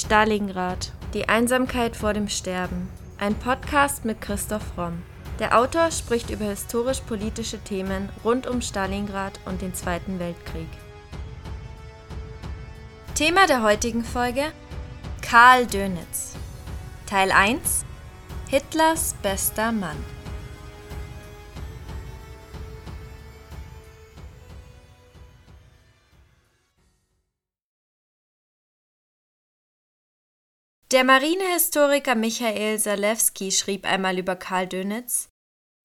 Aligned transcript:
Stalingrad. 0.00 0.92
Die 1.12 1.28
Einsamkeit 1.28 1.94
vor 1.94 2.14
dem 2.14 2.26
Sterben. 2.28 2.88
Ein 3.18 3.34
Podcast 3.34 4.06
mit 4.06 4.22
Christoph 4.22 4.78
Romm. 4.78 5.02
Der 5.38 5.58
Autor 5.58 5.90
spricht 5.90 6.30
über 6.30 6.46
historisch-politische 6.46 7.58
Themen 7.58 8.08
rund 8.24 8.46
um 8.46 8.62
Stalingrad 8.62 9.38
und 9.44 9.60
den 9.60 9.74
Zweiten 9.74 10.18
Weltkrieg. 10.18 10.68
Thema 13.14 13.46
der 13.46 13.62
heutigen 13.62 14.02
Folge: 14.02 14.44
Karl 15.20 15.66
Dönitz. 15.66 16.34
Teil 17.04 17.30
1: 17.30 17.84
Hitlers 18.48 19.14
bester 19.22 19.70
Mann. 19.70 20.02
Der 30.92 31.04
Marinehistoriker 31.04 32.16
Michael 32.16 32.76
Salewski 32.80 33.52
schrieb 33.52 33.86
einmal 33.86 34.18
über 34.18 34.34
Karl 34.34 34.66
Dönitz: 34.66 35.28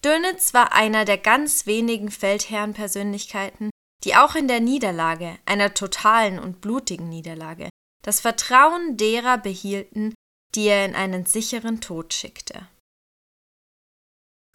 Dönitz 0.04 0.56
war 0.56 0.74
einer 0.74 1.06
der 1.06 1.20
ganz 1.20 1.68
wenigen 1.68 2.10
Feldherrenpersönlichkeiten, 2.10 3.70
die 4.04 4.16
auch 4.16 4.34
in 4.34 4.48
der 4.48 4.62
Niederlage, 4.62 5.38
einer 5.46 5.76
totalen 5.76 6.40
und 6.40 6.60
blutigen 6.60 7.08
Niederlage, 7.08 7.70
das 8.04 8.20
Vertrauen 8.20 8.98
derer 8.98 9.38
behielten, 9.38 10.16
die 10.56 10.68
er 10.68 10.86
in 10.86 10.96
einen 10.96 11.28
sicheren 11.28 11.82
Tod 11.82 12.14
schickte. 12.14 12.68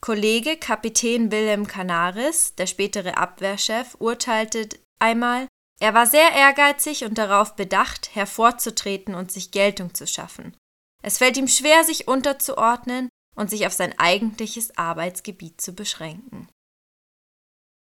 Kollege 0.01 0.57
Kapitän 0.57 1.31
Wilhelm 1.31 1.69
Canaris, 1.69 2.57
der 2.57 2.67
spätere 2.67 3.17
Abwehrchef, 3.17 3.97
urteilte 4.01 4.69
einmal, 4.99 5.47
er 5.81 5.95
war 5.95 6.07
sehr 6.07 6.33
ehrgeizig 6.33 7.05
und 7.05 7.17
darauf 7.17 7.57
bedacht, 7.57 8.15
hervorzutreten 8.15 9.15
und 9.15 9.33
sich 9.33 9.51
Geltung 9.51 9.95
zu 9.95 10.07
schaffen. 10.07 10.55
Es 11.03 11.19
fällt 11.19 11.39
ihm 11.39 11.49
schwer, 11.49 11.85
sich 11.85 12.07
unterzuordnen 12.07 13.09
und 13.35 13.49
sich 13.49 13.67
auf 13.67 13.73
sein 13.73 13.99
eigentliches 13.99 14.77
Arbeitsgebiet 14.77 15.61
zu 15.61 15.73
beschränken. 15.73 16.49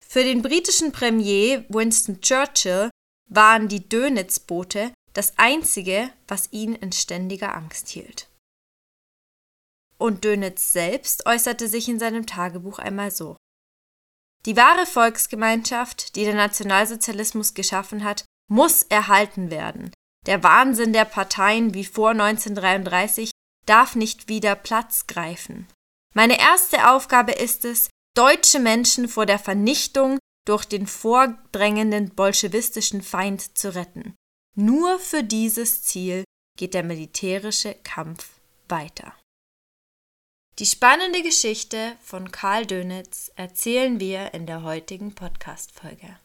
Für 0.02 0.24
den 0.24 0.40
britischen 0.42 0.92
Premier 0.92 1.64
Winston 1.68 2.20
Churchill 2.22 2.88
waren 3.28 3.68
die 3.68 3.86
Dönitz-Boote 3.86 4.92
das 5.12 5.38
einzige, 5.38 6.10
was 6.26 6.52
ihn 6.52 6.74
in 6.74 6.92
ständiger 6.92 7.54
Angst 7.54 7.88
hielt. 7.88 8.28
Und 9.98 10.24
Dönitz 10.24 10.72
selbst 10.72 11.26
äußerte 11.26 11.68
sich 11.68 11.88
in 11.88 11.98
seinem 11.98 12.26
Tagebuch 12.26 12.78
einmal 12.78 13.10
so. 13.10 13.36
Die 14.46 14.56
wahre 14.56 14.86
Volksgemeinschaft, 14.86 16.16
die 16.16 16.24
der 16.24 16.34
Nationalsozialismus 16.34 17.54
geschaffen 17.54 18.04
hat, 18.04 18.24
muss 18.50 18.82
erhalten 18.82 19.50
werden. 19.50 19.90
Der 20.26 20.42
Wahnsinn 20.42 20.92
der 20.92 21.04
Parteien 21.04 21.74
wie 21.74 21.84
vor 21.84 22.10
1933 22.10 23.30
darf 23.66 23.94
nicht 23.94 24.28
wieder 24.28 24.54
Platz 24.54 25.06
greifen. 25.06 25.66
Meine 26.14 26.38
erste 26.38 26.90
Aufgabe 26.90 27.32
ist 27.32 27.64
es, 27.64 27.88
deutsche 28.14 28.60
Menschen 28.60 29.08
vor 29.08 29.26
der 29.26 29.38
Vernichtung 29.38 30.18
durch 30.46 30.66
den 30.66 30.86
vordrängenden 30.86 32.14
bolschewistischen 32.14 33.02
Feind 33.02 33.56
zu 33.56 33.74
retten. 33.74 34.14
Nur 34.54 34.98
für 34.98 35.24
dieses 35.24 35.82
Ziel 35.82 36.24
geht 36.56 36.74
der 36.74 36.84
militärische 36.84 37.74
Kampf 37.82 38.28
weiter. 38.68 39.14
Die 40.60 40.66
spannende 40.66 41.20
Geschichte 41.24 41.96
von 42.00 42.30
Karl 42.30 42.64
Dönitz 42.64 43.32
erzählen 43.34 43.98
wir 43.98 44.34
in 44.34 44.46
der 44.46 44.62
heutigen 44.62 45.12
Podcast-Folge. 45.12 46.16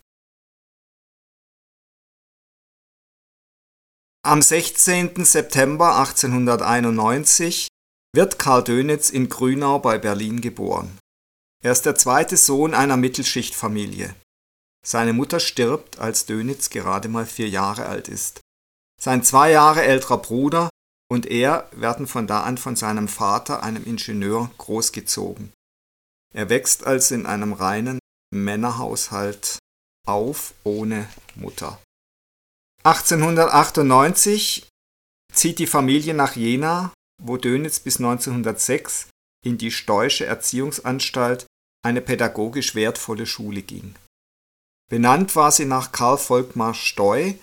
Am 4.22 4.44
16. 4.44 5.26
September 5.26 5.98
1891 5.98 7.70
wird 8.14 8.38
Karl 8.38 8.64
Dönitz 8.64 9.10
in 9.10 9.30
Grünau 9.30 9.80
bei 9.80 9.98
Berlin 9.98 10.42
geboren. 10.42 11.00
Er 11.64 11.72
ist 11.72 11.88
der 11.88 11.96
zweite 11.96 12.38
Sohn 12.38 12.76
einer 12.76 12.98
Mittelschichtfamilie. 12.98 14.14
Seine 14.86 15.14
Mutter 15.14 15.40
stirbt, 15.40 15.98
als 15.98 16.28
Dönitz 16.28 16.70
gerade 16.70 17.10
mal 17.10 17.26
vier 17.26 17.50
Jahre 17.50 17.88
alt 17.88 18.08
ist. 18.08 18.42
Sein 19.02 19.24
zwei 19.24 19.50
Jahre 19.50 19.82
älterer 19.82 20.20
Bruder 20.20 20.70
und 21.10 21.26
er 21.26 21.70
werden 21.72 22.08
von 22.08 22.28
da 22.28 22.44
an 22.44 22.58
von 22.58 22.76
seinem 22.76 23.08
Vater, 23.08 23.64
einem 23.64 23.84
Ingenieur, 23.84 24.52
großgezogen. 24.58 25.52
Er 26.34 26.50
wächst 26.50 26.86
also 26.86 27.16
in 27.16 27.26
einem 27.26 27.54
reinen 27.54 28.00
Männerhaushalt 28.32 29.58
auf 30.08 30.54
ohne 30.64 31.10
Mutter. 31.36 31.82
1898 32.84 34.68
zieht 35.34 35.60
die 35.60 35.68
Familie 35.68 36.14
nach 36.14 36.36
Jena, 36.36 36.94
wo 37.22 37.38
Dönitz 37.38 37.80
bis 37.80 37.98
1906 37.98 39.10
in 39.44 39.58
die 39.58 39.72
Steusche 39.72 40.26
Erziehungsanstalt, 40.26 41.46
eine 41.84 42.02
pädagogisch 42.02 42.76
wertvolle 42.76 43.26
Schule 43.26 43.62
ging. 43.62 43.96
Benannt 44.90 45.36
war 45.36 45.52
sie 45.52 45.66
nach 45.66 45.92
Karl 45.92 46.18
Volkmar 46.18 46.74
Steu, 46.74 47.34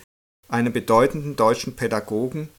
einem 0.49 0.73
bedeutenden 0.73 1.37
deutschen 1.37 1.75
Pädagogen, 1.77 2.51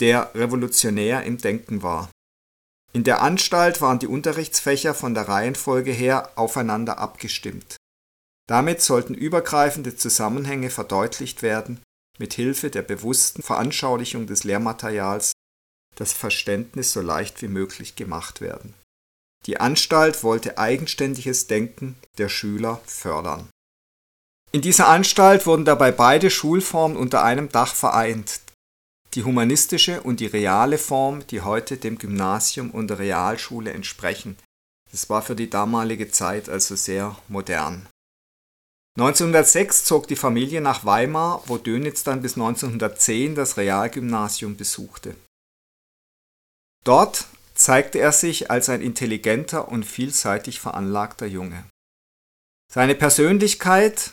der 0.00 0.34
revolutionär 0.34 1.22
im 1.24 1.38
Denken 1.38 1.82
war. 1.82 2.10
In 2.92 3.04
der 3.04 3.22
Anstalt 3.22 3.80
waren 3.80 3.98
die 3.98 4.08
Unterrichtsfächer 4.08 4.94
von 4.94 5.14
der 5.14 5.28
Reihenfolge 5.28 5.92
her 5.92 6.32
aufeinander 6.34 6.98
abgestimmt. 6.98 7.76
Damit 8.48 8.82
sollten 8.82 9.14
übergreifende 9.14 9.94
Zusammenhänge 9.94 10.70
verdeutlicht 10.70 11.42
werden, 11.42 11.80
mit 12.18 12.34
Hilfe 12.34 12.68
der 12.70 12.82
bewussten 12.82 13.42
Veranschaulichung 13.42 14.26
des 14.26 14.42
Lehrmaterials 14.42 15.32
das 15.94 16.12
Verständnis 16.12 16.92
so 16.92 17.00
leicht 17.00 17.42
wie 17.42 17.48
möglich 17.48 17.94
gemacht 17.94 18.40
werden. 18.40 18.74
Die 19.46 19.58
Anstalt 19.60 20.22
wollte 20.22 20.58
eigenständiges 20.58 21.46
Denken 21.46 21.96
der 22.18 22.28
Schüler 22.28 22.80
fördern. 22.86 23.48
In 24.52 24.62
dieser 24.62 24.88
Anstalt 24.88 25.46
wurden 25.46 25.64
dabei 25.64 25.92
beide 25.92 26.28
Schulformen 26.28 26.96
unter 26.96 27.22
einem 27.22 27.50
Dach 27.50 27.74
vereint, 27.74 28.40
die 29.14 29.24
humanistische 29.24 30.02
und 30.02 30.20
die 30.20 30.26
reale 30.26 30.78
Form, 30.78 31.26
die 31.26 31.40
heute 31.40 31.76
dem 31.76 31.98
Gymnasium 31.98 32.70
und 32.70 32.88
der 32.88 32.98
Realschule 32.98 33.72
entsprechen. 33.72 34.36
Das 34.92 35.08
war 35.10 35.22
für 35.22 35.36
die 35.36 35.50
damalige 35.50 36.10
Zeit 36.10 36.48
also 36.48 36.76
sehr 36.76 37.16
modern. 37.28 37.88
1906 38.98 39.84
zog 39.84 40.08
die 40.08 40.16
Familie 40.16 40.60
nach 40.60 40.84
Weimar, 40.84 41.42
wo 41.46 41.58
Dönitz 41.58 42.02
dann 42.02 42.22
bis 42.22 42.34
1910 42.34 43.34
das 43.34 43.56
Realgymnasium 43.56 44.56
besuchte. 44.56 45.14
Dort 46.84 47.26
zeigte 47.54 47.98
er 47.98 48.12
sich 48.12 48.50
als 48.50 48.68
ein 48.68 48.80
intelligenter 48.80 49.68
und 49.68 49.84
vielseitig 49.84 50.60
veranlagter 50.60 51.26
Junge. 51.26 51.64
Seine 52.72 52.94
Persönlichkeit 52.94 54.12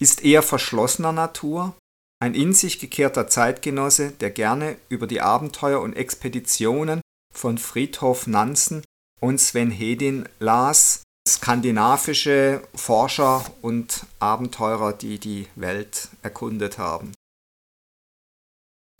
ist 0.00 0.24
eher 0.24 0.42
verschlossener 0.42 1.12
Natur, 1.12 1.76
ein 2.20 2.34
in 2.34 2.52
sich 2.52 2.78
gekehrter 2.78 3.26
Zeitgenosse, 3.26 4.12
der 4.12 4.30
gerne 4.30 4.76
über 4.88 5.06
die 5.06 5.22
Abenteuer 5.22 5.80
und 5.80 5.94
Expeditionen 5.94 7.00
von 7.34 7.58
Friedhof 7.58 8.26
Nansen 8.26 8.84
und 9.20 9.40
Sven 9.40 9.70
Hedin 9.70 10.28
las, 10.38 11.02
skandinavische 11.26 12.62
Forscher 12.74 13.44
und 13.62 14.06
Abenteurer, 14.18 14.92
die 14.92 15.18
die 15.18 15.48
Welt 15.56 16.08
erkundet 16.22 16.78
haben. 16.78 17.12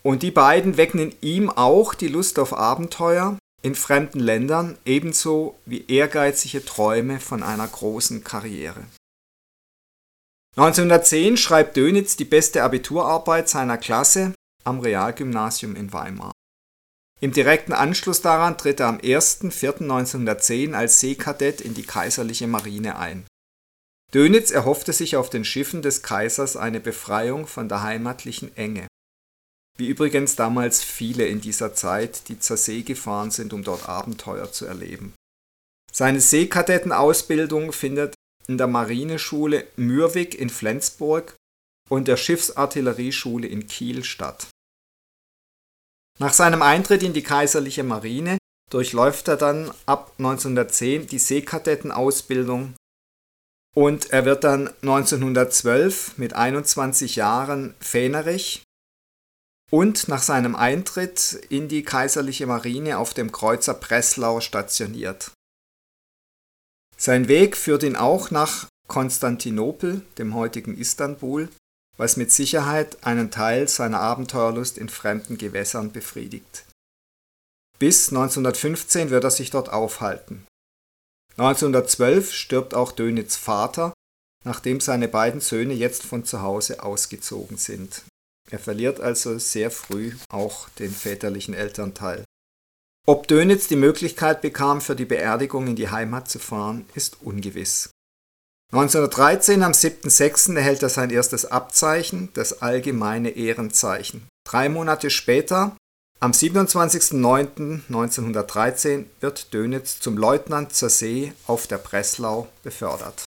Und 0.02 0.22
die 0.22 0.30
beiden 0.30 0.78
wecken 0.78 1.00
in 1.00 1.14
ihm 1.20 1.50
auch 1.50 1.92
die 1.92 2.08
Lust 2.08 2.38
auf 2.38 2.54
Abenteuer 2.54 3.38
in 3.62 3.74
fremden 3.74 4.20
Ländern, 4.20 4.78
ebenso 4.86 5.58
wie 5.66 5.84
ehrgeizige 5.86 6.64
Träume 6.64 7.20
von 7.20 7.42
einer 7.42 7.68
großen 7.68 8.24
Karriere. 8.24 8.84
1910 10.56 11.36
schreibt 11.36 11.76
Dönitz 11.76 12.16
die 12.16 12.24
beste 12.24 12.62
Abiturarbeit 12.62 13.48
seiner 13.48 13.78
Klasse 13.78 14.34
am 14.64 14.80
Realgymnasium 14.80 15.76
in 15.76 15.92
Weimar. 15.92 16.32
Im 17.20 17.32
direkten 17.32 17.72
Anschluss 17.72 18.22
daran 18.22 18.58
tritt 18.58 18.80
er 18.80 18.88
am 18.88 18.98
1.4.1910 18.98 20.72
als 20.74 21.00
Seekadett 21.00 21.60
in 21.60 21.74
die 21.74 21.84
kaiserliche 21.84 22.46
Marine 22.46 22.98
ein. 22.98 23.26
Dönitz 24.12 24.50
erhoffte 24.50 24.92
sich 24.92 25.16
auf 25.16 25.30
den 25.30 25.44
Schiffen 25.44 25.82
des 25.82 26.02
Kaisers 26.02 26.56
eine 26.56 26.80
Befreiung 26.80 27.46
von 27.46 27.68
der 27.68 27.82
heimatlichen 27.82 28.56
Enge. 28.56 28.88
Wie 29.78 29.86
übrigens 29.86 30.34
damals 30.34 30.82
viele 30.82 31.26
in 31.26 31.40
dieser 31.40 31.74
Zeit, 31.74 32.28
die 32.28 32.40
zur 32.40 32.56
See 32.56 32.82
gefahren 32.82 33.30
sind, 33.30 33.52
um 33.52 33.62
dort 33.62 33.88
Abenteuer 33.88 34.50
zu 34.50 34.66
erleben. 34.66 35.14
Seine 35.92 36.20
Seekadettenausbildung 36.20 37.72
findet 37.72 38.14
in 38.50 38.58
der 38.58 38.66
Marineschule 38.66 39.68
Mürwik 39.76 40.34
in 40.34 40.50
Flensburg 40.50 41.36
und 41.88 42.08
der 42.08 42.16
Schiffsartillerieschule 42.16 43.46
in 43.46 43.68
Kiel 43.68 44.02
statt. 44.02 44.48
Nach 46.18 46.32
seinem 46.32 46.60
Eintritt 46.60 47.04
in 47.04 47.12
die 47.12 47.22
kaiserliche 47.22 47.84
Marine 47.84 48.38
durchläuft 48.68 49.28
er 49.28 49.36
dann 49.36 49.70
ab 49.86 50.14
1910 50.18 51.06
die 51.06 51.20
Seekadettenausbildung 51.20 52.74
und 53.76 54.10
er 54.10 54.24
wird 54.24 54.42
dann 54.42 54.66
1912 54.82 56.18
mit 56.18 56.32
21 56.32 57.14
Jahren 57.14 57.76
Fähnerich 57.78 58.64
und 59.70 60.08
nach 60.08 60.22
seinem 60.22 60.56
Eintritt 60.56 61.34
in 61.50 61.68
die 61.68 61.84
kaiserliche 61.84 62.48
Marine 62.48 62.98
auf 62.98 63.14
dem 63.14 63.30
Kreuzer 63.30 63.74
Breslau 63.74 64.40
stationiert. 64.40 65.30
Sein 67.00 67.28
Weg 67.28 67.56
führt 67.56 67.82
ihn 67.82 67.96
auch 67.96 68.30
nach 68.30 68.68
Konstantinopel, 68.86 70.02
dem 70.18 70.34
heutigen 70.34 70.76
Istanbul, 70.76 71.48
was 71.96 72.18
mit 72.18 72.30
Sicherheit 72.30 73.02
einen 73.04 73.30
Teil 73.30 73.68
seiner 73.68 74.00
Abenteuerlust 74.00 74.76
in 74.76 74.90
fremden 74.90 75.38
Gewässern 75.38 75.92
befriedigt. 75.92 76.66
Bis 77.78 78.10
1915 78.10 79.08
wird 79.08 79.24
er 79.24 79.30
sich 79.30 79.48
dort 79.50 79.70
aufhalten. 79.70 80.46
1912 81.38 82.34
stirbt 82.34 82.74
auch 82.74 82.92
Dönitz 82.92 83.36
Vater, 83.36 83.94
nachdem 84.44 84.80
seine 84.80 85.08
beiden 85.08 85.40
Söhne 85.40 85.72
jetzt 85.72 86.02
von 86.02 86.26
zu 86.26 86.42
Hause 86.42 86.82
ausgezogen 86.82 87.56
sind. 87.56 88.02
Er 88.50 88.58
verliert 88.58 89.00
also 89.00 89.38
sehr 89.38 89.70
früh 89.70 90.16
auch 90.28 90.68
den 90.70 90.90
väterlichen 90.90 91.54
Elternteil. 91.54 92.24
Ob 93.06 93.28
Dönitz 93.28 93.68
die 93.68 93.76
Möglichkeit 93.76 94.42
bekam, 94.42 94.80
für 94.80 94.94
die 94.94 95.04
Beerdigung 95.04 95.66
in 95.66 95.76
die 95.76 95.90
Heimat 95.90 96.30
zu 96.30 96.38
fahren, 96.38 96.86
ist 96.94 97.18
ungewiss. 97.22 97.90
1913 98.72 99.64
am 99.64 99.72
7.6. 99.72 100.54
erhält 100.54 100.80
er 100.82 100.90
sein 100.90 101.10
erstes 101.10 101.44
Abzeichen, 101.44 102.28
das 102.34 102.62
allgemeine 102.62 103.30
Ehrenzeichen. 103.30 104.28
Drei 104.46 104.68
Monate 104.68 105.10
später, 105.10 105.76
am 106.20 106.30
27.09.1913, 106.30 109.06
wird 109.18 109.52
Dönitz 109.52 109.98
zum 109.98 110.16
Leutnant 110.16 110.72
zur 110.72 110.90
See 110.90 111.32
auf 111.48 111.66
der 111.66 111.78
Breslau 111.78 112.46
befördert. 112.62 113.24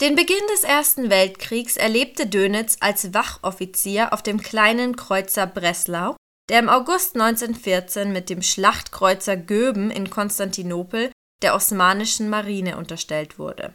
Den 0.00 0.16
Beginn 0.16 0.42
des 0.52 0.64
Ersten 0.64 1.10
Weltkriegs 1.10 1.76
erlebte 1.76 2.26
Dönitz 2.26 2.78
als 2.80 3.12
Wachoffizier 3.12 4.12
auf 4.12 4.22
dem 4.22 4.40
kleinen 4.40 4.96
Kreuzer 4.96 5.46
Breslau, 5.46 6.16
der 6.50 6.58
im 6.58 6.68
August 6.68 7.14
1914 7.14 8.12
mit 8.12 8.28
dem 8.28 8.42
Schlachtkreuzer 8.42 9.36
Göben 9.36 9.90
in 9.90 10.10
Konstantinopel 10.10 11.10
der 11.42 11.54
osmanischen 11.54 12.28
Marine 12.28 12.76
unterstellt 12.76 13.38
wurde. 13.38 13.74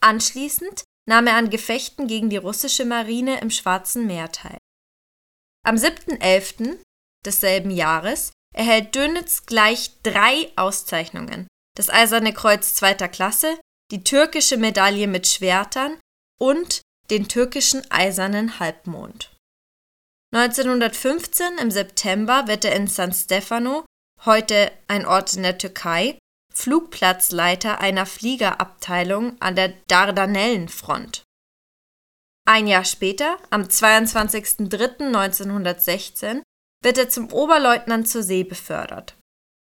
Anschließend 0.00 0.84
nahm 1.08 1.26
er 1.26 1.36
an 1.36 1.50
Gefechten 1.50 2.06
gegen 2.06 2.30
die 2.30 2.36
russische 2.36 2.84
Marine 2.84 3.40
im 3.40 3.50
Schwarzen 3.50 4.06
Meer 4.06 4.32
teil. 4.32 4.58
Am 5.64 5.76
7.11. 5.76 6.78
desselben 7.24 7.70
Jahres 7.70 8.32
erhält 8.54 8.94
Dönitz 8.94 9.46
gleich 9.46 10.02
drei 10.02 10.52
Auszeichnungen: 10.56 11.48
das 11.76 11.90
Eiserne 11.90 12.32
Kreuz 12.32 12.74
zweiter 12.74 13.08
Klasse, 13.08 13.58
die 13.90 14.04
türkische 14.04 14.56
Medaille 14.56 15.06
mit 15.08 15.26
Schwertern 15.26 15.98
und 16.38 16.82
den 17.10 17.28
türkischen 17.28 17.82
Eisernen 17.90 18.58
Halbmond. 18.58 19.33
1915 20.34 21.58
im 21.58 21.70
September 21.70 22.48
wird 22.48 22.64
er 22.64 22.74
in 22.74 22.88
San 22.88 23.12
Stefano, 23.12 23.84
heute 24.24 24.72
ein 24.88 25.06
Ort 25.06 25.34
in 25.34 25.44
der 25.44 25.58
Türkei, 25.58 26.18
Flugplatzleiter 26.52 27.80
einer 27.80 28.04
Fliegerabteilung 28.04 29.40
an 29.40 29.54
der 29.54 29.74
Dardanellenfront. 29.86 31.22
Ein 32.48 32.66
Jahr 32.66 32.84
später, 32.84 33.38
am 33.50 33.62
22.03.1916, 33.62 36.42
wird 36.82 36.98
er 36.98 37.08
zum 37.08 37.32
Oberleutnant 37.32 38.08
zur 38.08 38.24
See 38.24 38.42
befördert. 38.42 39.16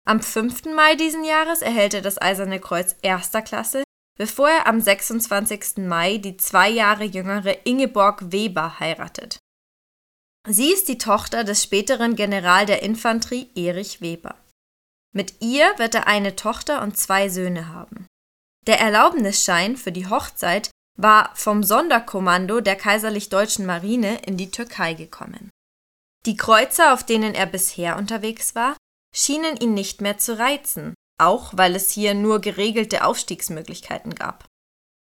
Am 0.05 0.21
5. 0.21 0.65
Mai 0.75 0.95
diesen 0.95 1.23
Jahres 1.23 1.61
erhält 1.61 1.93
er 1.93 2.01
das 2.01 2.21
Eiserne 2.21 2.59
Kreuz 2.59 2.97
erster 3.01 3.41
Klasse, 3.41 3.85
bevor 4.17 4.49
er 4.49 4.67
am 4.67 4.81
26. 4.81 5.77
Mai 5.77 6.17
die 6.17 6.35
zwei 6.35 6.69
Jahre 6.69 7.05
jüngere 7.05 7.65
Ingeborg 7.65 8.33
Weber 8.33 8.81
heiratet. 8.81 9.39
Sie 10.51 10.73
ist 10.73 10.87
die 10.87 10.97
Tochter 10.97 11.43
des 11.43 11.63
späteren 11.63 12.15
General 12.15 12.65
der 12.65 12.81
Infanterie 12.81 13.49
Erich 13.55 14.01
Weber. 14.01 14.35
Mit 15.13 15.41
ihr 15.41 15.77
wird 15.77 15.93
er 15.93 16.07
eine 16.07 16.35
Tochter 16.35 16.81
und 16.81 16.97
zwei 16.97 17.29
Söhne 17.29 17.67
haben. 17.69 18.07
Der 18.65 18.79
Erlaubnisschein 18.79 19.77
für 19.77 19.91
die 19.91 20.07
Hochzeit 20.07 20.71
war 20.97 21.35
vom 21.35 21.63
Sonderkommando 21.63 22.61
der 22.61 22.75
Kaiserlich 22.75 23.29
Deutschen 23.29 23.65
Marine 23.65 24.21
in 24.25 24.37
die 24.37 24.49
Türkei 24.49 24.95
gekommen. 24.95 25.51
Die 26.25 26.35
Kreuzer, 26.35 26.93
auf 26.93 27.03
denen 27.03 27.35
er 27.35 27.45
bisher 27.45 27.97
unterwegs 27.97 28.55
war, 28.55 28.75
schienen 29.15 29.55
ihn 29.57 29.75
nicht 29.75 30.01
mehr 30.01 30.17
zu 30.17 30.37
reizen, 30.37 30.95
auch 31.19 31.51
weil 31.55 31.75
es 31.75 31.91
hier 31.91 32.15
nur 32.15 32.41
geregelte 32.41 33.05
Aufstiegsmöglichkeiten 33.05 34.15
gab. 34.15 34.45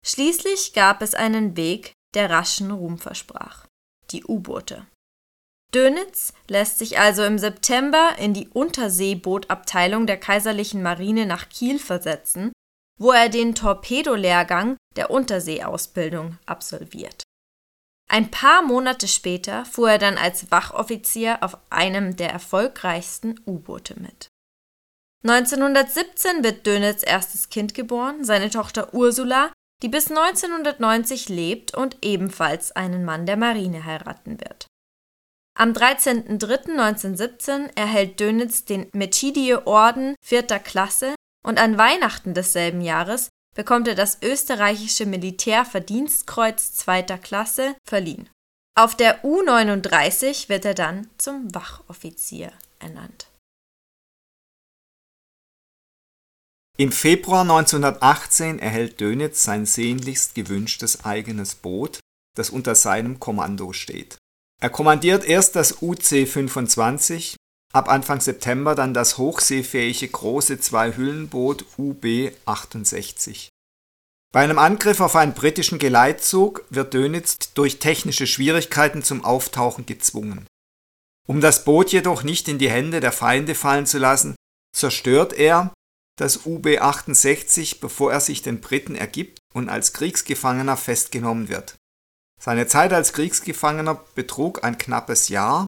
Schließlich 0.06 0.74
gab 0.74 1.00
es 1.02 1.14
einen 1.14 1.56
Weg, 1.56 1.92
der 2.14 2.28
raschen 2.28 2.70
Ruhm 2.70 2.98
versprach 2.98 3.66
die 4.12 4.24
U-Boote. 4.24 4.86
Dönitz 5.74 6.34
lässt 6.48 6.78
sich 6.78 6.98
also 6.98 7.24
im 7.24 7.38
September 7.38 8.16
in 8.18 8.34
die 8.34 8.48
Unterseebootabteilung 8.48 10.06
der 10.06 10.18
Kaiserlichen 10.18 10.82
Marine 10.82 11.24
nach 11.24 11.48
Kiel 11.48 11.78
versetzen, 11.78 12.52
wo 12.98 13.10
er 13.10 13.30
den 13.30 13.54
Torpedolehrgang 13.54 14.76
der 14.96 15.10
Unterseeausbildung 15.10 16.38
absolviert. 16.44 17.22
Ein 18.10 18.30
paar 18.30 18.60
Monate 18.60 19.08
später 19.08 19.64
fuhr 19.64 19.92
er 19.92 19.98
dann 19.98 20.18
als 20.18 20.50
Wachoffizier 20.50 21.38
auf 21.42 21.56
einem 21.70 22.16
der 22.16 22.30
erfolgreichsten 22.30 23.40
U-Boote 23.46 23.98
mit. 23.98 24.28
1917 25.24 26.44
wird 26.44 26.66
Dönitz 26.66 27.02
erstes 27.02 27.48
Kind 27.48 27.74
geboren, 27.74 28.24
seine 28.24 28.50
Tochter 28.50 28.92
Ursula, 28.92 29.50
die 29.82 29.88
bis 29.88 30.10
1990 30.10 31.30
lebt 31.30 31.74
und 31.74 31.96
ebenfalls 32.02 32.72
einen 32.72 33.04
Mann 33.04 33.24
der 33.24 33.38
Marine 33.38 33.84
heiraten 33.84 34.38
wird. 34.40 34.66
Am 35.54 35.72
13.03.1917 35.72 37.70
erhält 37.76 38.20
Dönitz 38.20 38.64
den 38.64 38.88
Mechidie-Orden 38.92 40.14
vierter 40.22 40.58
Klasse 40.58 41.14
und 41.44 41.58
an 41.58 41.76
Weihnachten 41.76 42.32
desselben 42.34 42.80
Jahres 42.80 43.28
bekommt 43.54 43.86
er 43.86 43.94
das 43.94 44.22
österreichische 44.22 45.04
Militärverdienstkreuz 45.04 46.72
zweiter 46.72 47.18
Klasse 47.18 47.76
verliehen. 47.84 48.30
Auf 48.74 48.96
der 48.96 49.22
U-39 49.24 50.48
wird 50.48 50.64
er 50.64 50.72
dann 50.74 51.10
zum 51.18 51.54
Wachoffizier 51.54 52.52
ernannt. 52.78 53.28
Im 56.78 56.90
Februar 56.90 57.42
1918 57.42 58.58
erhält 58.58 58.98
Dönitz 59.02 59.42
sein 59.42 59.66
sehnlichst 59.66 60.34
gewünschtes 60.34 61.04
eigenes 61.04 61.54
Boot, 61.54 62.00
das 62.34 62.48
unter 62.48 62.74
seinem 62.74 63.20
Kommando 63.20 63.74
steht. 63.74 64.16
Er 64.62 64.70
kommandiert 64.70 65.24
erst 65.24 65.56
das 65.56 65.82
UC-25, 65.82 67.34
ab 67.72 67.88
Anfang 67.88 68.20
September 68.20 68.76
dann 68.76 68.94
das 68.94 69.18
hochseefähige 69.18 70.06
große 70.06 70.60
Zwei-Hüllenboot 70.60 71.64
UB-68. 71.78 73.48
Bei 74.32 74.44
einem 74.44 74.60
Angriff 74.60 75.00
auf 75.00 75.16
einen 75.16 75.34
britischen 75.34 75.80
Geleitzug 75.80 76.64
wird 76.70 76.94
Dönitz 76.94 77.52
durch 77.54 77.80
technische 77.80 78.28
Schwierigkeiten 78.28 79.02
zum 79.02 79.24
Auftauchen 79.24 79.84
gezwungen. 79.84 80.46
Um 81.26 81.40
das 81.40 81.64
Boot 81.64 81.90
jedoch 81.90 82.22
nicht 82.22 82.46
in 82.46 82.58
die 82.58 82.70
Hände 82.70 83.00
der 83.00 83.10
Feinde 83.10 83.56
fallen 83.56 83.86
zu 83.86 83.98
lassen, 83.98 84.36
zerstört 84.72 85.32
er 85.32 85.74
das 86.16 86.46
UB-68, 86.46 87.80
bevor 87.80 88.12
er 88.12 88.20
sich 88.20 88.42
den 88.42 88.60
Briten 88.60 88.94
ergibt 88.94 89.40
und 89.54 89.68
als 89.68 89.92
Kriegsgefangener 89.92 90.76
festgenommen 90.76 91.48
wird. 91.48 91.74
Seine 92.42 92.66
Zeit 92.66 92.92
als 92.92 93.12
Kriegsgefangener 93.12 94.04
betrug 94.16 94.64
ein 94.64 94.76
knappes 94.76 95.28
Jahr 95.28 95.64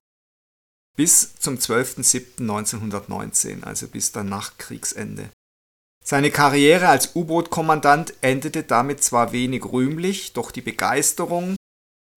bis 0.96 1.36
zum 1.36 1.54
12.07.1919, 1.54 3.62
also 3.62 3.86
bis 3.86 4.10
dann 4.10 4.28
nach 4.28 4.58
Kriegsende. 4.58 5.30
Seine 6.04 6.32
Karriere 6.32 6.88
als 6.88 7.14
U-Boot-Kommandant 7.14 8.14
endete 8.22 8.64
damit 8.64 9.04
zwar 9.04 9.30
wenig 9.30 9.64
rühmlich, 9.64 10.32
doch 10.32 10.50
die 10.50 10.62
Begeisterung, 10.62 11.54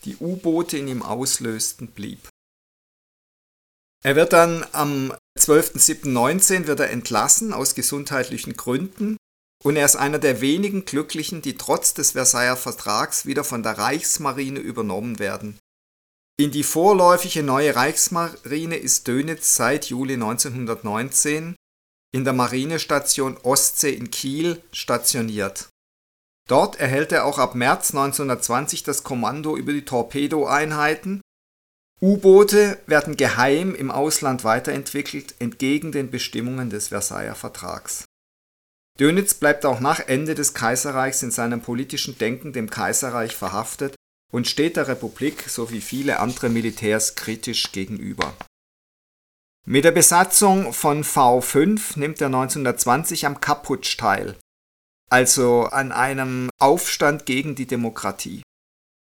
die 0.05 0.17
U-Boote 0.17 0.79
in 0.79 0.87
ihm 0.87 1.03
auslösten, 1.03 1.89
blieb. 1.89 2.27
Er 4.03 4.15
wird 4.15 4.33
dann 4.33 4.65
am 4.71 5.13
12.07.19 5.37 6.65
wird 6.65 6.79
er 6.79 6.89
entlassen 6.89 7.53
aus 7.53 7.75
gesundheitlichen 7.75 8.57
Gründen 8.57 9.17
und 9.63 9.75
er 9.75 9.85
ist 9.85 9.95
einer 9.95 10.19
der 10.19 10.41
wenigen 10.41 10.85
Glücklichen, 10.85 11.41
die 11.41 11.57
trotz 11.57 11.93
des 11.93 12.11
Versailler 12.11 12.57
Vertrags 12.57 13.25
wieder 13.25 13.43
von 13.43 13.63
der 13.63 13.77
Reichsmarine 13.77 14.59
übernommen 14.59 15.19
werden. 15.19 15.59
In 16.39 16.51
die 16.51 16.63
vorläufige 16.63 17.41
neue 17.41 17.75
Reichsmarine 17.75 18.75
ist 18.75 19.07
Dönitz 19.07 19.55
seit 19.55 19.85
Juli 19.85 20.13
1919 20.13 21.55
in 22.13 22.23
der 22.23 22.33
Marinestation 22.33 23.37
Ostsee 23.43 23.93
in 23.93 24.11
Kiel 24.11 24.61
stationiert. 24.71 25.69
Dort 26.47 26.79
erhält 26.79 27.11
er 27.11 27.25
auch 27.25 27.39
ab 27.39 27.55
März 27.55 27.91
1920 27.91 28.83
das 28.83 29.03
Kommando 29.03 29.57
über 29.57 29.73
die 29.73 29.83
Torpedoeinheiten. 29.83 31.21
U-Boote 32.01 32.79
werden 32.85 33.17
geheim 33.17 33.75
im 33.75 33.91
Ausland 33.91 34.43
weiterentwickelt, 34.43 35.35
entgegen 35.39 35.91
den 35.91 36.11
Bestimmungen 36.11 36.69
des 36.69 36.89
Versailler 36.89 37.35
Vertrags. 37.35 38.05
Dönitz 38.99 39.35
bleibt 39.35 39.65
auch 39.65 39.79
nach 39.79 39.99
Ende 39.99 40.33
des 40.33 40.53
Kaiserreichs 40.53 41.21
in 41.21 41.31
seinem 41.31 41.61
politischen 41.61 42.17
Denken 42.17 42.51
dem 42.51 42.69
Kaiserreich 42.69 43.35
verhaftet 43.35 43.95
und 44.31 44.47
steht 44.47 44.75
der 44.75 44.87
Republik 44.87 45.43
sowie 45.47 45.81
viele 45.81 46.19
andere 46.19 46.49
Militärs 46.49 47.15
kritisch 47.15 47.71
gegenüber. 47.71 48.35
Mit 49.65 49.83
der 49.83 49.91
Besatzung 49.91 50.73
von 50.73 51.03
V5 51.03 51.99
nimmt 51.99 52.21
er 52.21 52.27
1920 52.27 53.25
am 53.25 53.41
Kaputsch 53.41 53.97
teil, 53.97 54.37
also 55.09 55.65
an 55.65 55.91
einem 55.91 56.49
Aufstand 56.57 57.25
gegen 57.25 57.55
die 57.55 57.67
Demokratie. 57.67 58.41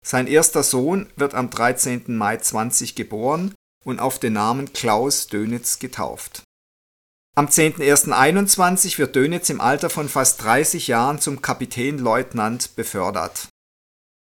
Sein 0.06 0.28
erster 0.28 0.64
Sohn 0.64 1.08
wird 1.16 1.34
am 1.34 1.50
13. 1.50 2.16
Mai 2.16 2.38
20 2.38 2.96
geboren 2.96 3.54
und 3.84 4.00
auf 4.00 4.20
den 4.20 4.34
Namen 4.34 4.74
Klaus 4.74 5.28
Dönitz 5.28 5.80
getauft. 5.80 6.44
Am 7.38 7.48
10.01.21 7.48 8.98
wird 8.98 9.18
Dönitz 9.18 9.50
im 9.50 9.60
Alter 9.60 9.90
von 9.90 10.08
fast 10.08 10.42
30 10.44 10.88
Jahren 10.88 11.20
zum 11.20 11.42
Kapitänleutnant 11.42 12.78
befördert. 12.78 13.50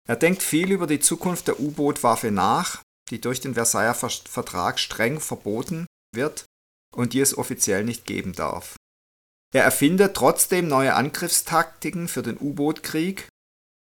Er 0.08 0.16
denkt 0.16 0.44
viel 0.44 0.72
über 0.72 0.86
die 0.86 1.00
Zukunft 1.00 1.48
der 1.48 1.60
U-Boot-Waffe 1.60 2.30
nach, 2.30 2.84
die 3.10 3.20
durch 3.20 3.42
den 3.42 3.56
Versailler 3.56 3.96
Vertrag 3.96 4.78
streng 4.78 5.20
verboten 5.20 5.88
wird 6.14 6.46
und 6.96 7.14
die 7.14 7.22
es 7.22 7.36
offiziell 7.36 7.84
nicht 7.84 8.06
geben 8.06 8.34
darf. 8.34 8.76
Er 9.52 9.64
erfindet 9.64 10.16
trotzdem 10.16 10.68
neue 10.68 10.94
Angriffstaktiken 10.94 12.08
für 12.08 12.22
den 12.22 12.38
U-Boot-Krieg. 12.38 13.28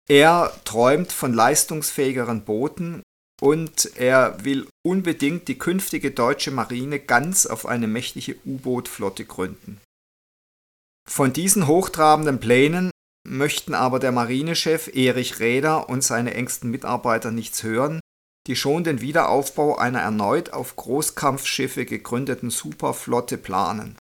Er 0.06 0.52
träumt 0.66 1.12
von 1.12 1.32
leistungsfähigeren 1.32 2.44
Booten 2.44 3.02
und 3.40 3.96
er 3.96 4.44
will 4.44 4.66
unbedingt 4.84 5.48
die 5.48 5.58
künftige 5.58 6.10
deutsche 6.10 6.50
Marine 6.50 6.98
ganz 6.98 7.46
auf 7.46 7.66
eine 7.66 7.86
mächtige 7.86 8.36
U-Boot-Flotte 8.44 9.24
gründen. 9.24 9.80
Von 11.08 11.32
diesen 11.32 11.66
hochtrabenden 11.66 12.40
Plänen 12.40 12.90
möchten 13.26 13.74
aber 13.74 13.98
der 13.98 14.12
Marinechef 14.12 14.94
Erich 14.94 15.38
Räder 15.40 15.88
und 15.88 16.02
seine 16.02 16.34
engsten 16.34 16.70
Mitarbeiter 16.70 17.30
nichts 17.30 17.62
hören, 17.62 18.00
die 18.46 18.56
schon 18.56 18.84
den 18.84 19.00
Wiederaufbau 19.00 19.76
einer 19.76 20.00
erneut 20.00 20.52
auf 20.52 20.76
Großkampfschiffe 20.76 21.84
gegründeten 21.84 22.50
Superflotte 22.50 23.36
planen. 23.36 23.96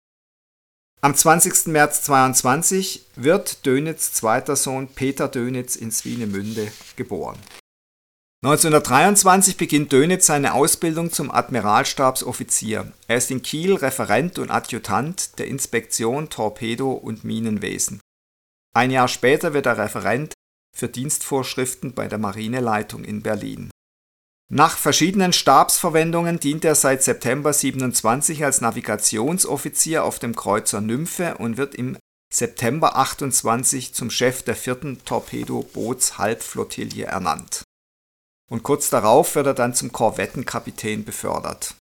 Am 1.00 1.14
20. 1.14 1.66
März 1.66 2.02
22 2.02 3.06
wird 3.16 3.66
Dönitz 3.66 4.12
zweiter 4.12 4.56
Sohn 4.56 4.88
Peter 4.88 5.28
Dönitz 5.28 5.76
in 5.76 5.92
Swinemünde 5.92 6.72
geboren. 6.96 7.38
1923 8.44 9.56
beginnt 9.56 9.92
Dönitz 9.92 10.26
seine 10.26 10.54
Ausbildung 10.54 11.10
zum 11.10 11.30
Admiralstabsoffizier. 11.30 12.92
Er 13.08 13.16
ist 13.16 13.30
in 13.30 13.42
Kiel 13.42 13.74
Referent 13.74 14.38
und 14.38 14.50
Adjutant 14.50 15.38
der 15.38 15.48
Inspektion 15.48 16.28
Torpedo- 16.28 16.92
und 16.92 17.24
Minenwesen. 17.24 18.00
Ein 18.74 18.90
Jahr 18.90 19.08
später 19.08 19.54
wird 19.54 19.66
er 19.66 19.78
Referent 19.78 20.34
für 20.76 20.88
Dienstvorschriften 20.88 21.94
bei 21.94 22.08
der 22.08 22.18
Marineleitung 22.18 23.04
in 23.04 23.22
Berlin. 23.22 23.70
Nach 24.48 24.76
verschiedenen 24.76 25.32
Stabsverwendungen 25.32 26.38
dient 26.38 26.64
er 26.64 26.76
seit 26.76 27.02
September 27.02 27.52
27 27.52 28.44
als 28.44 28.60
Navigationsoffizier 28.60 30.04
auf 30.04 30.20
dem 30.20 30.36
Kreuzer 30.36 30.80
Nymphe 30.80 31.36
und 31.38 31.56
wird 31.56 31.74
im 31.74 31.98
September 32.32 32.96
28 32.96 33.92
zum 33.94 34.10
Chef 34.10 34.42
der 34.42 34.54
vierten 34.54 35.04
Torpedo-Boots-Halbflottille 35.04 37.06
ernannt. 37.06 37.64
Und 38.48 38.62
kurz 38.62 38.90
darauf 38.90 39.34
wird 39.34 39.46
er 39.46 39.54
dann 39.54 39.74
zum 39.74 39.92
Korvettenkapitän 39.92 41.04
befördert. 41.04 41.74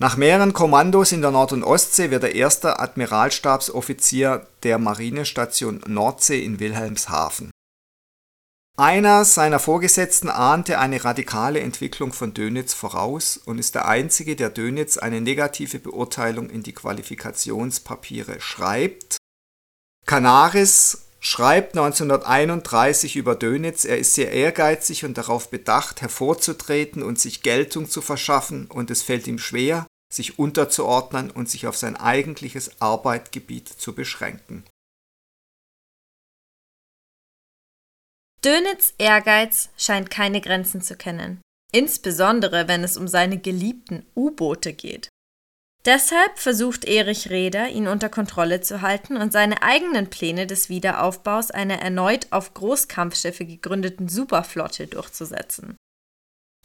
Nach 0.00 0.16
mehreren 0.16 0.52
Kommandos 0.52 1.10
in 1.10 1.22
der 1.22 1.32
Nord- 1.32 1.52
und 1.52 1.64
Ostsee 1.64 2.10
wird 2.10 2.22
er 2.22 2.34
erster 2.34 2.80
Admiralstabsoffizier 2.80 4.46
der 4.62 4.78
Marinestation 4.78 5.80
Nordsee 5.86 6.44
in 6.44 6.60
Wilhelmshaven. 6.60 7.50
Einer 8.76 9.24
seiner 9.24 9.58
Vorgesetzten 9.58 10.28
ahnte 10.28 10.78
eine 10.78 11.04
radikale 11.04 11.58
Entwicklung 11.58 12.12
von 12.12 12.32
Dönitz 12.32 12.74
voraus 12.74 13.36
und 13.36 13.58
ist 13.58 13.74
der 13.74 13.88
einzige, 13.88 14.36
der 14.36 14.50
Dönitz 14.50 14.98
eine 14.98 15.20
negative 15.20 15.80
Beurteilung 15.80 16.48
in 16.48 16.62
die 16.62 16.74
Qualifikationspapiere 16.74 18.40
schreibt. 18.40 19.16
Canaris 20.06 21.07
schreibt 21.20 21.76
1931 21.76 23.16
über 23.16 23.34
Dönitz, 23.34 23.84
er 23.84 23.98
ist 23.98 24.14
sehr 24.14 24.32
ehrgeizig 24.32 25.04
und 25.04 25.18
darauf 25.18 25.50
bedacht, 25.50 26.00
hervorzutreten 26.00 27.02
und 27.02 27.18
sich 27.18 27.42
Geltung 27.42 27.88
zu 27.88 28.00
verschaffen, 28.00 28.66
und 28.66 28.90
es 28.90 29.02
fällt 29.02 29.26
ihm 29.26 29.38
schwer, 29.38 29.86
sich 30.12 30.38
unterzuordnen 30.38 31.30
und 31.30 31.48
sich 31.48 31.66
auf 31.66 31.76
sein 31.76 31.96
eigentliches 31.96 32.80
Arbeitgebiet 32.80 33.68
zu 33.68 33.94
beschränken. 33.94 34.64
Dönitz 38.44 38.94
Ehrgeiz 38.98 39.68
scheint 39.76 40.10
keine 40.10 40.40
Grenzen 40.40 40.80
zu 40.80 40.96
kennen, 40.96 41.40
insbesondere 41.72 42.68
wenn 42.68 42.84
es 42.84 42.96
um 42.96 43.08
seine 43.08 43.38
geliebten 43.38 44.06
U-Boote 44.14 44.72
geht. 44.72 45.08
Deshalb 45.88 46.38
versucht 46.38 46.84
Erich 46.84 47.30
Reder, 47.30 47.70
ihn 47.70 47.88
unter 47.88 48.10
Kontrolle 48.10 48.60
zu 48.60 48.82
halten 48.82 49.16
und 49.16 49.32
seine 49.32 49.62
eigenen 49.62 50.10
Pläne 50.10 50.46
des 50.46 50.68
Wiederaufbaus 50.68 51.50
einer 51.50 51.80
erneut 51.80 52.26
auf 52.28 52.52
Großkampfschiffe 52.52 53.46
gegründeten 53.46 54.06
Superflotte 54.06 54.86
durchzusetzen. 54.86 55.78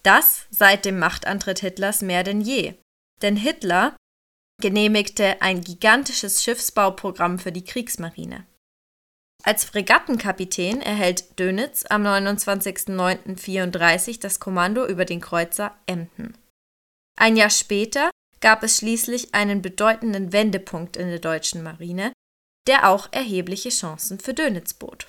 Das 0.03 0.45
seit 0.49 0.83
dem 0.83 0.99
Machtantritt 0.99 1.59
Hitlers 1.59 2.01
mehr 2.01 2.25
denn 2.25 2.41
je, 2.41 2.73
denn 3.21 3.37
Hitler 3.37 3.95
genehmigte 4.61 5.41
ein 5.41 5.61
gigantisches 5.61 6.43
Schiffsbauprogramm 6.43 7.39
für 7.39 7.53
die 7.53 7.63
Kriegsmarine. 7.63 8.45
Als 9.45 9.63
Fregattenkapitän 9.63 10.81
erhält 10.81 11.39
Dönitz 11.39 11.85
am 11.89 12.05
29.09.34 12.05 14.19
das 14.19 14.41
Kommando 14.41 14.85
über 14.85 15.05
den 15.05 15.21
Kreuzer 15.21 15.73
Emden. 15.85 16.37
Ein 17.17 17.37
Jahr 17.37 17.51
später 17.51 18.09
gab 18.43 18.61
es 18.61 18.77
schließlich 18.77 19.33
einen 19.33 19.61
bedeutenden 19.61 20.33
Wendepunkt 20.33 20.97
in 20.97 21.07
der 21.07 21.19
deutschen 21.19 21.63
Marine, 21.63 22.11
der 22.67 22.89
auch 22.89 23.07
erhebliche 23.11 23.69
Chancen 23.69 24.19
für 24.19 24.33
Dönitz 24.33 24.73
bot. 24.73 25.07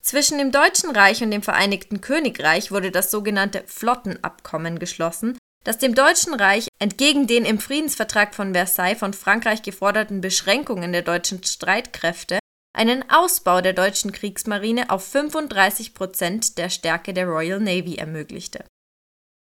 Zwischen 0.00 0.38
dem 0.38 0.52
Deutschen 0.52 0.90
Reich 0.90 1.22
und 1.22 1.32
dem 1.32 1.42
Vereinigten 1.42 2.00
Königreich 2.00 2.70
wurde 2.70 2.92
das 2.92 3.10
sogenannte 3.10 3.64
Flottenabkommen 3.66 4.78
geschlossen, 4.78 5.36
das 5.64 5.78
dem 5.78 5.96
Deutschen 5.96 6.32
Reich 6.32 6.68
entgegen 6.78 7.26
den 7.26 7.44
im 7.44 7.58
Friedensvertrag 7.58 8.34
von 8.34 8.54
Versailles 8.54 8.98
von 8.98 9.12
Frankreich 9.12 9.62
geforderten 9.62 10.20
Beschränkungen 10.20 10.92
der 10.92 11.02
deutschen 11.02 11.42
Streitkräfte 11.42 12.38
einen 12.72 13.10
Ausbau 13.10 13.60
der 13.60 13.72
deutschen 13.72 14.12
Kriegsmarine 14.12 14.90
auf 14.90 15.04
35 15.04 15.92
Prozent 15.92 16.56
der 16.56 16.70
Stärke 16.70 17.12
der 17.12 17.26
Royal 17.26 17.58
Navy 17.58 17.96
ermöglichte. 17.96 18.64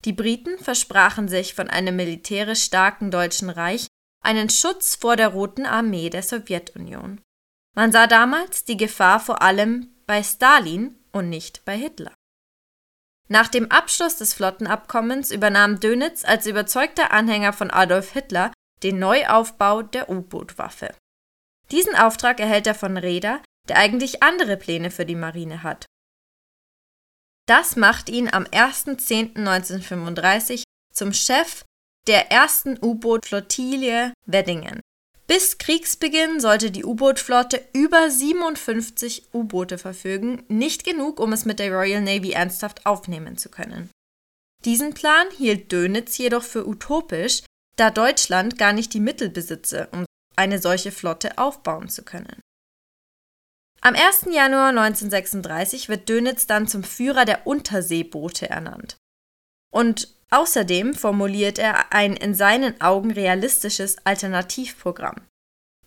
Die 0.04 0.12
Briten 0.12 0.58
versprachen 0.58 1.28
sich 1.28 1.54
von 1.54 1.68
einem 1.68 1.96
militärisch 1.96 2.62
starken 2.62 3.10
Deutschen 3.10 3.50
Reich 3.50 3.86
einen 4.22 4.50
Schutz 4.50 4.96
vor 4.96 5.16
der 5.16 5.28
Roten 5.28 5.66
Armee 5.66 6.10
der 6.10 6.22
Sowjetunion. 6.22 7.20
Man 7.74 7.92
sah 7.92 8.06
damals 8.06 8.64
die 8.64 8.76
Gefahr 8.76 9.20
vor 9.20 9.42
allem 9.42 9.94
bei 10.06 10.22
Stalin 10.22 10.98
und 11.12 11.28
nicht 11.28 11.64
bei 11.64 11.76
Hitler. 11.76 12.12
Nach 13.28 13.48
dem 13.48 13.70
Abschluss 13.70 14.16
des 14.16 14.34
Flottenabkommens 14.34 15.30
übernahm 15.30 15.80
Dönitz 15.80 16.24
als 16.24 16.46
überzeugter 16.46 17.10
Anhänger 17.10 17.52
von 17.52 17.70
Adolf 17.70 18.12
Hitler 18.12 18.52
den 18.82 18.98
Neuaufbau 18.98 19.82
der 19.82 20.08
U-Boot-Waffe. 20.08 20.94
Diesen 21.70 21.96
Auftrag 21.96 22.38
erhält 22.38 22.66
er 22.66 22.74
von 22.74 22.96
Reda, 22.96 23.40
der 23.68 23.78
eigentlich 23.78 24.22
andere 24.22 24.56
Pläne 24.56 24.90
für 24.90 25.04
die 25.04 25.16
Marine 25.16 25.62
hat. 25.62 25.86
Das 27.46 27.76
macht 27.76 28.08
ihn 28.08 28.28
am 28.32 28.44
1.10.1935 28.44 30.62
zum 30.92 31.12
Chef 31.12 31.64
der 32.08 32.32
ersten 32.32 32.76
U-Boot-Flottille 32.82 34.12
Weddingen. 34.26 34.80
Bis 35.28 35.58
Kriegsbeginn 35.58 36.40
sollte 36.40 36.70
die 36.70 36.84
U-Boot-Flotte 36.84 37.64
über 37.72 38.10
57 38.10 39.34
U-Boote 39.34 39.78
verfügen, 39.78 40.44
nicht 40.48 40.84
genug, 40.84 41.18
um 41.18 41.32
es 41.32 41.44
mit 41.44 41.58
der 41.58 41.72
Royal 41.72 42.00
Navy 42.00 42.30
ernsthaft 42.32 42.86
aufnehmen 42.86 43.36
zu 43.36 43.48
können. 43.48 43.90
Diesen 44.64 44.94
Plan 44.94 45.26
hielt 45.36 45.72
Dönitz 45.72 46.16
jedoch 46.18 46.44
für 46.44 46.66
utopisch, 46.66 47.42
da 47.76 47.90
Deutschland 47.90 48.58
gar 48.58 48.72
nicht 48.72 48.94
die 48.94 49.00
Mittel 49.00 49.28
besitze, 49.28 49.88
um 49.92 50.06
eine 50.36 50.60
solche 50.60 50.92
Flotte 50.92 51.38
aufbauen 51.38 51.88
zu 51.88 52.04
können. 52.04 52.40
Am 53.80 53.94
1. 53.94 54.26
Januar 54.32 54.70
1936 54.70 55.88
wird 55.88 56.08
Dönitz 56.08 56.46
dann 56.46 56.66
zum 56.66 56.82
Führer 56.82 57.24
der 57.24 57.46
Unterseeboote 57.46 58.50
ernannt. 58.50 58.96
Und 59.72 60.14
außerdem 60.30 60.94
formuliert 60.94 61.58
er 61.58 61.92
ein 61.92 62.16
in 62.16 62.34
seinen 62.34 62.80
Augen 62.80 63.10
realistisches 63.10 63.96
Alternativprogramm. 64.04 65.22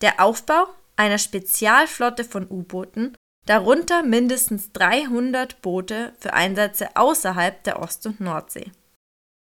Der 0.01 0.24
Aufbau 0.24 0.67
einer 1.00 1.17
Spezialflotte 1.17 2.25
von 2.25 2.46
U-Booten, 2.50 3.15
darunter 3.46 4.03
mindestens 4.03 4.72
300 4.74 5.62
Boote 5.62 6.13
für 6.19 6.34
Einsätze 6.34 6.96
außerhalb 6.96 7.63
der 7.63 7.81
Ost- 7.81 8.05
und 8.05 8.19
Nordsee. 8.19 8.72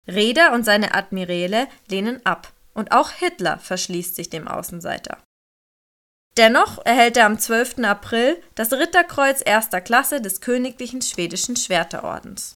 Reeder 0.07 0.53
und 0.53 0.63
seine 0.65 0.93
Admiräle 0.93 1.67
lehnen 1.87 2.25
ab 2.25 2.51
und 2.73 2.91
auch 2.91 3.11
Hitler 3.11 3.59
verschließt 3.59 4.15
sich 4.15 4.29
dem 4.29 4.47
Außenseiter. 4.47 5.19
Dennoch 6.37 6.83
erhält 6.83 7.17
er 7.17 7.27
am 7.27 7.37
12. 7.37 7.79
April 7.83 8.41
das 8.55 8.73
Ritterkreuz 8.73 9.41
erster 9.45 9.81
Klasse 9.81 10.19
des 10.19 10.41
Königlichen 10.41 11.01
Schwedischen 11.01 11.55
Schwerterordens. 11.55 12.55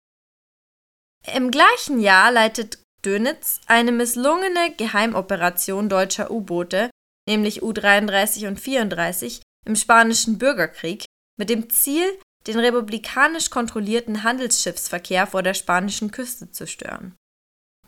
Im 1.35 1.50
gleichen 1.50 2.00
Jahr 2.00 2.33
leitet 2.33 2.78
Dönitz 3.04 3.61
eine 3.66 3.92
misslungene 3.92 4.75
Geheimoperation 4.76 5.88
deutscher 5.88 6.30
U-Boote, 6.30 6.90
nämlich 7.28 7.62
U-33 7.62 8.49
und 8.49 8.61
34, 8.61 9.42
im 9.66 9.76
Spanischen 9.76 10.38
Bürgerkrieg 10.38 11.04
mit 11.38 11.50
dem 11.50 11.68
Ziel, 11.68 12.06
den 12.47 12.59
republikanisch 12.59 13.50
kontrollierten 13.50 14.23
Handelsschiffsverkehr 14.23 15.26
vor 15.26 15.42
der 15.42 15.54
spanischen 15.54 16.12
Küste 16.12 16.50
zu 16.50 16.66
stören. 16.66 17.14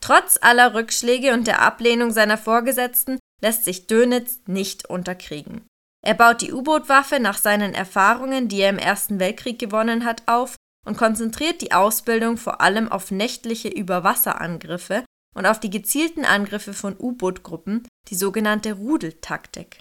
Trotz 0.00 0.38
aller 0.40 0.74
Rückschläge 0.74 1.32
und 1.32 1.46
der 1.46 1.62
Ablehnung 1.62 2.10
seiner 2.12 2.38
Vorgesetzten 2.38 3.18
lässt 3.40 3.64
sich 3.64 3.86
Dönitz 3.86 4.40
nicht 4.46 4.90
unterkriegen. 4.90 5.67
Er 6.08 6.14
baut 6.14 6.40
die 6.40 6.54
U-Boot-Waffe 6.54 7.20
nach 7.20 7.36
seinen 7.36 7.74
Erfahrungen, 7.74 8.48
die 8.48 8.62
er 8.62 8.70
im 8.70 8.78
Ersten 8.78 9.20
Weltkrieg 9.20 9.58
gewonnen 9.58 10.06
hat, 10.06 10.22
auf 10.24 10.56
und 10.86 10.96
konzentriert 10.96 11.60
die 11.60 11.72
Ausbildung 11.72 12.38
vor 12.38 12.62
allem 12.62 12.90
auf 12.90 13.10
nächtliche 13.10 13.68
Überwasserangriffe 13.68 15.04
und 15.36 15.44
auf 15.44 15.60
die 15.60 15.68
gezielten 15.68 16.24
Angriffe 16.24 16.72
von 16.72 16.96
U-Boot-Gruppen, 16.98 17.86
die 18.08 18.14
sogenannte 18.14 18.72
Rudeltaktik. 18.72 19.80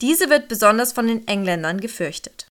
Diese 0.00 0.28
wird 0.28 0.48
besonders 0.48 0.92
von 0.92 1.06
den 1.06 1.28
Engländern 1.28 1.80
gefürchtet. 1.80 2.48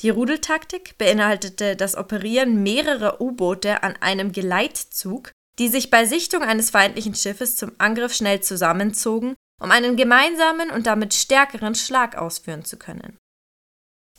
Die 0.00 0.08
Rudeltaktik 0.08 0.96
beinhaltete 0.96 1.76
das 1.76 1.98
Operieren 1.98 2.62
mehrerer 2.62 3.20
U-Boote 3.20 3.82
an 3.82 3.96
einem 4.00 4.32
Geleitzug, 4.32 5.32
die 5.58 5.68
sich 5.68 5.90
bei 5.90 6.06
Sichtung 6.06 6.42
eines 6.42 6.70
feindlichen 6.70 7.14
Schiffes 7.14 7.56
zum 7.56 7.72
Angriff 7.76 8.14
schnell 8.14 8.40
zusammenzogen, 8.40 9.34
um 9.60 9.70
einen 9.70 9.96
gemeinsamen 9.96 10.70
und 10.70 10.86
damit 10.86 11.14
stärkeren 11.14 11.74
Schlag 11.74 12.16
ausführen 12.16 12.64
zu 12.64 12.76
können. 12.76 13.16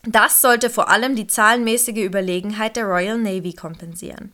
Das 0.03 0.41
sollte 0.41 0.69
vor 0.69 0.89
allem 0.89 1.15
die 1.15 1.27
zahlenmäßige 1.27 1.97
Überlegenheit 1.97 2.75
der 2.75 2.85
Royal 2.85 3.17
Navy 3.17 3.53
kompensieren. 3.53 4.33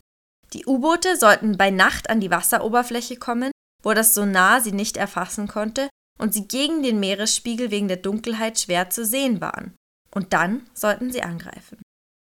Die 0.52 0.64
U-Boote 0.64 1.16
sollten 1.16 1.56
bei 1.56 1.70
Nacht 1.70 2.08
an 2.08 2.20
die 2.20 2.30
Wasseroberfläche 2.30 3.16
kommen, 3.16 3.50
wo 3.82 3.92
das 3.92 4.14
Sonar 4.14 4.60
sie 4.60 4.72
nicht 4.72 4.96
erfassen 4.96 5.48
konnte 5.48 5.88
und 6.18 6.32
sie 6.32 6.46
gegen 6.46 6.82
den 6.82 7.00
Meeresspiegel 7.00 7.70
wegen 7.70 7.88
der 7.88 7.96
Dunkelheit 7.98 8.58
schwer 8.58 8.90
zu 8.90 9.04
sehen 9.04 9.40
waren. 9.40 9.74
Und 10.14 10.32
dann 10.32 10.66
sollten 10.72 11.10
sie 11.10 11.22
angreifen. 11.22 11.78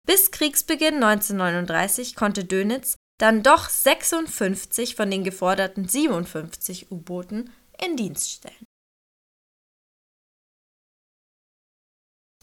Bis 0.06 0.32
Kriegsbeginn 0.32 0.96
1939 0.96 2.16
konnte 2.16 2.44
Dönitz 2.44 2.96
dann 3.20 3.44
doch 3.44 3.70
56 3.70 4.96
von 4.96 5.12
den 5.12 5.24
geforderten 5.24 5.88
57 5.88 6.92
U-Booten 6.92 7.52
in 7.84 7.98
Dienst 7.98 8.32
stellen. 8.32 8.66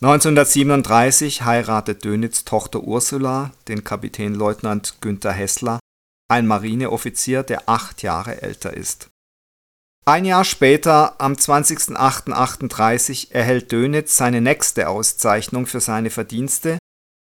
1937 0.02 1.43
heiratet 1.43 2.05
Dönitz 2.05 2.45
Tochter 2.45 2.83
Ursula 2.83 3.52
den 3.66 3.83
Kapitänleutnant 3.83 5.00
Günther 5.00 5.33
Hessler, 5.33 5.81
ein 6.28 6.47
Marineoffizier, 6.47 7.43
der 7.43 7.66
acht 7.66 8.02
Jahre 8.02 8.43
älter 8.43 8.75
ist. 8.75 9.09
Ein 10.05 10.26
Jahr 10.26 10.45
später, 10.45 11.19
am 11.19 11.33
20.08.38, 11.33 13.33
erhält 13.33 13.73
Dönitz 13.73 14.16
seine 14.16 14.43
nächste 14.43 14.88
Auszeichnung 14.88 15.66
für 15.66 15.81
seine 15.81 16.11
Verdienste, 16.11 16.78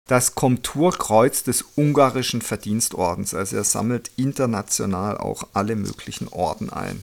das 0.07 0.35
Komturkreuz 0.35 1.43
des 1.43 1.65
ungarischen 1.77 2.43
Verdienstordens. 2.43 3.33
Also 3.33 3.57
er 3.57 3.65
sammelt 3.65 4.11
international 4.17 5.17
auch 5.17 5.49
alle 5.55 5.77
möglichen 5.77 6.29
Orden 6.29 6.71
ein. 6.71 7.01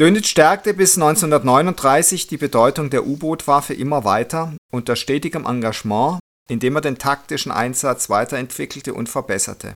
Dönitz 0.00 0.28
stärkte 0.28 0.72
bis 0.72 0.96
1939 0.96 2.26
die 2.26 2.38
Bedeutung 2.38 2.88
der 2.88 3.06
U-Boot-Waffe 3.06 3.74
immer 3.74 4.04
weiter 4.04 4.56
unter 4.72 4.96
stetigem 4.96 5.44
Engagement, 5.44 6.18
indem 6.48 6.76
er 6.76 6.80
den 6.80 6.98
taktischen 6.98 7.52
Einsatz 7.52 8.08
weiterentwickelte 8.08 8.94
und 8.94 9.10
verbesserte. 9.10 9.74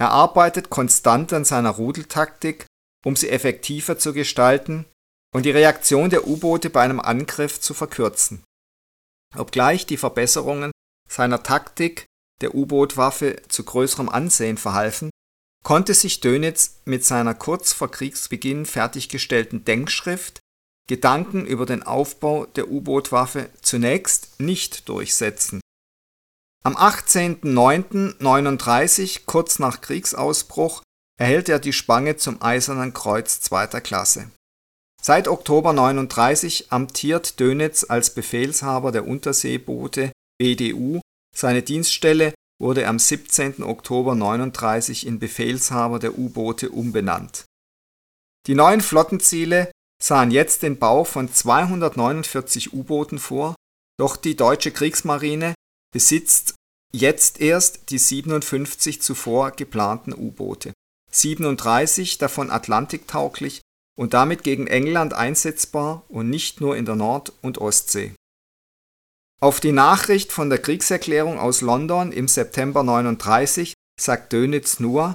Er 0.00 0.10
arbeitet 0.10 0.68
konstant 0.68 1.32
an 1.32 1.44
seiner 1.44 1.70
Rudeltaktik 1.70 2.66
um 3.04 3.16
sie 3.16 3.30
effektiver 3.30 3.98
zu 3.98 4.12
gestalten 4.12 4.86
und 5.34 5.46
die 5.46 5.50
Reaktion 5.50 6.10
der 6.10 6.26
U-Boote 6.26 6.70
bei 6.70 6.82
einem 6.82 7.00
Angriff 7.00 7.60
zu 7.60 7.74
verkürzen. 7.74 8.44
Obgleich 9.36 9.86
die 9.86 9.96
Verbesserungen 9.96 10.70
seiner 11.08 11.42
Taktik 11.42 12.06
der 12.40 12.54
U-Boot-Waffe 12.54 13.42
zu 13.48 13.64
größerem 13.64 14.08
Ansehen 14.08 14.56
verhalfen, 14.56 15.10
konnte 15.62 15.94
sich 15.94 16.20
Dönitz 16.20 16.80
mit 16.84 17.04
seiner 17.04 17.34
kurz 17.34 17.72
vor 17.72 17.90
Kriegsbeginn 17.90 18.66
fertiggestellten 18.66 19.64
Denkschrift 19.64 20.40
Gedanken 20.90 21.46
über 21.46 21.64
den 21.66 21.84
Aufbau 21.84 22.46
der 22.46 22.68
U-Boot-Waffe 22.68 23.48
zunächst 23.62 24.40
nicht 24.40 24.88
durchsetzen. 24.88 25.60
Am 26.64 26.76
18.09.39, 26.76 29.20
kurz 29.24 29.60
nach 29.60 29.82
Kriegsausbruch, 29.82 30.82
erhält 31.16 31.48
er 31.48 31.60
die 31.60 31.72
Spange 31.72 32.16
zum 32.16 32.42
Eisernen 32.42 32.92
Kreuz 32.92 33.40
zweiter 33.40 33.80
Klasse. 33.80 34.32
Seit 35.00 35.28
Oktober 35.28 35.72
39 35.72 36.72
amtiert 36.72 37.38
Dönitz 37.38 37.86
als 37.88 38.12
Befehlshaber 38.12 38.90
der 38.90 39.06
Unterseeboote 39.06 40.10
BDU. 40.38 41.00
Seine 41.34 41.62
Dienststelle 41.62 42.34
wurde 42.60 42.86
am 42.86 42.98
17. 42.98 43.62
Oktober 43.62 44.14
39 44.14 45.06
in 45.06 45.18
Befehlshaber 45.18 45.98
der 45.98 46.18
U-Boote 46.18 46.70
umbenannt. 46.70 47.44
Die 48.46 48.54
neuen 48.54 48.82
Flottenziele 48.82 49.70
sahen 50.02 50.30
jetzt 50.30 50.62
den 50.62 50.78
Bau 50.78 51.04
von 51.04 51.32
249 51.32 52.72
U-Booten 52.72 53.18
vor, 53.18 53.54
doch 53.98 54.16
die 54.16 54.36
deutsche 54.36 54.70
Kriegsmarine 54.70 55.54
besitzt 55.92 56.54
jetzt 56.92 57.40
erst 57.40 57.90
die 57.90 57.98
57 57.98 59.02
zuvor 59.02 59.52
geplanten 59.52 60.12
U-Boote. 60.14 60.72
37 61.10 62.18
davon 62.18 62.50
atlantiktauglich 62.50 63.60
und 63.98 64.14
damit 64.14 64.42
gegen 64.42 64.66
England 64.66 65.12
einsetzbar 65.12 66.04
und 66.08 66.30
nicht 66.30 66.60
nur 66.60 66.76
in 66.76 66.84
der 66.84 66.96
Nord- 66.96 67.32
und 67.42 67.58
Ostsee. 67.58 68.14
Auf 69.42 69.60
die 69.60 69.72
Nachricht 69.72 70.32
von 70.32 70.50
der 70.50 70.58
Kriegserklärung 70.58 71.38
aus 71.38 71.62
London 71.62 72.12
im 72.12 72.28
September 72.28 72.82
39 72.82 73.74
sagt 73.98 74.32
Dönitz 74.32 74.80
nur 74.80 75.14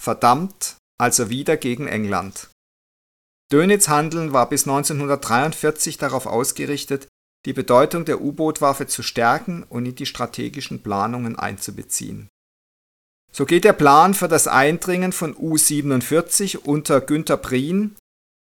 verdammt, 0.00 0.76
also 0.98 1.28
wieder 1.28 1.56
gegen 1.56 1.88
England. 1.88 2.50
Dönitz 3.52 3.88
Handeln 3.88 4.32
war 4.32 4.48
bis 4.48 4.66
1943 4.66 5.98
darauf 5.98 6.26
ausgerichtet, 6.26 7.08
die 7.46 7.52
Bedeutung 7.52 8.04
der 8.04 8.20
U-Boot-Waffe 8.20 8.86
zu 8.86 9.02
stärken 9.02 9.64
und 9.64 9.86
in 9.86 9.94
die 9.94 10.06
strategischen 10.06 10.82
Planungen 10.82 11.36
einzubeziehen 11.36 12.28
so 13.34 13.46
geht 13.46 13.64
der 13.64 13.72
Plan 13.72 14.14
für 14.14 14.28
das 14.28 14.46
Eindringen 14.46 15.10
von 15.10 15.34
U-47 15.36 16.58
unter 16.58 17.00
Günther 17.00 17.36
Prien 17.36 17.96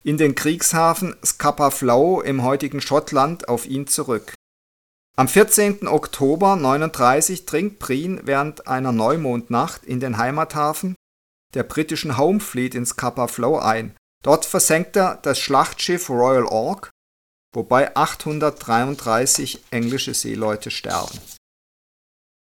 in 0.06 0.18
den 0.18 0.34
Kriegshafen 0.34 1.13
Scapa 1.26 1.72
Flow 1.72 2.22
im 2.22 2.42
heutigen 2.42 2.80
Schottland 2.80 3.50
auf 3.50 3.66
ihn 3.66 3.88
zurück. 3.88 4.34
Am 5.19 5.27
14. 5.27 5.88
Oktober 5.88 6.53
1939 6.53 7.47
dringt 7.47 7.80
Prien 7.80 8.21
während 8.25 8.67
einer 8.67 8.91
Neumondnacht 8.91 9.84
in 9.84 9.99
den 9.99 10.19
Heimathafen 10.19 10.95
der 11.56 11.63
britischen 11.63 12.19
Home 12.19 12.39
Fleet 12.39 12.75
in 12.75 12.86
Scapa 12.86 13.27
Flow 13.27 13.58
ein. 13.58 13.95
Dort 14.23 14.45
versenkt 14.45 14.95
er 14.95 15.15
das 15.15 15.39
Schlachtschiff 15.39 16.12
Royal 16.12 16.45
Ork, 16.45 16.91
wobei 17.56 17.95
833 17.95 19.63
englische 19.71 20.13
Seeleute 20.13 20.69
sterben. 20.69 21.19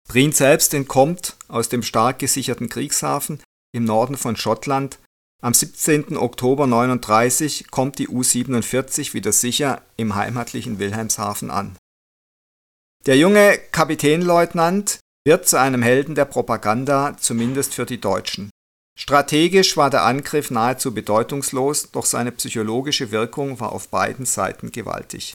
Breen 0.08 0.32
selbst 0.32 0.72
entkommt 0.76 1.38
aus 1.48 1.70
dem 1.70 1.82
stark 1.82 2.20
gesicherten 2.20 2.70
Kriegshafen 2.70 3.42
im 3.72 3.86
Norden 3.86 4.16
von 4.16 4.36
Schottland. 4.36 5.00
Am 5.42 5.56
17. 5.56 6.18
Oktober 6.18 6.66
1939 6.66 7.72
kommt 7.72 7.98
die 7.98 8.10
U-47 8.10 9.16
wieder 9.16 9.32
sicher 9.32 9.82
im 9.98 10.14
heimatlichen 10.14 10.78
Wilhelmshaven 10.78 11.50
an. 11.50 11.76
Der 13.06 13.18
junge 13.18 13.58
Kapitänleutnant 13.72 15.00
wird 15.26 15.48
zu 15.48 15.60
einem 15.60 15.82
Helden 15.82 16.16
der 16.16 16.26
Propaganda, 16.26 17.16
zumindest 17.18 17.74
für 17.74 17.86
die 17.86 18.02
Deutschen. 18.02 18.50
Strategisch 19.00 19.78
war 19.78 19.90
der 19.90 20.04
Angriff 20.04 20.52
nahezu 20.52 20.94
bedeutungslos, 20.94 21.92
doch 21.92 22.06
seine 22.06 22.34
psychologische 22.34 23.12
Wirkung 23.12 23.60
war 23.60 23.72
auf 23.72 23.88
beiden 23.88 24.26
Seiten 24.26 24.72
gewaltig. 24.72 25.34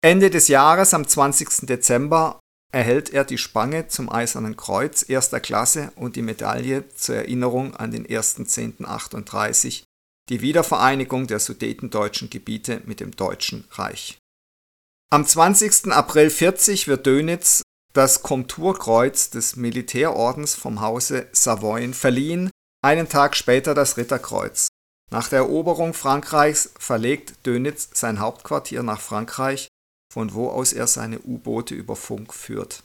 Ende 0.00 0.30
des 0.30 0.48
Jahres, 0.48 0.94
am 0.94 1.06
20. 1.06 1.66
Dezember, 1.66 2.40
erhält 2.72 3.10
er 3.10 3.24
die 3.24 3.36
Spange 3.36 3.88
zum 3.88 4.10
Eisernen 4.10 4.56
Kreuz 4.56 5.04
erster 5.06 5.40
Klasse 5.40 5.92
und 5.96 6.16
die 6.16 6.22
Medaille 6.22 6.88
zur 6.94 7.16
Erinnerung 7.16 7.74
an 7.76 7.90
den 7.90 8.06
1.10.38, 8.06 9.82
die 10.30 10.40
Wiedervereinigung 10.40 11.26
der 11.26 11.40
sudetendeutschen 11.40 12.30
Gebiete 12.30 12.80
mit 12.86 13.00
dem 13.00 13.10
Deutschen 13.16 13.64
Reich. 13.72 14.18
Am 15.10 15.24
20. 15.24 15.90
April 15.90 16.28
40 16.28 16.86
wird 16.86 17.06
Dönitz 17.06 17.62
das 17.94 18.22
Komturkreuz 18.22 19.30
des 19.30 19.56
Militärordens 19.56 20.54
vom 20.54 20.82
Hause 20.82 21.28
Savoyen 21.32 21.94
verliehen, 21.94 22.50
einen 22.84 23.08
Tag 23.08 23.34
später 23.34 23.74
das 23.74 23.96
Ritterkreuz. 23.96 24.68
Nach 25.10 25.30
der 25.30 25.38
Eroberung 25.38 25.94
Frankreichs 25.94 26.74
verlegt 26.78 27.46
Dönitz 27.46 27.88
sein 27.94 28.20
Hauptquartier 28.20 28.82
nach 28.82 29.00
Frankreich, 29.00 29.68
von 30.12 30.34
wo 30.34 30.50
aus 30.50 30.74
er 30.74 30.86
seine 30.86 31.20
U-Boote 31.20 31.74
über 31.74 31.96
Funk 31.96 32.34
führt. 32.34 32.82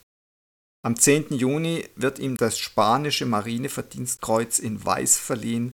Am 0.82 0.98
10. 0.98 1.34
Juni 1.34 1.90
wird 1.98 2.20
ihm 2.20 2.38
das 2.38 2.58
spanische 2.58 3.26
Marineverdienstkreuz 3.26 4.60
in 4.60 4.84
Weiß 4.86 5.18
verliehen. 5.18 5.72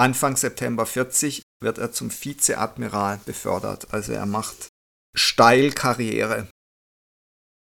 Anfang 0.00 0.36
September 0.36 0.84
40 0.84 1.42
wird 1.62 1.78
er 1.78 1.92
zum 1.92 2.10
Vizeadmiral 2.10 3.20
befördert, 3.24 3.94
also 3.94 4.12
er 4.12 4.26
macht 4.26 4.71
steil 5.14 5.72
Karriere. 5.72 6.48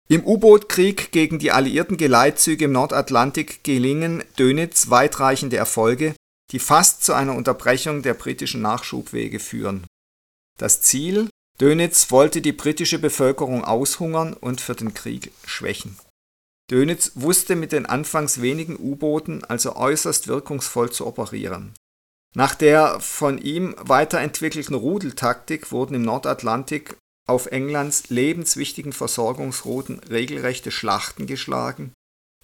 Im 0.09 0.25
U-Boot-Krieg 0.25 1.11
gegen 1.11 1.37
die 1.37 1.51
alliierten 1.51 1.97
Geleitzüge 1.97 2.65
im 2.65 2.71
Nordatlantik 2.71 3.63
gelingen 3.63 4.23
Dönitz 4.39 4.89
weitreichende 4.89 5.57
Erfolge, 5.57 6.15
die 6.51 6.59
fast 6.59 7.03
zu 7.03 7.13
einer 7.13 7.35
Unterbrechung 7.35 8.03
der 8.03 8.13
britischen 8.13 8.61
Nachschubwege 8.61 9.39
führen. 9.39 9.85
Das 10.57 10.81
Ziel? 10.81 11.29
Dönitz 11.59 12.11
wollte 12.11 12.41
die 12.41 12.53
britische 12.53 12.99
Bevölkerung 12.99 13.65
aushungern 13.65 14.33
und 14.33 14.61
für 14.61 14.75
den 14.75 14.93
Krieg 14.93 15.31
schwächen. 15.45 15.97
Dönitz 16.69 17.13
wusste 17.15 17.55
mit 17.55 17.71
den 17.71 17.85
anfangs 17.85 18.41
wenigen 18.41 18.77
U-Booten 18.77 19.43
also 19.43 19.75
äußerst 19.75 20.27
wirkungsvoll 20.27 20.91
zu 20.91 21.07
operieren. 21.07 21.73
Nach 22.35 22.55
der 22.55 22.99
von 22.99 23.39
ihm 23.39 23.75
weiterentwickelten 23.79 24.75
Rudeltaktik 24.75 25.71
wurden 25.71 25.95
im 25.95 26.01
Nordatlantik 26.03 26.97
auf 27.27 27.47
Englands 27.47 28.09
lebenswichtigen 28.09 28.93
Versorgungsrouten 28.93 29.99
regelrechte 29.99 30.71
Schlachten 30.71 31.27
geschlagen 31.27 31.93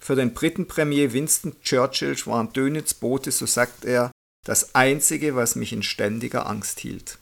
für 0.04 0.16
den 0.16 0.34
Britenpremier 0.34 1.14
Winston 1.14 1.58
Churchill 1.62 2.14
waren 2.26 2.52
Dönitz 2.52 2.92
Boote, 2.92 3.32
so 3.32 3.46
sagt 3.46 3.86
er, 3.86 4.10
das 4.44 4.74
Einzige, 4.74 5.34
was 5.34 5.56
mich 5.56 5.72
in 5.72 5.82
ständiger 5.82 6.46
Angst 6.46 6.80
hielt. 6.80 7.18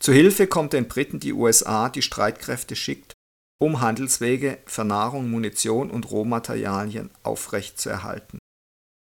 Zu 0.00 0.14
Hilfe 0.14 0.46
kommt 0.46 0.72
den 0.72 0.88
Briten 0.88 1.20
die 1.20 1.34
USA, 1.34 1.90
die 1.90 2.00
Streitkräfte 2.00 2.74
schickt, 2.74 3.12
um 3.60 3.82
Handelswege 3.82 4.56
für 4.64 4.84
Nahrung, 4.84 5.30
Munition 5.30 5.90
und 5.90 6.10
Rohmaterialien 6.10 7.10
aufrechtzuerhalten. 7.22 8.38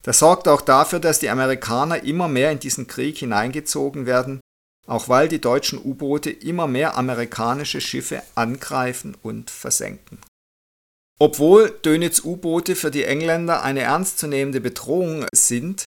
Das 0.02 0.20
sorgt 0.20 0.48
auch 0.48 0.62
dafür, 0.62 1.00
dass 1.00 1.18
die 1.18 1.28
Amerikaner 1.28 2.02
immer 2.02 2.28
mehr 2.28 2.50
in 2.50 2.60
diesen 2.60 2.86
Krieg 2.86 3.18
hineingezogen 3.18 4.06
werden, 4.06 4.40
auch 4.90 5.08
weil 5.08 5.28
die 5.28 5.40
deutschen 5.40 5.78
U-Boote 5.78 6.30
immer 6.30 6.66
mehr 6.66 6.98
amerikanische 6.98 7.80
Schiffe 7.80 8.22
angreifen 8.34 9.16
und 9.22 9.48
versenken. 9.48 10.18
Obwohl 11.20 11.70
Dönitz 11.84 12.24
U-Boote 12.24 12.74
für 12.74 12.90
die 12.90 13.04
Engländer 13.04 13.62
eine 13.62 13.82
ernstzunehmende 13.82 14.60
Bedrohung 14.60 15.26
sind, 15.32 15.84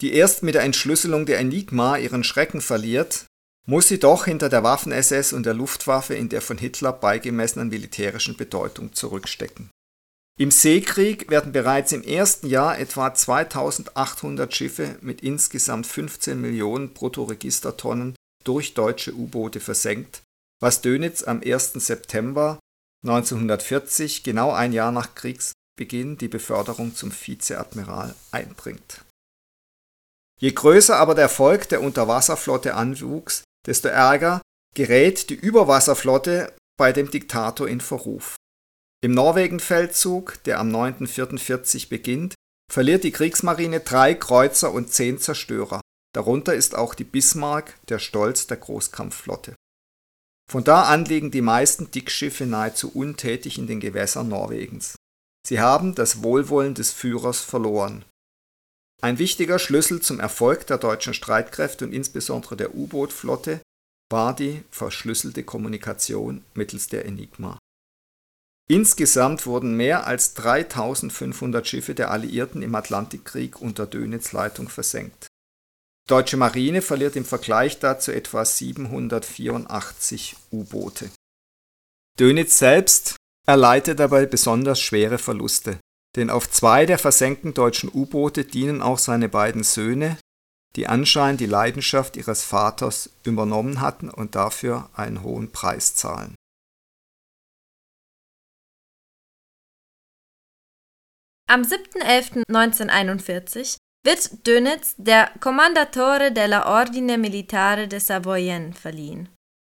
die 0.00 0.14
erst 0.14 0.42
mit 0.42 0.54
der 0.54 0.62
Entschlüsselung 0.62 1.26
der 1.26 1.40
Enigma 1.40 1.98
ihren 1.98 2.24
Schrecken 2.24 2.62
verliert, 2.62 3.26
muss 3.66 3.88
sie 3.88 3.98
doch 3.98 4.24
hinter 4.24 4.48
der 4.48 4.62
Waffen-SS 4.62 5.34
und 5.34 5.44
der 5.44 5.52
Luftwaffe 5.52 6.14
in 6.14 6.30
der 6.30 6.40
von 6.40 6.56
Hitler 6.56 6.94
beigemessenen 6.94 7.68
militärischen 7.68 8.36
Bedeutung 8.36 8.94
zurückstecken. 8.94 9.68
Im 10.40 10.52
Seekrieg 10.52 11.28
werden 11.28 11.52
bereits 11.52 11.92
im 11.92 12.02
ersten 12.02 12.46
Jahr 12.46 12.78
etwa 12.78 13.12
2800 13.12 14.54
Schiffe 14.54 14.96
mit 15.02 15.20
insgesamt 15.20 15.86
15 15.86 16.40
Millionen 16.40 16.94
Bruttoregistertonnen 16.94 18.14
durch 18.48 18.72
deutsche 18.72 19.14
U-Boote 19.14 19.60
versenkt, 19.60 20.22
was 20.60 20.80
Dönitz 20.80 21.22
am 21.22 21.42
1. 21.44 21.74
September 21.74 22.58
1940, 23.06 24.24
genau 24.24 24.52
ein 24.52 24.72
Jahr 24.72 24.90
nach 24.90 25.14
Kriegsbeginn, 25.14 26.16
die 26.16 26.28
Beförderung 26.28 26.94
zum 26.94 27.12
Vizeadmiral 27.12 28.14
einbringt. 28.32 29.04
Je 30.40 30.50
größer 30.50 30.96
aber 30.96 31.14
der 31.14 31.24
Erfolg 31.24 31.68
der 31.68 31.82
Unterwasserflotte 31.82 32.74
anwuchs, 32.74 33.44
desto 33.66 33.88
ärger 33.88 34.40
gerät 34.74 35.30
die 35.30 35.34
Überwasserflotte 35.34 36.54
bei 36.78 36.92
dem 36.92 37.10
Diktator 37.10 37.68
in 37.68 37.80
Verruf. 37.80 38.36
Im 39.00 39.12
Norwegenfeldzug, 39.12 40.42
der 40.44 40.58
am 40.58 40.74
9.4.40 40.74 41.88
beginnt, 41.88 42.34
verliert 42.72 43.04
die 43.04 43.12
Kriegsmarine 43.12 43.80
drei 43.80 44.14
Kreuzer 44.14 44.72
und 44.72 44.92
zehn 44.92 45.18
Zerstörer. 45.18 45.80
Darunter 46.14 46.54
ist 46.54 46.74
auch 46.74 46.94
die 46.94 47.04
Bismarck, 47.04 47.74
der 47.88 47.98
Stolz 47.98 48.46
der 48.46 48.56
Großkampfflotte. 48.56 49.54
Von 50.50 50.64
da 50.64 50.84
an 50.84 51.04
liegen 51.04 51.30
die 51.30 51.42
meisten 51.42 51.90
Dickschiffe 51.90 52.46
nahezu 52.46 52.90
untätig 52.90 53.58
in 53.58 53.66
den 53.66 53.80
Gewässern 53.80 54.28
Norwegens. 54.28 54.96
Sie 55.46 55.60
haben 55.60 55.94
das 55.94 56.22
Wohlwollen 56.22 56.74
des 56.74 56.90
Führers 56.90 57.40
verloren. 57.40 58.04
Ein 59.02 59.18
wichtiger 59.18 59.58
Schlüssel 59.58 60.00
zum 60.00 60.18
Erfolg 60.18 60.66
der 60.66 60.78
deutschen 60.78 61.14
Streitkräfte 61.14 61.84
und 61.84 61.92
insbesondere 61.92 62.56
der 62.56 62.74
U-Boot-Flotte 62.74 63.60
war 64.10 64.34
die 64.34 64.64
verschlüsselte 64.70 65.44
Kommunikation 65.44 66.42
mittels 66.54 66.88
der 66.88 67.04
Enigma. 67.04 67.58
Insgesamt 68.70 69.46
wurden 69.46 69.76
mehr 69.76 70.06
als 70.06 70.34
3500 70.34 71.66
Schiffe 71.66 71.94
der 71.94 72.10
Alliierten 72.10 72.62
im 72.62 72.74
Atlantikkrieg 72.74 73.60
unter 73.60 73.86
Dönitz 73.86 74.32
Leitung 74.32 74.68
versenkt 74.68 75.28
Deutsche 76.08 76.38
Marine 76.38 76.80
verliert 76.80 77.16
im 77.16 77.26
Vergleich 77.26 77.80
dazu 77.80 78.12
etwa 78.12 78.44
784 78.44 80.36
U-Boote. 80.50 81.10
Dönitz 82.18 82.58
selbst 82.58 83.16
erleidet 83.46 84.00
dabei 84.00 84.24
besonders 84.24 84.80
schwere 84.80 85.18
Verluste, 85.18 85.78
denn 86.16 86.30
auf 86.30 86.50
zwei 86.50 86.86
der 86.86 86.98
versenkten 86.98 87.52
deutschen 87.52 87.90
U-Boote 87.92 88.46
dienen 88.46 88.80
auch 88.80 88.98
seine 88.98 89.28
beiden 89.28 89.62
Söhne, 89.62 90.16
die 90.76 90.86
anscheinend 90.86 91.42
die 91.42 91.46
Leidenschaft 91.46 92.16
ihres 92.16 92.42
Vaters 92.42 93.10
übernommen 93.24 93.82
hatten 93.82 94.08
und 94.08 94.34
dafür 94.34 94.88
einen 94.94 95.22
hohen 95.22 95.52
Preis 95.52 95.94
zahlen. 95.94 96.34
Am 101.50 101.62
7.11.1941 101.62 103.78
wird 104.08 104.46
Dönitz 104.46 104.94
der 104.96 105.30
Commendatore 105.38 106.32
della 106.32 106.80
Ordine 106.80 107.18
Militare 107.18 107.88
de 107.88 107.98
Savoyen 107.98 108.72
verliehen. 108.72 109.28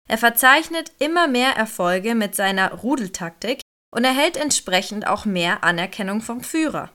Er 0.10 0.17
verzeichnet 0.17 0.91
immer 1.00 1.28
mehr 1.30 1.52
Erfolge 1.52 2.15
mit 2.15 2.36
seiner 2.36 2.74
Rudeltaktik 2.74 3.62
und 3.95 4.04
erhält 4.04 4.36
entsprechend 4.36 5.08
auch 5.08 5.24
mehr 5.24 5.63
Anerkennung 5.63 6.19
vom 6.19 6.41
Führer. 6.41 6.91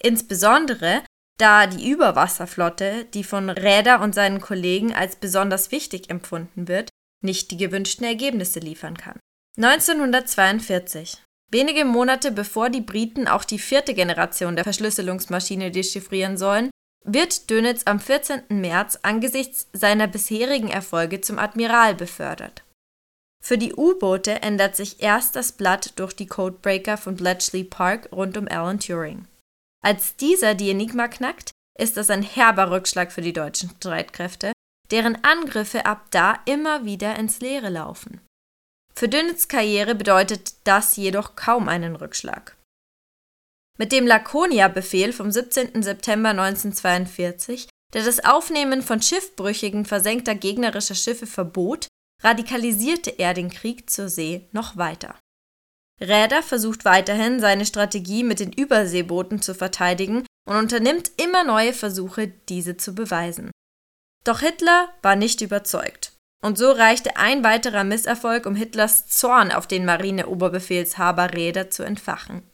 Insbesondere 0.00 1.02
da 1.40 1.66
die 1.66 1.90
Überwasserflotte, 1.90 3.06
die 3.06 3.24
von 3.24 3.50
Räder 3.50 4.00
und 4.00 4.14
seinen 4.14 4.40
Kollegen 4.40 4.94
als 4.94 5.16
besonders 5.16 5.72
wichtig 5.72 6.10
empfunden 6.10 6.68
wird, 6.68 6.90
nicht 7.24 7.50
die 7.50 7.56
gewünschten 7.56 8.06
Ergebnisse 8.06 8.60
liefern 8.60 8.96
kann. 8.96 9.18
1942 9.56 11.24
Wenige 11.50 11.84
Monate 11.84 12.30
bevor 12.30 12.68
die 12.68 12.82
Briten 12.82 13.26
auch 13.26 13.44
die 13.44 13.58
vierte 13.58 13.94
Generation 13.94 14.54
der 14.54 14.64
Verschlüsselungsmaschine 14.64 15.70
dechiffrieren 15.70 16.36
sollen, 16.36 16.70
wird 17.04 17.48
Dönitz 17.48 17.82
am 17.86 18.00
14. 18.00 18.42
März 18.50 18.98
angesichts 19.02 19.66
seiner 19.72 20.06
bisherigen 20.06 20.68
Erfolge 20.68 21.22
zum 21.22 21.38
Admiral 21.38 21.94
befördert. 21.94 22.64
Für 23.42 23.56
die 23.56 23.72
U-Boote 23.74 24.42
ändert 24.42 24.76
sich 24.76 25.00
erst 25.00 25.36
das 25.36 25.52
Blatt 25.52 25.98
durch 25.98 26.12
die 26.12 26.26
Codebreaker 26.26 26.98
von 26.98 27.16
Bletchley 27.16 27.64
Park 27.64 28.10
rund 28.12 28.36
um 28.36 28.46
Alan 28.48 28.78
Turing. 28.78 29.26
Als 29.82 30.16
dieser 30.16 30.54
die 30.54 30.70
Enigma 30.70 31.08
knackt, 31.08 31.52
ist 31.78 31.96
das 31.96 32.10
ein 32.10 32.22
herber 32.22 32.70
Rückschlag 32.70 33.12
für 33.12 33.22
die 33.22 33.32
deutschen 33.32 33.70
Streitkräfte, 33.70 34.52
deren 34.90 35.22
Angriffe 35.24 35.86
ab 35.86 36.06
da 36.10 36.40
immer 36.44 36.84
wieder 36.84 37.16
ins 37.16 37.40
Leere 37.40 37.70
laufen. 37.70 38.20
Für 38.98 39.08
Dönitz 39.08 39.46
Karriere 39.46 39.94
bedeutet 39.94 40.54
das 40.64 40.96
jedoch 40.96 41.36
kaum 41.36 41.68
einen 41.68 41.94
Rückschlag. 41.94 42.56
Mit 43.78 43.92
dem 43.92 44.08
Laconia-Befehl 44.08 45.12
vom 45.12 45.30
17. 45.30 45.84
September 45.84 46.30
1942, 46.30 47.68
der 47.94 48.04
das 48.04 48.24
Aufnehmen 48.24 48.82
von 48.82 49.00
Schiffbrüchigen 49.00 49.84
versenkter 49.84 50.34
gegnerischer 50.34 50.96
Schiffe 50.96 51.28
verbot, 51.28 51.86
radikalisierte 52.24 53.10
er 53.20 53.34
den 53.34 53.50
Krieg 53.50 53.88
zur 53.88 54.08
See 54.08 54.48
noch 54.50 54.76
weiter. 54.76 55.14
Räder 56.00 56.42
versucht 56.42 56.84
weiterhin, 56.84 57.38
seine 57.38 57.66
Strategie 57.66 58.24
mit 58.24 58.40
den 58.40 58.52
Überseebooten 58.52 59.40
zu 59.40 59.54
verteidigen 59.54 60.26
und 60.44 60.56
unternimmt 60.56 61.12
immer 61.22 61.44
neue 61.44 61.72
Versuche, 61.72 62.26
diese 62.48 62.76
zu 62.76 62.96
beweisen. 62.96 63.52
Doch 64.24 64.40
Hitler 64.40 64.92
war 65.02 65.14
nicht 65.14 65.40
überzeugt. 65.40 66.17
Und 66.44 66.56
so 66.56 66.70
reichte 66.70 67.16
ein 67.16 67.42
weiterer 67.42 67.84
Misserfolg, 67.84 68.46
um 68.46 68.54
Hitlers 68.54 69.08
Zorn 69.08 69.50
auf 69.50 69.66
den 69.66 69.84
Marineoberbefehlshaber 69.84 71.34
Räder 71.34 71.70
zu 71.70 71.82
entfachen. 71.82 72.48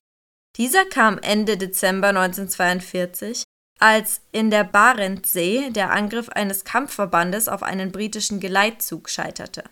Dieser 0.57 0.85
kam 0.85 1.19
Ende 1.19 1.59
Dezember 1.59 2.09
1942, 2.09 3.43
als 3.81 4.23
in 4.33 4.51
der 4.51 4.65
Barentssee 4.65 5.71
der 5.71 5.91
Angriff 5.91 6.29
eines 6.29 6.65
Kampfverbandes 6.65 7.49
auf 7.49 7.63
einen 7.63 7.93
britischen 7.93 8.41
Geleitzug 8.41 9.11
scheiterte. 9.11 9.65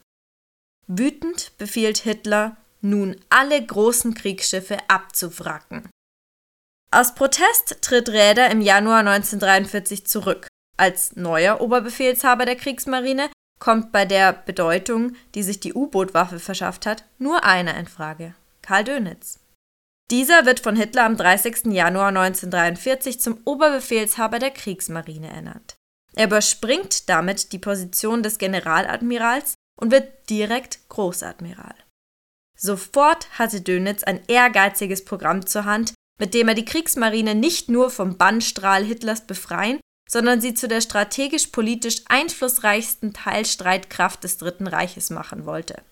Wütend 0.87 1.57
befiehlt 1.57 1.99
Hitler, 1.99 2.57
nun 2.81 3.17
alle 3.31 3.65
großen 3.65 4.15
Kriegsschiffe 4.15 4.77
abzuwracken. 4.89 5.89
Aus 6.91 7.15
Protest 7.15 7.81
tritt 7.81 8.11
Räder 8.11 8.51
im 8.51 8.61
Januar 8.61 8.99
1943 8.99 10.07
zurück 10.07 10.49
Als 10.77 11.17
neuer 11.17 11.61
Oberbefehlshaber 11.61 12.45
der 12.45 12.57
Kriegsmarine 12.57 13.31
kommt 13.63 13.93
bei 13.93 14.05
der 14.05 14.33
Bedeutung, 14.33 15.15
die 15.37 15.45
sich 15.45 15.61
die 15.61 15.73
U-Boot-Waffe 15.73 16.41
verschafft 16.41 16.85
hat, 16.85 17.05
nur 17.19 17.45
einer 17.45 17.77
in 17.77 17.87
Frage: 17.87 18.35
Karl 18.61 18.83
Dönitz. 18.83 19.39
Dieser 20.11 20.47
wird 20.47 20.59
von 20.59 20.75
Hitler 20.75 21.05
am 21.05 21.17
30. 21.17 21.67
Januar 21.67 22.09
1943 22.09 23.21
zum 23.21 23.39
Oberbefehlshaber 23.45 24.41
der 24.41 24.51
Kriegsmarine 24.51 25.31
ernannt. 25.31 25.77
Er 26.17 26.27
überspringt 26.27 27.09
damit 27.09 27.53
die 27.53 27.61
Position 27.61 28.25
des 28.25 28.39
Generaladmirals 28.39 29.55
und 29.81 29.93
wird 29.93 30.29
direkt 30.29 30.89
Großadmiral. 30.89 31.77
Sofort 32.59 33.39
hatte 33.39 33.61
Dönitz 33.61 34.03
ein 34.03 34.21
ehrgeiziges 34.27 35.05
Programm 35.05 35.47
zur 35.47 35.67
Hand, 35.67 35.95
mit 36.19 36.35
dem 36.35 36.49
er 36.49 36.55
die 36.55 36.65
Kriegsmarine 36.65 37.37
nicht 37.37 37.69
nur 37.69 37.91
vom 37.91 38.17
Bannstrahl 38.19 38.83
Hitlers 38.83 39.21
befreien, 39.25 39.79
sondern 40.09 40.41
sie 40.41 40.55
zu 40.55 40.69
der 40.69 40.81
strategisch-politisch 40.81 42.03
einflussreichsten 42.09 43.13
Teilstreitkraft 43.13 44.25
des 44.25 44.39
Dritten 44.39 44.67
Reiches 44.67 45.11
machen 45.11 45.47
wollte. 45.47 45.83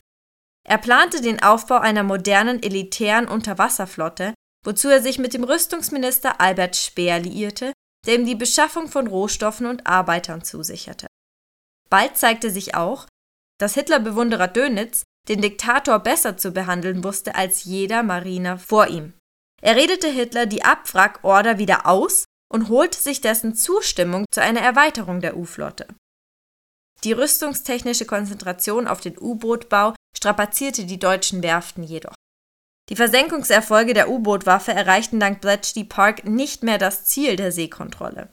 Er 0.66 0.78
plante 0.78 1.20
den 1.20 1.42
Aufbau 1.42 1.78
einer 1.78 2.02
modernen 2.02 2.62
elitären 2.62 3.28
Unterwasserflotte, 3.28 4.34
wozu 4.64 4.88
er 4.88 5.02
sich 5.02 5.18
mit 5.18 5.34
dem 5.34 5.44
Rüstungsminister 5.44 6.40
Albert 6.40 6.76
Speer 6.76 7.18
liierte, 7.18 7.72
der 8.06 8.16
ihm 8.16 8.26
die 8.26 8.34
Beschaffung 8.34 8.88
von 8.88 9.06
Rohstoffen 9.06 9.66
und 9.66 9.86
Arbeitern 9.86 10.44
zusicherte. 10.44 11.06
Bald 11.88 12.16
zeigte 12.16 12.50
sich 12.50 12.74
auch, 12.74 13.06
dass 13.58 13.74
Hitler-Bewunderer 13.74 14.48
Dönitz 14.48 15.02
den 15.28 15.42
Diktator 15.42 15.98
besser 15.98 16.36
zu 16.36 16.52
behandeln 16.52 17.04
wusste 17.04 17.34
als 17.34 17.64
jeder 17.64 18.02
Mariner 18.02 18.58
vor 18.58 18.86
ihm. 18.86 19.14
Er 19.62 19.76
redete 19.76 20.08
Hitler 20.08 20.46
die 20.46 20.64
Abwrackorder 20.64 21.58
wieder 21.58 21.86
aus 21.86 22.24
und 22.52 22.68
holte 22.68 22.98
sich 22.98 23.20
dessen 23.20 23.54
Zustimmung 23.54 24.24
zu 24.30 24.42
einer 24.42 24.60
Erweiterung 24.60 25.20
der 25.20 25.36
U-Flotte. 25.36 25.86
Die 27.04 27.12
rüstungstechnische 27.12 28.04
Konzentration 28.04 28.86
auf 28.86 29.00
den 29.00 29.18
U-Bootbau 29.18 29.94
strapazierte 30.14 30.84
die 30.84 30.98
deutschen 30.98 31.42
Werften 31.42 31.82
jedoch. 31.82 32.14
Die 32.90 32.96
Versenkungserfolge 32.96 33.94
der 33.94 34.10
U-Boot-Waffe 34.10 34.72
erreichten 34.72 35.20
dank 35.20 35.40
Bletchley 35.40 35.84
Park 35.84 36.24
nicht 36.24 36.62
mehr 36.62 36.76
das 36.76 37.04
Ziel 37.04 37.36
der 37.36 37.52
Seekontrolle. 37.52 38.32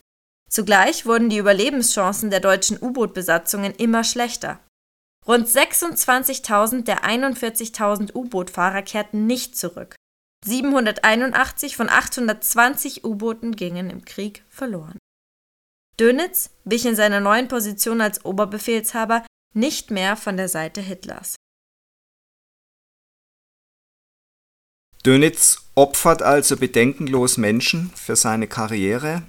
Zugleich 0.49 1.06
wurden 1.06 1.30
die 1.30 1.38
Überlebenschancen 1.38 2.30
der 2.30 2.39
deutschen 2.39 2.82
U-Boot-Besatzungen 2.82 3.73
immer 3.75 4.03
schlechter. 4.03 4.60
Rund 5.27 5.47
26.000 5.47 6.86
der 6.86 7.03
41.000 7.03 8.15
U-Boot-Fahrer 8.15 8.82
kehrten 8.82 9.27
nicht 9.27 9.58
zurück. 9.58 9.95
781 10.45 11.76
von 11.76 11.89
820 11.89 13.04
U-Booten 13.04 13.56
gingen 13.56 13.89
im 13.89 14.06
Krieg 14.06 14.43
verloren. 14.50 14.97
Dönitz 16.00 16.52
wich 16.63 16.86
in 16.86 16.95
seiner 16.95 17.19
neuen 17.19 17.47
Position 17.47 18.02
als 18.02 18.23
Oberbefehlshaber 18.23 19.26
nicht 19.54 19.89
mehr 19.91 20.15
von 20.15 20.38
der 20.38 20.47
Seite 20.47 20.82
Hitlers. 20.82 21.36
Dönitz 25.06 25.69
opfert 25.73 26.21
also 26.21 26.58
bedenkenlos 26.58 27.38
Menschen 27.38 27.91
für 27.95 28.15
seine 28.15 28.47
Karriere 28.47 29.23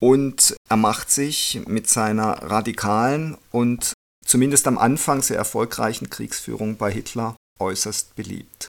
und 0.00 0.56
er 0.68 0.76
macht 0.76 1.10
sich 1.10 1.60
mit 1.66 1.88
seiner 1.88 2.42
radikalen 2.42 3.36
und 3.50 3.92
zumindest 4.24 4.66
am 4.66 4.78
Anfang 4.78 5.22
sehr 5.22 5.36
erfolgreichen 5.36 6.10
Kriegsführung 6.10 6.76
bei 6.76 6.90
Hitler 6.90 7.36
äußerst 7.60 8.14
beliebt. 8.14 8.68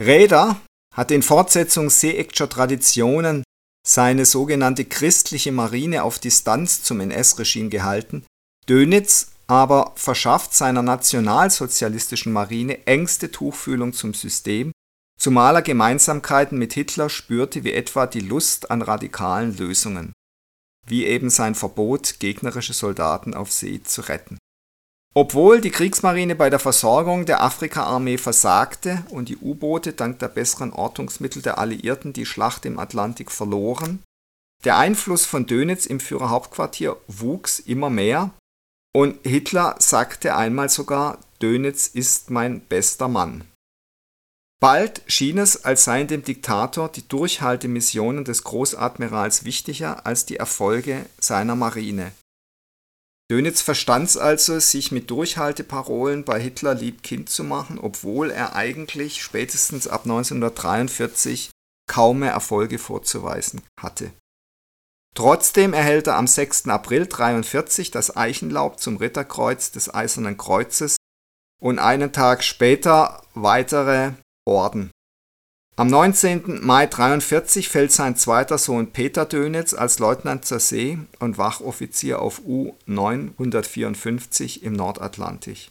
Räder 0.00 0.60
hat 0.94 1.10
in 1.10 1.22
Fortsetzung 1.22 1.88
Seeeckscher 1.88 2.48
Traditionen 2.48 3.42
seine 3.86 4.26
sogenannte 4.26 4.84
christliche 4.84 5.52
Marine 5.52 6.02
auf 6.02 6.18
Distanz 6.18 6.82
zum 6.82 7.00
NS-Regime 7.00 7.70
gehalten, 7.70 8.24
Dönitz 8.68 9.32
aber 9.46 9.92
verschafft 9.94 10.54
seiner 10.54 10.82
nationalsozialistischen 10.82 12.32
Marine 12.32 12.86
engste 12.86 13.30
Tuchfühlung 13.30 13.92
zum 13.92 14.12
System, 14.12 14.72
zumal 15.18 15.54
er 15.54 15.62
Gemeinsamkeiten 15.62 16.58
mit 16.58 16.72
Hitler 16.72 17.08
spürte 17.08 17.62
wie 17.62 17.72
etwa 17.72 18.06
die 18.06 18.20
Lust 18.20 18.70
an 18.70 18.82
radikalen 18.82 19.56
Lösungen, 19.56 20.12
wie 20.84 21.06
eben 21.06 21.30
sein 21.30 21.54
Verbot, 21.54 22.18
gegnerische 22.18 22.72
Soldaten 22.72 23.34
auf 23.34 23.52
See 23.52 23.80
zu 23.82 24.02
retten. 24.02 24.38
Obwohl 25.16 25.62
die 25.62 25.70
Kriegsmarine 25.70 26.34
bei 26.34 26.50
der 26.50 26.58
Versorgung 26.58 27.24
der 27.24 27.42
Afrikaarmee 27.42 28.18
versagte 28.18 29.02
und 29.08 29.30
die 29.30 29.38
U-Boote 29.38 29.94
dank 29.94 30.18
der 30.18 30.28
besseren 30.28 30.74
Ortungsmittel 30.74 31.40
der 31.40 31.56
Alliierten 31.56 32.12
die 32.12 32.26
Schlacht 32.26 32.66
im 32.66 32.78
Atlantik 32.78 33.32
verloren, 33.32 34.02
der 34.64 34.76
Einfluss 34.76 35.24
von 35.24 35.46
Dönitz 35.46 35.86
im 35.86 36.00
Führerhauptquartier 36.00 36.98
wuchs 37.08 37.60
immer 37.60 37.88
mehr 37.88 38.30
und 38.94 39.18
Hitler 39.26 39.76
sagte 39.78 40.36
einmal 40.36 40.68
sogar, 40.68 41.18
Dönitz 41.40 41.86
ist 41.86 42.28
mein 42.28 42.60
bester 42.60 43.08
Mann. 43.08 43.44
Bald 44.60 45.00
schien 45.06 45.38
es, 45.38 45.64
als 45.64 45.84
seien 45.84 46.08
dem 46.08 46.24
Diktator 46.24 46.90
die 46.90 47.08
Durchhaltemissionen 47.08 48.26
des 48.26 48.44
Großadmirals 48.44 49.44
wichtiger 49.46 50.04
als 50.04 50.26
die 50.26 50.36
Erfolge 50.36 51.06
seiner 51.18 51.56
Marine. 51.56 52.12
Dönitz 53.30 53.60
verstand 53.60 54.16
also, 54.16 54.60
sich 54.60 54.92
mit 54.92 55.10
Durchhalteparolen 55.10 56.24
bei 56.24 56.38
Hitler 56.40 56.74
lieb 56.74 57.02
Kind 57.02 57.28
zu 57.28 57.42
machen, 57.42 57.78
obwohl 57.78 58.30
er 58.30 58.54
eigentlich 58.54 59.20
spätestens 59.20 59.88
ab 59.88 60.02
1943 60.04 61.50
kaum 61.88 62.20
mehr 62.20 62.32
Erfolge 62.32 62.78
vorzuweisen 62.78 63.62
hatte. 63.80 64.12
Trotzdem 65.16 65.72
erhält 65.72 66.06
er 66.06 66.16
am 66.16 66.26
6. 66.26 66.68
April 66.68 67.02
1943 67.02 67.90
das 67.90 68.16
Eichenlaub 68.16 68.78
zum 68.78 68.98
Ritterkreuz 68.98 69.72
des 69.72 69.92
Eisernen 69.92 70.36
Kreuzes 70.36 70.96
und 71.60 71.78
einen 71.78 72.12
Tag 72.12 72.44
später 72.44 73.22
weitere 73.34 74.12
Orden. 74.44 74.90
Am 75.78 75.88
19. 75.88 76.64
Mai 76.64 76.84
1943 76.84 77.68
fällt 77.68 77.92
sein 77.92 78.16
zweiter 78.16 78.56
Sohn 78.56 78.92
Peter 78.92 79.26
Dönitz 79.26 79.74
als 79.74 79.98
Leutnant 79.98 80.46
zur 80.46 80.58
See 80.58 80.98
und 81.18 81.36
Wachoffizier 81.36 82.22
auf 82.22 82.40
U-954 82.46 84.62
im 84.62 84.72
Nordatlantik. 84.72 85.70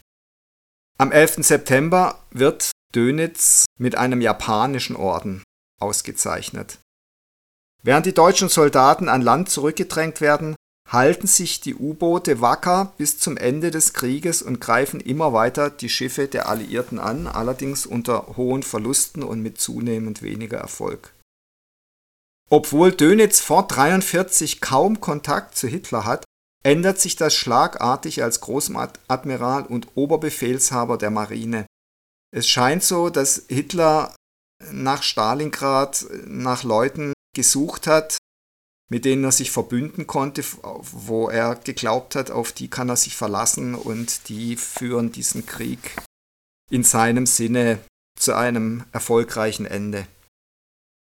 Am 1.00 1.12
11. 1.12 1.38
September 1.38 2.20
wird 2.30 2.70
Dönitz 2.94 3.66
mit 3.80 3.96
einem 3.96 4.22
japanischen 4.22 4.96
Orden 4.96 5.42
ausgezeichnet. 5.82 6.78
Während 7.82 8.06
die 8.06 8.14
deutschen 8.14 8.50
Soldaten 8.50 9.10
an 9.10 9.24
Land 9.24 9.50
zurückgedrängt 9.50 10.22
werden, 10.22 10.56
halten 10.90 11.28
sich 11.28 11.62
die 11.62 11.76
U-Boote 11.76 12.42
wacker 12.42 12.94
bis 12.98 13.18
zum 13.20 13.38
Ende 13.38 13.72
des 13.72 13.94
Krieges 13.94 14.42
und 14.42 14.62
greifen 14.62 15.00
immer 15.00 15.34
weiter 15.34 15.70
die 15.70 15.90
Schiffe 15.90 16.28
der 16.28 16.48
Alliierten 16.48 17.00
an, 17.00 17.28
allerdings 17.28 17.86
unter 17.86 18.38
hohen 18.38 18.64
Verlusten 18.64 19.24
und 19.24 19.42
mit 19.42 19.60
zunehmend 19.60 20.22
weniger 20.22 20.58
Erfolg. 20.58 21.14
Obwohl 22.50 22.92
Dönitz 22.92 23.40
vor 23.40 23.64
1943 23.64 24.62
kaum 24.62 25.02
Kontakt 25.02 25.58
zu 25.58 25.68
Hitler 25.68 26.06
hat, 26.06 26.24
ändert 26.64 27.00
sich 27.00 27.16
das 27.16 27.36
schlagartig 27.36 28.22
als 28.22 28.42
Großadmiral 28.42 29.66
und 29.66 29.90
Oberbefehlshaber 29.96 30.98
der 30.98 31.10
Marine. 31.10 31.66
Es 32.32 32.48
scheint 32.48 32.84
so, 32.84 33.10
dass 33.10 33.46
Hitler 33.50 34.16
nach 34.72 35.04
Stalingrad 35.04 36.06
nach 36.26 36.64
Leuten 36.64 37.14
gesucht 37.36 37.88
hat, 37.88 38.18
mit 38.90 39.06
denen 39.06 39.24
er 39.24 39.32
sich 39.32 39.52
verbünden 39.52 40.08
konnte, 40.08 40.44
wo 40.62 41.30
er 41.30 41.56
geglaubt 41.56 42.16
hat, 42.16 42.32
auf 42.32 42.52
die 42.52 42.70
kann 42.70 42.90
er 42.90 42.96
sich 42.96 43.16
verlassen 43.16 43.76
und 43.76 44.30
die 44.30 44.56
führen 44.56 45.12
diesen 45.12 45.46
Krieg 45.46 45.96
in 46.70 46.84
seinem 46.84 47.26
Sinne 47.26 47.80
zu 48.20 48.36
einem 48.36 48.86
erfolgreichen 48.92 49.66
Ende. 49.66 50.08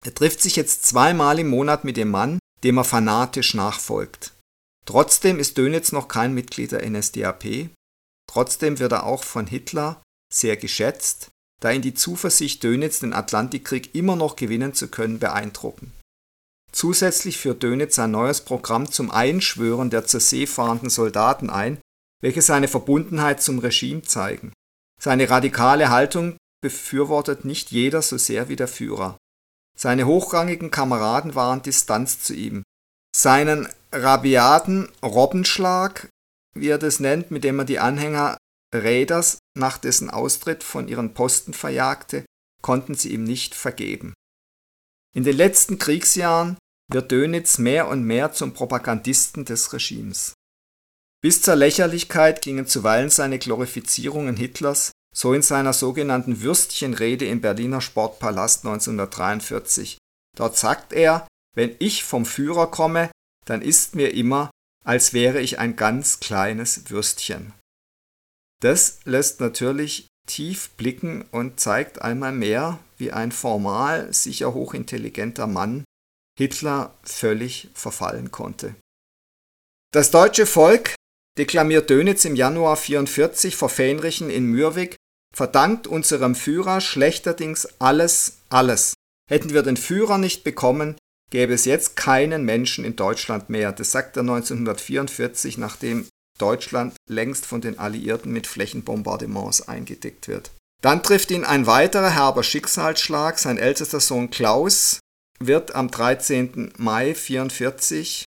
Er 0.06 0.14
trifft 0.14 0.42
sich 0.42 0.56
jetzt 0.56 0.86
zweimal 0.86 1.40
im 1.40 1.50
Monat 1.50 1.84
mit 1.84 1.98
dem 1.98 2.10
Mann, 2.10 2.40
dem 2.64 2.78
er 2.78 2.84
fanatisch 2.84 3.54
nachfolgt. 3.54 4.34
Trotzdem 4.86 5.40
ist 5.40 5.58
Dönitz 5.58 5.92
noch 5.92 6.08
kein 6.08 6.34
Mitglied 6.34 6.72
der 6.72 6.90
NSDAP, 6.90 7.70
trotzdem 8.28 8.80
wird 8.80 8.92
er 8.92 9.06
auch 9.06 9.24
von 9.24 9.48
Hitler 9.48 10.02
sehr 10.34 10.58
geschätzt, 10.58 11.30
da 11.62 11.72
ihn 11.72 11.82
die 11.82 11.94
Zuversicht 11.94 12.64
Dönitz 12.64 13.00
den 13.00 13.14
Atlantikkrieg 13.14 13.94
immer 13.94 14.16
noch 14.16 14.36
gewinnen 14.36 14.74
zu 14.74 14.88
können 14.88 15.20
beeindrucken. 15.20 15.94
Zusätzlich 16.72 17.38
führt 17.38 17.64
Dönitz 17.64 18.00
ein 18.00 18.12
neues 18.12 18.42
Programm 18.42 18.92
zum 18.92 19.12
Einschwören 19.12 19.90
der 19.90 20.06
zur 20.06 20.20
See 20.20 20.48
fahrenden 20.48 20.90
Soldaten 20.90 21.50
ein, 21.50 21.80
welche 22.22 22.42
seine 22.42 22.68
Verbundenheit 22.68 23.42
zum 23.42 23.60
Regime 23.60 24.04
zeigen. 24.04 24.54
Seine 25.00 25.30
radikale 25.30 25.90
Haltung 25.90 26.38
befürwortet 26.62 27.44
nicht 27.44 27.72
jeder 27.72 28.02
so 28.02 28.18
sehr 28.18 28.48
wie 28.48 28.56
der 28.56 28.68
Führer. 28.68 29.18
Seine 29.78 30.06
hochrangigen 30.06 30.72
Kameraden 30.72 31.36
waren 31.36 31.62
Distanz 31.62 32.22
zu 32.22 32.34
ihm. 32.34 32.64
Seinen 33.16 33.68
rabiaten 33.92 34.90
Robbenschlag, 35.04 36.08
wie 36.54 36.70
er 36.70 36.78
das 36.78 37.00
nennt, 37.00 37.32
mit 37.32 37.44
dem 37.44 37.60
er 37.60 37.66
die 37.66 37.80
Anhänger 37.80 38.38
Räders 38.74 39.40
nach 39.58 39.78
dessen 39.78 40.10
Austritt 40.10 40.64
von 40.64 40.88
ihren 40.88 41.14
Posten 41.14 41.54
verjagte, 41.54 42.26
konnten 42.62 42.96
sie 42.96 43.12
ihm 43.12 43.24
nicht 43.24 43.56
vergeben. 43.56 44.14
In 45.14 45.24
den 45.24 45.36
letzten 45.36 45.78
Kriegsjahren 45.78 46.58
wird 46.94 47.12
Dönitz 47.12 47.58
mehr 47.58 47.88
und 47.88 48.04
mehr 48.04 48.34
zum 48.34 48.54
Propagandisten 48.54 49.46
des 49.46 49.74
Regimes. 49.74 50.34
Bis 51.22 51.42
zur 51.42 51.56
Lächerlichkeit 51.56 52.42
gingen 52.42 52.66
zuweilen 52.66 53.10
seine 53.10 53.38
Glorifizierungen 53.38 54.36
Hitlers, 54.36 54.92
so 55.16 55.34
in 55.34 55.42
seiner 55.42 55.74
sogenannten 55.74 56.42
Würstchenrede 56.42 57.26
im 57.26 57.42
Berliner 57.42 57.82
Sportpalast 57.82 58.66
1943. 58.66 59.98
Dort 60.36 60.58
sagt 60.58 60.94
er, 60.94 61.28
wenn 61.56 61.76
ich 61.80 62.04
vom 62.04 62.26
Führer 62.26 62.68
komme, 62.72 63.12
dann 63.46 63.62
ist 63.62 63.96
mir 63.96 64.14
immer, 64.14 64.50
als 64.84 65.14
wäre 65.14 65.42
ich 65.42 65.60
ein 65.60 65.76
ganz 65.76 66.20
kleines 66.20 66.90
Würstchen. 66.90 67.54
Das 68.62 69.00
lässt 69.06 69.42
natürlich 69.42 70.08
tief 70.28 70.70
blicken 70.72 71.26
und 71.32 71.60
zeigt 71.60 72.02
einmal 72.02 72.32
mehr, 72.32 72.80
wie 72.98 73.12
ein 73.12 73.32
formal 73.32 74.14
sicher 74.14 74.54
hochintelligenter 74.54 75.48
Mann 75.48 75.84
Hitler 76.38 76.94
völlig 77.04 77.70
verfallen 77.74 78.32
konnte. 78.32 78.76
Das 79.94 80.12
deutsche 80.12 80.46
Volk, 80.46 80.96
deklamiert 81.38 81.90
Dönitz 81.90 82.26
im 82.26 82.36
Januar 82.36 82.78
44 82.78 83.56
vor 83.56 83.70
Fähnrichen 83.70 84.30
in 84.30 84.46
Mürwik, 84.46 84.96
verdankt 85.34 85.88
unserem 85.88 86.36
Führer 86.36 86.82
schlechterdings 86.82 87.68
alles, 87.80 88.38
alles. 88.50 88.94
Hätten 89.30 89.54
wir 89.54 89.64
den 89.64 89.78
Führer 89.78 90.18
nicht 90.18 90.44
bekommen, 90.44 90.96
gäbe 91.30 91.54
es 91.54 91.66
jetzt 91.66 91.96
keinen 91.96 92.44
Menschen 92.44 92.86
in 92.86 92.96
Deutschland 92.96 93.50
mehr. 93.50 93.72
Das 93.72 93.92
sagt 93.92 94.18
er 94.18 94.22
1944, 94.22 95.58
nachdem 95.58 96.08
Deutschland 96.38 96.96
längst 97.08 97.46
von 97.46 97.62
den 97.62 97.80
Alliierten 97.80 98.32
mit 98.32 98.48
Flächenbombardements 98.48 99.68
eingedeckt 99.68 100.28
wird. 100.28 100.52
Dann 100.82 101.04
trifft 101.04 101.32
ihn 101.32 101.44
ein 101.44 101.68
weiterer 101.68 102.10
herber 102.10 102.44
Schicksalsschlag. 102.44 103.38
Sein 103.38 103.58
ältester 103.58 104.00
Sohn 104.00 104.32
Klaus 104.32 105.00
wird 105.48 105.76
am 105.76 105.92
13. 105.92 106.74
Mai 106.78 107.10
1944 107.10 108.26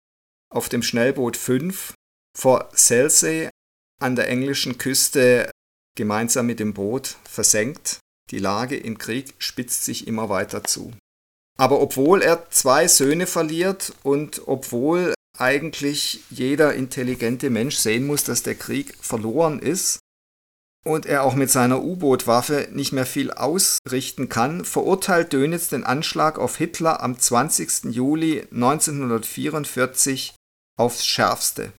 auf 0.49 0.69
dem 0.69 0.83
Schnellboot 0.83 1.37
5 1.37 1.93
vor 2.37 2.69
Selsey 2.73 3.49
an 3.99 4.15
der 4.15 4.29
englischen 4.29 4.77
Küste 4.77 5.51
gemeinsam 5.95 6.45
mit 6.45 6.59
dem 6.59 6.73
Boot 6.73 7.17
versenkt. 7.23 7.99
Die 8.29 8.39
Lage 8.39 8.77
im 8.77 8.97
Krieg 8.97 9.33
spitzt 9.39 9.85
sich 9.85 10.07
immer 10.07 10.29
weiter 10.29 10.63
zu. 10.63 10.93
Aber 11.57 11.81
obwohl 11.81 12.21
er 12.21 12.49
zwei 12.51 12.87
Söhne 12.87 13.25
verliert 13.25 13.93
und 14.03 14.43
obwohl 14.45 15.13
eigentlich 15.37 16.21
jeder 16.29 16.73
intelligente 16.73 17.49
Mensch 17.49 17.77
sehen 17.77 18.05
muss, 18.05 18.23
dass 18.23 18.43
der 18.43 18.55
Krieg 18.55 18.95
verloren 19.01 19.59
ist 19.59 19.99
und 20.87 21.05
er 21.05 21.23
auch 21.23 21.35
mit 21.35 21.51
seiner 21.51 21.83
U-Boot-Waffe 21.83 22.69
nicht 22.71 22.93
mehr 22.93 23.05
viel 23.05 23.31
ausrichten 23.31 24.29
kann, 24.29 24.65
verurteilt 24.65 25.33
Dönitz 25.33 25.67
den 25.69 25.83
Anschlag 25.83 26.39
auf 26.39 26.57
Hitler 26.57 27.03
am 27.03 27.19
20. 27.19 27.93
Juli 27.93 28.47
1944 28.51 30.35
aufs 30.79 31.05
Schärfste. 31.05 31.73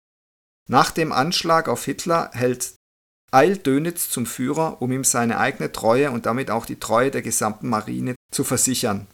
Nach 0.70 0.92
dem 0.92 1.12
Anschlag 1.12 1.70
auf 1.70 1.86
Hitler 1.86 2.30
hält 2.34 2.74
eilt 3.32 3.66
Dönitz 3.68 4.10
zum 4.10 4.26
Führer, 4.26 4.82
um 4.82 4.92
ihm 4.92 5.04
seine 5.04 5.38
eigene 5.38 5.72
Treue 5.72 6.12
und 6.12 6.26
damit 6.26 6.50
auch 6.50 6.66
die 6.66 6.80
Treue 6.80 7.12
der 7.12 7.22
gesamten 7.22 7.68
Marine 7.70 8.16
zu 8.32 8.44
versichern. 8.44 9.08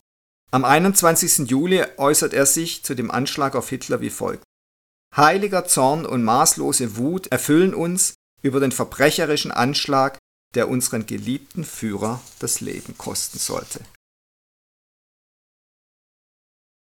Am 0.51 0.65
21. 0.65 1.49
Juli 1.49 1.83
äußert 1.97 2.33
er 2.33 2.45
sich 2.45 2.83
zu 2.83 2.93
dem 2.93 3.09
Anschlag 3.09 3.55
auf 3.55 3.69
Hitler 3.69 4.01
wie 4.01 4.11
folgt. 4.11 4.43
Heiliger 5.15 5.65
Zorn 5.65 6.05
und 6.05 6.23
maßlose 6.23 6.97
Wut 6.97 7.27
erfüllen 7.27 7.73
uns 7.73 8.13
über 8.43 8.59
den 8.59 8.71
verbrecherischen 8.71 9.51
Anschlag, 9.51 10.19
der 10.53 10.69
unseren 10.69 11.07
geliebten 11.07 11.63
Führer 11.63 12.21
das 12.39 12.61
Leben 12.61 12.97
kosten 12.97 13.39
sollte. 13.39 13.79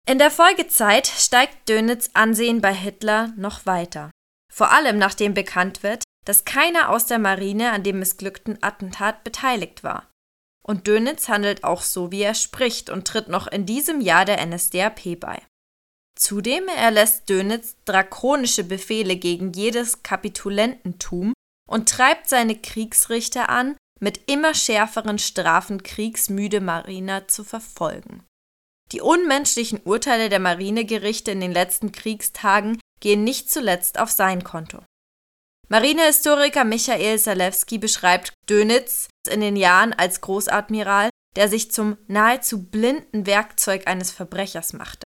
In 0.07 0.17
der 0.17 0.31
Folgezeit 0.31 1.07
steigt 1.07 1.69
Dönitz 1.69 2.09
Ansehen 2.13 2.59
bei 2.59 2.73
Hitler 2.73 3.31
noch 3.37 3.65
weiter. 3.65 4.11
Vor 4.51 4.71
allem 4.71 4.97
nachdem 4.97 5.33
bekannt 5.33 5.83
wird, 5.83 6.03
dass 6.25 6.43
keiner 6.43 6.89
aus 6.89 7.05
der 7.05 7.19
Marine 7.19 7.71
an 7.71 7.83
dem 7.83 7.99
missglückten 7.99 8.61
Attentat 8.61 9.23
beteiligt 9.23 9.83
war. 9.83 10.09
Und 10.63 10.87
Dönitz 10.87 11.29
handelt 11.29 11.63
auch 11.63 11.81
so, 11.81 12.11
wie 12.11 12.21
er 12.21 12.35
spricht 12.35 12.89
und 12.89 13.07
tritt 13.07 13.29
noch 13.29 13.47
in 13.47 13.65
diesem 13.65 14.01
Jahr 14.01 14.25
der 14.25 14.45
NSDAP 14.45 15.19
bei. 15.19 15.41
Zudem 16.15 16.67
erlässt 16.67 17.29
Dönitz 17.29 17.77
drakonische 17.85 18.63
Befehle 18.63 19.15
gegen 19.15 19.53
jedes 19.53 20.03
Kapitulententum 20.03 21.33
und 21.71 21.87
treibt 21.87 22.27
seine 22.27 22.55
Kriegsrichter 22.55 23.49
an, 23.49 23.77
mit 24.01 24.29
immer 24.29 24.53
schärferen 24.53 25.19
Strafen 25.19 25.83
kriegsmüde 25.83 26.59
Mariner 26.59 27.27
zu 27.27 27.43
verfolgen. 27.43 28.23
Die 28.91 28.99
unmenschlichen 28.99 29.79
Urteile 29.85 30.27
der 30.27 30.39
Marinegerichte 30.39 31.31
in 31.31 31.39
den 31.39 31.53
letzten 31.53 31.93
Kriegstagen 31.93 32.79
gehen 32.99 33.23
nicht 33.23 33.49
zuletzt 33.49 33.99
auf 33.99 34.11
sein 34.11 34.43
Konto. 34.43 34.79
Marinehistoriker 35.69 36.65
Michael 36.65 37.17
Salewski 37.17 37.77
beschreibt 37.77 38.33
Dönitz 38.49 39.07
in 39.29 39.39
den 39.39 39.55
Jahren 39.55 39.93
als 39.93 40.19
Großadmiral, 40.19 41.09
der 41.37 41.47
sich 41.47 41.71
zum 41.71 41.97
nahezu 42.07 42.63
blinden 42.65 43.25
Werkzeug 43.25 43.87
eines 43.87 44.11
Verbrechers 44.11 44.73
machte. 44.73 45.05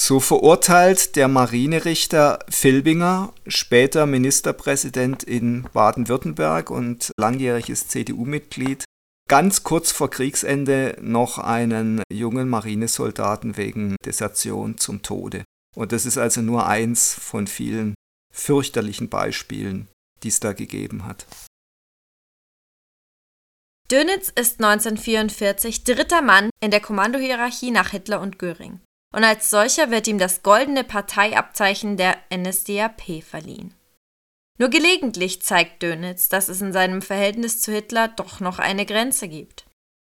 So 0.00 0.20
verurteilt 0.20 1.16
der 1.16 1.26
Marinerichter 1.26 2.38
Filbinger, 2.48 3.34
später 3.48 4.06
Ministerpräsident 4.06 5.24
in 5.24 5.64
Baden-Württemberg 5.72 6.70
und 6.70 7.10
langjähriges 7.18 7.88
CDU-Mitglied, 7.88 8.84
ganz 9.28 9.64
kurz 9.64 9.90
vor 9.90 10.08
Kriegsende 10.08 10.96
noch 11.00 11.38
einen 11.38 12.04
jungen 12.12 12.48
Marinesoldaten 12.48 13.56
wegen 13.56 13.96
Desertion 14.04 14.78
zum 14.78 15.02
Tode. 15.02 15.42
Und 15.74 15.90
das 15.90 16.06
ist 16.06 16.16
also 16.16 16.42
nur 16.42 16.68
eins 16.68 17.12
von 17.12 17.48
vielen 17.48 17.96
fürchterlichen 18.32 19.08
Beispielen, 19.08 19.88
die 20.22 20.28
es 20.28 20.38
da 20.38 20.52
gegeben 20.52 21.06
hat. 21.06 21.26
Dönitz 23.90 24.28
ist 24.28 24.62
1944 24.62 25.82
dritter 25.82 26.22
Mann 26.22 26.50
in 26.60 26.70
der 26.70 26.80
Kommandohierarchie 26.80 27.72
nach 27.72 27.90
Hitler 27.90 28.20
und 28.20 28.38
Göring. 28.38 28.80
Und 29.14 29.24
als 29.24 29.50
solcher 29.50 29.90
wird 29.90 30.06
ihm 30.06 30.18
das 30.18 30.42
goldene 30.42 30.84
Parteiabzeichen 30.84 31.96
der 31.96 32.18
NSDAP 32.34 33.22
verliehen. 33.22 33.74
Nur 34.58 34.68
gelegentlich 34.70 35.40
zeigt 35.42 35.82
Dönitz, 35.82 36.28
dass 36.28 36.48
es 36.48 36.60
in 36.60 36.72
seinem 36.72 37.00
Verhältnis 37.00 37.60
zu 37.60 37.72
Hitler 37.72 38.08
doch 38.08 38.40
noch 38.40 38.58
eine 38.58 38.84
Grenze 38.84 39.28
gibt. 39.28 39.66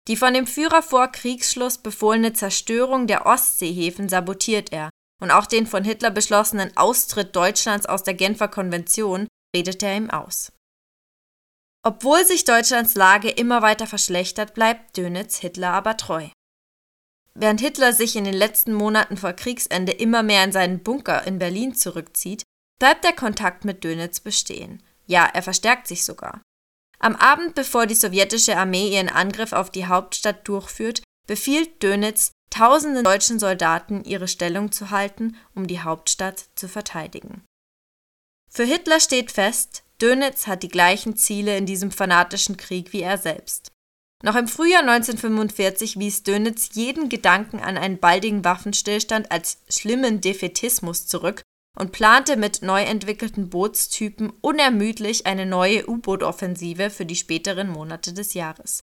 Die 0.08 0.16
von 0.16 0.34
dem 0.34 0.46
Führer 0.46 0.84
vor 0.84 1.08
Kriegsschluss 1.08 1.80
befohlene 1.80 2.34
Zerstörung 2.34 3.08
der 3.08 3.26
Ostseehäfen 3.26 4.08
sabotiert 4.08 4.72
er 4.72 4.90
und 5.22 5.32
auch 5.32 5.48
den 5.48 5.66
von 5.66 5.84
Hitler 5.84 6.12
beschlossenen 6.12 6.76
Austritt 6.78 7.36
Deutschlands 7.36 7.88
aus 7.88 8.04
der 8.04 8.14
Genfer 8.14 8.48
Konvention 8.48 9.28
redet 9.56 9.82
er 9.82 9.98
ihm 9.98 10.12
aus. 10.12 10.52
Obwohl 11.84 12.26
sich 12.26 12.46
Deutschlands 12.46 12.96
Lage 12.96 13.30
immer 13.30 13.62
weiter 13.62 13.88
verschlechtert, 13.88 14.54
bleibt 14.54 14.98
Dönitz 14.98 15.38
Hitler 15.38 15.72
aber 15.72 15.98
treu. 15.98 16.28
Während 17.38 17.60
Hitler 17.60 17.92
sich 17.92 18.16
in 18.16 18.24
den 18.24 18.34
letzten 18.34 18.74
Monaten 18.74 19.18
vor 19.18 19.34
Kriegsende 19.34 19.92
immer 19.92 20.24
mehr 20.24 20.44
in 20.44 20.54
seinen 20.54 20.82
Bunker 20.82 21.28
in 21.28 21.38
Berlin 21.38 21.76
zurückzieht, 21.76 22.44
bleibt 22.80 23.04
der 23.04 23.14
Kontakt 23.14 23.66
mit 23.66 23.84
Dönitz 23.84 24.22
bestehen. 24.22 24.82
Ja, 25.06 25.26
er 25.26 25.44
verstärkt 25.44 25.88
sich 25.88 26.06
sogar. 26.06 26.42
Am 27.00 27.16
Abend, 27.18 27.56
bevor 27.56 27.88
die 27.88 27.96
sowjetische 27.96 28.58
Armee 28.58 28.96
ihren 28.96 29.10
Angriff 29.10 29.52
auf 29.52 29.70
die 29.70 29.86
Hauptstadt 29.86 30.48
durchführt, 30.48 31.04
befiehlt 31.28 31.84
Dönitz, 31.84 32.32
tausenden 32.50 33.04
deutschen 33.04 33.38
Soldaten 33.38 34.06
ihre 34.06 34.30
Stellung 34.30 34.72
zu 34.72 34.92
halten, 34.92 35.36
um 35.54 35.68
die 35.68 35.82
Hauptstadt 35.82 36.46
zu 36.56 36.70
verteidigen. 36.70 37.44
Für 38.50 38.64
Hitler 38.64 39.02
steht 39.02 39.32
fest, 39.32 39.84
Dönitz 40.02 40.48
hat 40.48 40.64
die 40.64 40.70
gleichen 40.70 41.18
Ziele 41.18 41.58
in 41.58 41.66
diesem 41.66 41.92
fanatischen 41.92 42.56
Krieg 42.56 42.94
wie 42.94 43.02
er 43.02 43.18
selbst. 43.18 43.72
Noch 44.24 44.36
im 44.36 44.48
Frühjahr 44.48 44.82
1945 44.82 46.00
wies 46.00 46.24
Dönitz 46.24 46.70
jeden 46.74 47.10
Gedanken 47.10 47.60
an 47.60 47.78
einen 47.78 48.00
baldigen 48.00 48.44
Waffenstillstand 48.44 49.32
als 49.32 49.60
schlimmen 49.70 50.22
Defetismus 50.22 51.06
zurück 51.06 51.42
und 51.78 51.92
plante 51.92 52.38
mit 52.38 52.62
neu 52.62 52.82
entwickelten 52.82 53.50
Bootstypen 53.50 54.32
unermüdlich 54.42 55.26
eine 55.26 55.46
neue 55.46 55.88
U-Boot-Offensive 55.88 56.90
für 56.90 57.06
die 57.06 57.18
späteren 57.18 57.68
Monate 57.68 58.14
des 58.14 58.34
Jahres. 58.34 58.80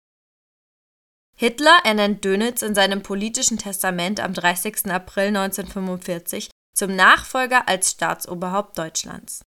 Hitler 1.36 1.78
ernennt 1.84 2.26
Dönitz 2.26 2.64
in 2.64 2.74
seinem 2.74 3.04
politischen 3.04 3.60
Testament 3.60 4.20
am 4.20 4.34
30. 4.34 4.88
April 4.88 5.28
1945 5.28 6.50
zum 6.74 6.96
Nachfolger 6.96 7.68
als 7.68 7.92
Staatsoberhaupt 7.92 8.78
Deutschlands. 8.78 9.44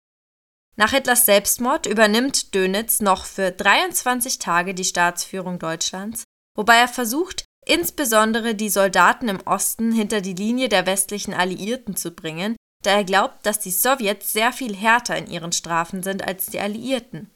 Nach 0.79 0.91
Hitlers 0.91 1.25
Selbstmord 1.25 1.87
übernimmt 1.87 2.55
Dönitz 2.55 3.01
noch 3.01 3.25
für 3.25 3.51
23 3.51 4.39
Tage 4.39 4.73
die 4.73 4.85
Staatsführung 4.85 5.59
Deutschlands, 5.59 6.23
wobei 6.55 6.77
er 6.77 6.87
versucht, 6.87 7.43
insbesondere 7.65 8.55
die 8.55 8.69
Soldaten 8.69 9.27
im 9.27 9.41
Osten 9.41 9.91
hinter 9.91 10.21
die 10.21 10.35
Linie 10.35 10.69
der 10.69 10.85
westlichen 10.85 11.33
Alliierten 11.33 11.97
zu 11.97 12.11
bringen, 12.11 12.55
da 12.81 12.91
er 12.91 13.03
glaubt, 13.03 13.45
dass 13.45 13.59
die 13.59 13.71
Sowjets 13.71 14.31
sehr 14.31 14.53
viel 14.53 14.73
härter 14.73 15.17
in 15.17 15.29
ihren 15.29 15.51
Strafen 15.51 16.01
sind 16.01 16.25
als 16.25 16.45
die 16.45 16.61
Alliierten. 16.61 17.29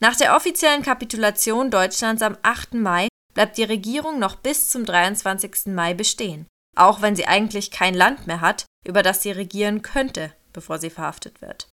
Nach 0.00 0.16
der 0.16 0.34
offiziellen 0.34 0.82
Kapitulation 0.82 1.70
Deutschlands 1.70 2.22
am 2.22 2.38
8. 2.40 2.72
Mai 2.72 3.08
bleibt 3.34 3.58
die 3.58 3.64
Regierung 3.64 4.18
noch 4.18 4.36
bis 4.36 4.70
zum 4.70 4.86
23. 4.86 5.66
Mai 5.66 5.92
bestehen. 5.92 6.46
auch 6.76 7.02
wenn 7.02 7.14
sie 7.14 7.26
eigentlich 7.26 7.70
kein 7.70 7.94
Land 7.94 8.26
mehr 8.26 8.40
hat, 8.40 8.64
über 8.86 9.02
das 9.02 9.22
sie 9.22 9.32
regieren 9.32 9.82
könnte, 9.82 10.32
bevor 10.54 10.78
sie 10.78 10.90
verhaftet 10.90 11.42
wird. 11.42 11.68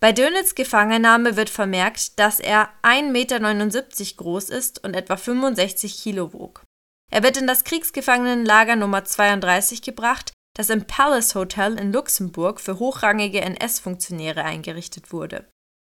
Bei 0.00 0.12
Dönitz 0.12 0.54
Gefangennahme 0.54 1.36
wird 1.36 1.50
vermerkt, 1.50 2.18
dass 2.18 2.40
er 2.40 2.70
1,79 2.82 3.10
Meter 3.12 4.16
groß 4.16 4.48
ist 4.48 4.82
und 4.82 4.94
etwa 4.94 5.18
65 5.18 6.02
Kilo 6.02 6.32
wog. 6.32 6.64
Er 7.10 7.22
wird 7.22 7.36
in 7.36 7.46
das 7.46 7.64
Kriegsgefangenenlager 7.64 8.76
Nummer 8.76 9.04
32 9.04 9.82
gebracht, 9.82 10.32
das 10.56 10.70
im 10.70 10.86
Palace 10.86 11.34
Hotel 11.34 11.78
in 11.78 11.92
Luxemburg 11.92 12.60
für 12.60 12.78
hochrangige 12.78 13.42
NS-Funktionäre 13.42 14.42
eingerichtet 14.42 15.12
wurde. 15.12 15.46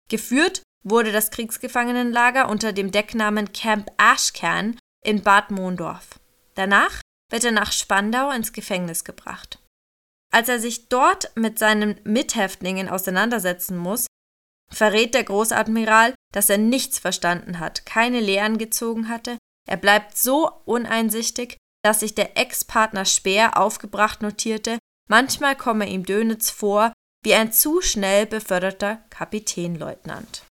Geführt 0.08 0.62
wurde 0.82 1.12
das 1.12 1.30
Kriegsgefangenenlager 1.30 2.48
unter 2.48 2.72
dem 2.72 2.90
Decknamen 2.90 3.52
Camp 3.52 3.90
Ashcan 3.98 4.78
in 5.04 5.22
Bad 5.22 5.50
Mondorf. 5.50 6.18
Danach 6.54 7.02
wird 7.30 7.44
er 7.44 7.52
nach 7.52 7.72
Spandau 7.72 8.30
ins 8.30 8.52
Gefängnis 8.52 9.04
gebracht. 9.04 9.59
Als 10.32 10.48
er 10.48 10.60
sich 10.60 10.88
dort 10.88 11.32
mit 11.34 11.58
seinen 11.58 12.00
Mithäftlingen 12.04 12.88
auseinandersetzen 12.88 13.76
muss, 13.76 14.06
verrät 14.72 15.14
der 15.14 15.24
Großadmiral, 15.24 16.14
dass 16.32 16.48
er 16.48 16.58
nichts 16.58 16.98
verstanden 16.98 17.58
hat, 17.58 17.84
keine 17.84 18.20
Lehren 18.20 18.56
gezogen 18.56 19.08
hatte, 19.08 19.38
er 19.68 19.76
bleibt 19.76 20.16
so 20.16 20.50
uneinsichtig, 20.64 21.56
dass 21.84 22.00
sich 22.00 22.14
der 22.14 22.36
Ex-Partner 22.36 23.04
Speer 23.04 23.56
aufgebracht 23.56 24.22
notierte, 24.22 24.78
manchmal 25.08 25.56
komme 25.56 25.88
ihm 25.88 26.04
Dönitz 26.04 26.50
vor 26.50 26.92
wie 27.22 27.34
ein 27.34 27.52
zu 27.52 27.80
schnell 27.82 28.26
beförderter 28.26 29.04
Kapitänleutnant. 29.10 30.46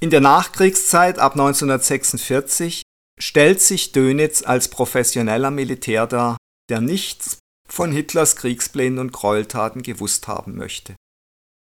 In 0.00 0.10
der 0.10 0.20
Nachkriegszeit 0.20 1.18
ab 1.18 1.32
1946 1.32 2.82
stellt 3.18 3.60
sich 3.60 3.92
Dönitz 3.92 4.42
als 4.42 4.68
professioneller 4.68 5.50
Militär 5.50 6.06
dar, 6.06 6.36
der 6.68 6.80
nichts 6.80 7.38
von 7.68 7.92
Hitlers 7.92 8.36
Kriegsplänen 8.36 8.98
und 8.98 9.12
Gräueltaten 9.12 9.82
gewusst 9.82 10.28
haben 10.28 10.56
möchte. 10.56 10.96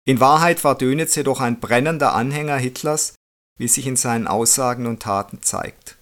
In 0.06 0.20
Wahrheit 0.20 0.64
war 0.64 0.76
Dönitz 0.76 1.14
jedoch 1.14 1.40
ein 1.40 1.60
brennender 1.60 2.14
Anhänger 2.14 2.56
Hitlers, 2.56 3.14
wie 3.58 3.68
sich 3.68 3.86
in 3.86 3.96
seinen 3.96 4.26
Aussagen 4.26 4.86
und 4.86 5.00
Taten 5.00 5.42
zeigt. 5.42 5.98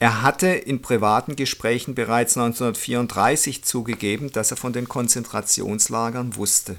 Er 0.00 0.22
hatte 0.22 0.48
in 0.48 0.82
privaten 0.82 1.36
Gesprächen 1.36 1.94
bereits 1.94 2.36
1934 2.36 3.64
zugegeben, 3.64 4.32
dass 4.32 4.50
er 4.50 4.56
von 4.56 4.72
den 4.72 4.88
Konzentrationslagern 4.88 6.36
wusste. 6.36 6.76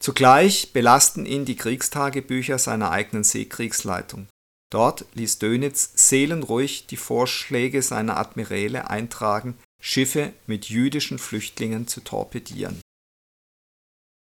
Zugleich 0.00 0.72
belasten 0.72 1.26
ihn 1.26 1.44
die 1.44 1.56
Kriegstagebücher 1.56 2.58
seiner 2.58 2.90
eigenen 2.90 3.24
Seekriegsleitung. 3.24 4.28
Dort 4.70 5.06
ließ 5.14 5.38
Dönitz 5.38 5.92
seelenruhig 5.94 6.86
die 6.86 6.96
Vorschläge 6.96 7.82
seiner 7.82 8.18
Admiräle 8.18 8.90
eintragen, 8.90 9.58
Schiffe 9.80 10.32
mit 10.46 10.68
jüdischen 10.68 11.18
Flüchtlingen 11.18 11.86
zu 11.86 12.00
torpedieren. 12.00 12.80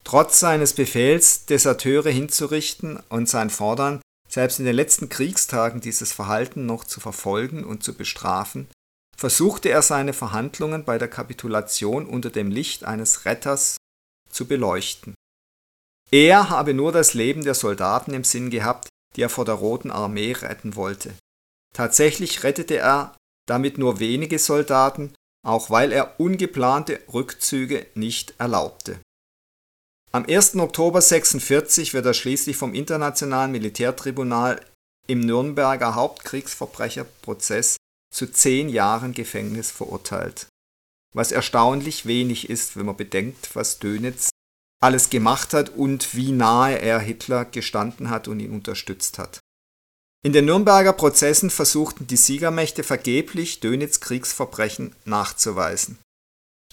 Trotz 0.03 0.39
seines 0.39 0.73
Befehls, 0.73 1.45
Deserteure 1.45 2.09
hinzurichten 2.09 3.01
und 3.09 3.29
sein 3.29 3.49
Fordern, 3.49 4.01
selbst 4.27 4.59
in 4.59 4.65
den 4.65 4.75
letzten 4.75 5.09
Kriegstagen 5.09 5.81
dieses 5.81 6.11
Verhalten 6.11 6.65
noch 6.65 6.83
zu 6.83 6.99
verfolgen 6.99 7.63
und 7.63 7.83
zu 7.83 7.93
bestrafen, 7.93 8.67
versuchte 9.15 9.69
er 9.69 9.81
seine 9.81 10.13
Verhandlungen 10.13 10.83
bei 10.83 10.97
der 10.97 11.07
Kapitulation 11.07 12.05
unter 12.05 12.31
dem 12.31 12.49
Licht 12.49 12.83
eines 12.83 13.25
Retters 13.25 13.77
zu 14.29 14.47
beleuchten. 14.47 15.13
Er 16.11 16.49
habe 16.49 16.73
nur 16.73 16.91
das 16.91 17.13
Leben 17.13 17.43
der 17.43 17.53
Soldaten 17.53 18.13
im 18.13 18.23
Sinn 18.23 18.49
gehabt, 18.49 18.89
die 19.15 19.21
er 19.21 19.29
vor 19.29 19.45
der 19.45 19.55
Roten 19.55 19.91
Armee 19.91 20.33
retten 20.33 20.75
wollte. 20.75 21.13
Tatsächlich 21.75 22.43
rettete 22.43 22.77
er 22.77 23.15
damit 23.47 23.77
nur 23.77 23.99
wenige 23.99 24.39
Soldaten, 24.39 25.13
auch 25.45 25.69
weil 25.69 25.91
er 25.91 26.19
ungeplante 26.19 26.99
Rückzüge 27.13 27.85
nicht 27.95 28.35
erlaubte. 28.37 28.99
Am 30.11 30.25
1. 30.25 30.55
Oktober 30.55 30.99
1946 30.99 31.93
wird 31.93 32.05
er 32.05 32.13
schließlich 32.13 32.55
vom 32.55 32.73
Internationalen 32.73 33.51
Militärtribunal 33.51 34.61
im 35.07 35.21
Nürnberger 35.21 35.95
Hauptkriegsverbrecherprozess 35.95 37.77
zu 38.13 38.31
zehn 38.31 38.69
Jahren 38.69 39.13
Gefängnis 39.13 39.71
verurteilt. 39.71 40.47
Was 41.13 41.31
erstaunlich 41.31 42.05
wenig 42.05 42.49
ist, 42.49 42.77
wenn 42.77 42.85
man 42.85 42.95
bedenkt, 42.95 43.55
was 43.55 43.79
Dönitz 43.79 44.29
alles 44.83 45.09
gemacht 45.09 45.53
hat 45.53 45.69
und 45.69 46.13
wie 46.13 46.31
nahe 46.31 46.77
er 46.77 46.99
Hitler 46.99 47.45
gestanden 47.45 48.09
hat 48.09 48.27
und 48.27 48.39
ihn 48.39 48.51
unterstützt 48.51 49.17
hat. 49.17 49.39
In 50.25 50.33
den 50.33 50.45
Nürnberger 50.45 50.93
Prozessen 50.93 51.49
versuchten 51.49 52.07
die 52.07 52.17
Siegermächte 52.17 52.83
vergeblich 52.83 53.61
Dönitz 53.61 53.99
Kriegsverbrechen 53.99 54.95
nachzuweisen. 55.05 55.99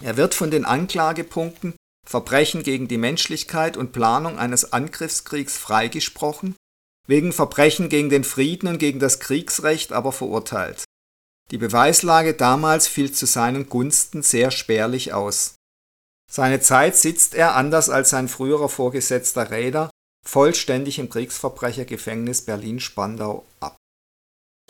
Er 0.02 0.16
wird 0.16 0.34
von 0.34 0.50
den 0.50 0.64
Anklagepunkten 0.64 1.74
Verbrechen 2.06 2.62
gegen 2.62 2.88
die 2.88 2.98
Menschlichkeit 2.98 3.76
und 3.76 3.92
Planung 3.92 4.38
eines 4.38 4.72
Angriffskriegs 4.72 5.56
freigesprochen, 5.56 6.56
wegen 7.06 7.32
Verbrechen 7.32 7.88
gegen 7.88 8.08
den 8.08 8.24
Frieden 8.24 8.68
und 8.68 8.78
gegen 8.78 8.98
das 8.98 9.20
Kriegsrecht 9.20 9.92
aber 9.92 10.12
verurteilt. 10.12 10.84
Die 11.50 11.58
Beweislage 11.58 12.34
damals 12.34 12.88
fiel 12.88 13.12
zu 13.12 13.26
seinen 13.26 13.68
Gunsten 13.68 14.22
sehr 14.22 14.50
spärlich 14.50 15.12
aus. 15.12 15.54
Seine 16.32 16.60
Zeit 16.60 16.96
sitzt 16.96 17.34
er, 17.34 17.56
anders 17.56 17.90
als 17.90 18.10
sein 18.10 18.28
früherer 18.28 18.68
Vorgesetzter 18.68 19.50
Räder, 19.50 19.90
vollständig 20.24 21.00
im 21.00 21.10
Kriegsverbrechergefängnis 21.10 22.42
Berlin-Spandau 22.42 23.44
ab. 23.58 23.76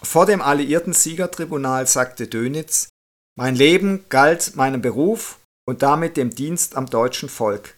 Vor 0.03 0.25
dem 0.25 0.41
alliierten 0.41 0.95
Siegertribunal 0.95 1.87
sagte 1.87 2.27
Dönitz, 2.27 2.89
mein 3.37 3.55
Leben 3.55 4.07
galt 4.09 4.57
meinem 4.57 4.81
Beruf 4.81 5.39
und 5.69 5.83
damit 5.83 6.17
dem 6.17 6.31
Dienst 6.31 6.77
am 6.77 6.87
deutschen 6.87 7.29
Volk. 7.29 7.77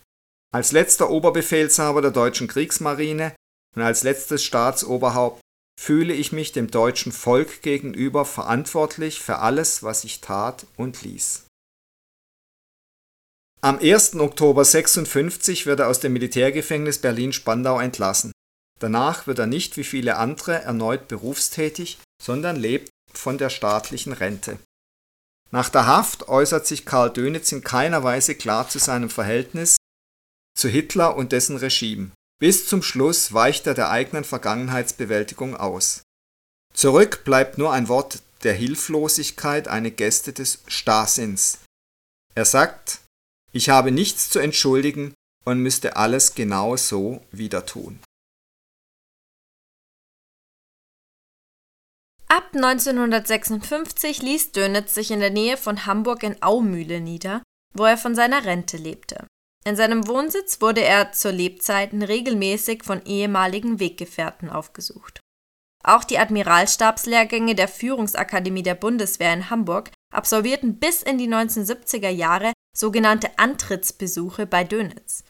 Als 0.54 0.70
letzter 0.70 1.10
Oberbefehlshaber 1.10 2.02
der 2.02 2.12
deutschen 2.12 2.46
Kriegsmarine 2.46 3.34
und 3.74 3.82
als 3.82 4.04
letztes 4.04 4.44
Staatsoberhaupt 4.44 5.40
fühle 5.80 6.12
ich 6.14 6.30
mich 6.30 6.52
dem 6.52 6.70
deutschen 6.70 7.10
Volk 7.10 7.62
gegenüber 7.62 8.24
verantwortlich 8.24 9.20
für 9.20 9.38
alles, 9.38 9.82
was 9.82 10.04
ich 10.04 10.20
tat 10.20 10.66
und 10.76 11.02
ließ. 11.02 11.46
Am 13.64 13.78
1. 13.78 14.16
Oktober 14.16 14.64
56 14.64 15.66
wird 15.66 15.78
er 15.78 15.88
aus 15.88 16.00
dem 16.00 16.14
Militärgefängnis 16.14 16.98
Berlin-Spandau 16.98 17.78
entlassen. 17.78 18.32
Danach 18.80 19.28
wird 19.28 19.38
er 19.38 19.46
nicht 19.46 19.76
wie 19.76 19.84
viele 19.84 20.16
andere 20.16 20.62
erneut 20.62 21.06
berufstätig, 21.06 21.98
sondern 22.20 22.56
lebt 22.56 22.90
von 23.14 23.38
der 23.38 23.50
staatlichen 23.50 24.12
Rente. 24.12 24.58
Nach 25.52 25.68
der 25.68 25.86
Haft 25.86 26.28
äußert 26.28 26.66
sich 26.66 26.84
Karl 26.86 27.12
Dönitz 27.12 27.52
in 27.52 27.62
keiner 27.62 28.02
Weise 28.02 28.34
klar 28.34 28.68
zu 28.68 28.80
seinem 28.80 29.10
Verhältnis 29.10 29.76
zu 30.58 30.68
Hitler 30.68 31.16
und 31.16 31.30
dessen 31.30 31.56
Regime. 31.56 32.10
Bis 32.40 32.66
zum 32.66 32.82
Schluss 32.82 33.32
weicht 33.32 33.68
er 33.68 33.74
der 33.74 33.90
eigenen 33.90 34.24
Vergangenheitsbewältigung 34.24 35.56
aus. 35.56 36.02
Zurück 36.74 37.22
bleibt 37.22 37.58
nur 37.58 37.72
ein 37.72 37.86
Wort 37.86 38.22
der 38.42 38.54
Hilflosigkeit, 38.54 39.68
eine 39.68 39.92
Geste 39.92 40.32
des 40.32 40.64
Starrsinns. 40.66 41.60
Er 42.34 42.44
sagt, 42.44 43.01
ich 43.52 43.68
habe 43.68 43.90
nichts 43.90 44.30
zu 44.30 44.38
entschuldigen 44.38 45.14
und 45.44 45.58
müsste 45.58 45.96
alles 45.96 46.34
genau 46.34 46.76
so 46.76 47.20
wieder 47.30 47.66
tun. 47.66 48.00
Ab 52.28 52.50
1956 52.54 54.22
ließ 54.22 54.52
Dönitz 54.52 54.94
sich 54.94 55.10
in 55.10 55.20
der 55.20 55.30
Nähe 55.30 55.58
von 55.58 55.84
Hamburg 55.84 56.22
in 56.22 56.42
Aumühle 56.42 57.00
nieder, 57.00 57.42
wo 57.74 57.84
er 57.84 57.98
von 57.98 58.14
seiner 58.14 58.44
Rente 58.46 58.78
lebte. 58.78 59.26
In 59.64 59.76
seinem 59.76 60.08
Wohnsitz 60.08 60.60
wurde 60.60 60.82
er 60.82 61.12
zur 61.12 61.32
Lebzeiten 61.32 62.02
regelmäßig 62.02 62.84
von 62.84 63.04
ehemaligen 63.04 63.78
Weggefährten 63.80 64.48
aufgesucht. 64.48 65.20
Auch 65.84 66.04
die 66.04 66.18
Admiralstabslehrgänge 66.18 67.54
der 67.54 67.68
Führungsakademie 67.68 68.62
der 68.62 68.76
Bundeswehr 68.76 69.32
in 69.34 69.50
Hamburg 69.50 69.90
absolvierten 70.12 70.78
bis 70.78 71.02
in 71.02 71.18
die 71.18 71.28
1970er 71.28 72.08
Jahre 72.08 72.52
sogenannte 72.76 73.38
Antrittsbesuche 73.38 74.46
bei 74.46 74.64
Dönitz. 74.64 75.24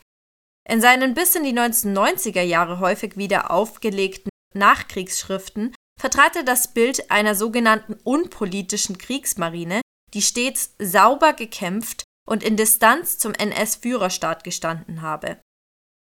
In 0.69 0.81
seinen 0.81 1.15
bis 1.15 1.35
in 1.35 1.45
die 1.45 1.53
1990er 1.53 2.43
Jahre 2.43 2.79
häufig 2.79 3.17
wieder 3.17 3.51
aufgelegten 3.51 4.31
Nachkriegsschriften 4.55 5.75
vertrat 6.01 6.37
er 6.37 6.45
das 6.45 6.73
Bild 6.73 7.11
einer 7.11 7.35
sogenannten 7.35 7.95
unpolitischen 8.05 8.99
Kriegsmarine, 8.99 9.81
die 10.15 10.23
stets 10.23 10.75
sauber 10.79 11.33
gekämpft 11.33 12.05
und 12.29 12.43
in 12.43 12.57
Distanz 12.57 13.19
zum 13.19 13.35
NS-Führerstaat 13.35 14.45
gestanden 14.45 15.03
habe. 15.03 15.39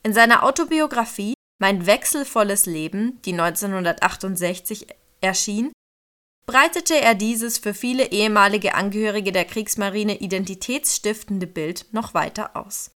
In 0.04 0.12
seiner 0.12 0.44
Autobiografie 0.44 1.34
Mein 1.60 1.86
wechselvolles 1.86 2.66
Leben, 2.66 3.20
die 3.22 3.32
1968 3.32 4.88
erschien, 5.20 5.72
breitete 6.46 7.00
er 7.00 7.14
dieses 7.14 7.58
für 7.58 7.74
viele 7.74 8.10
ehemalige 8.10 8.74
Angehörige 8.74 9.32
der 9.32 9.44
Kriegsmarine 9.44 10.18
identitätsstiftende 10.18 11.46
Bild 11.46 11.86
noch 11.92 12.14
weiter 12.14 12.56
aus. 12.56 12.90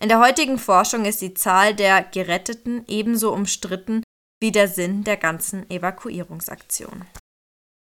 In 0.00 0.08
der 0.08 0.20
heutigen 0.20 0.58
Forschung 0.58 1.04
ist 1.04 1.22
die 1.22 1.34
Zahl 1.34 1.74
der 1.74 2.02
Geretteten 2.02 2.84
ebenso 2.86 3.32
umstritten 3.32 4.02
wie 4.40 4.52
der 4.52 4.68
Sinn 4.68 5.04
der 5.04 5.16
ganzen 5.16 5.68
Evakuierungsaktion. 5.70 7.06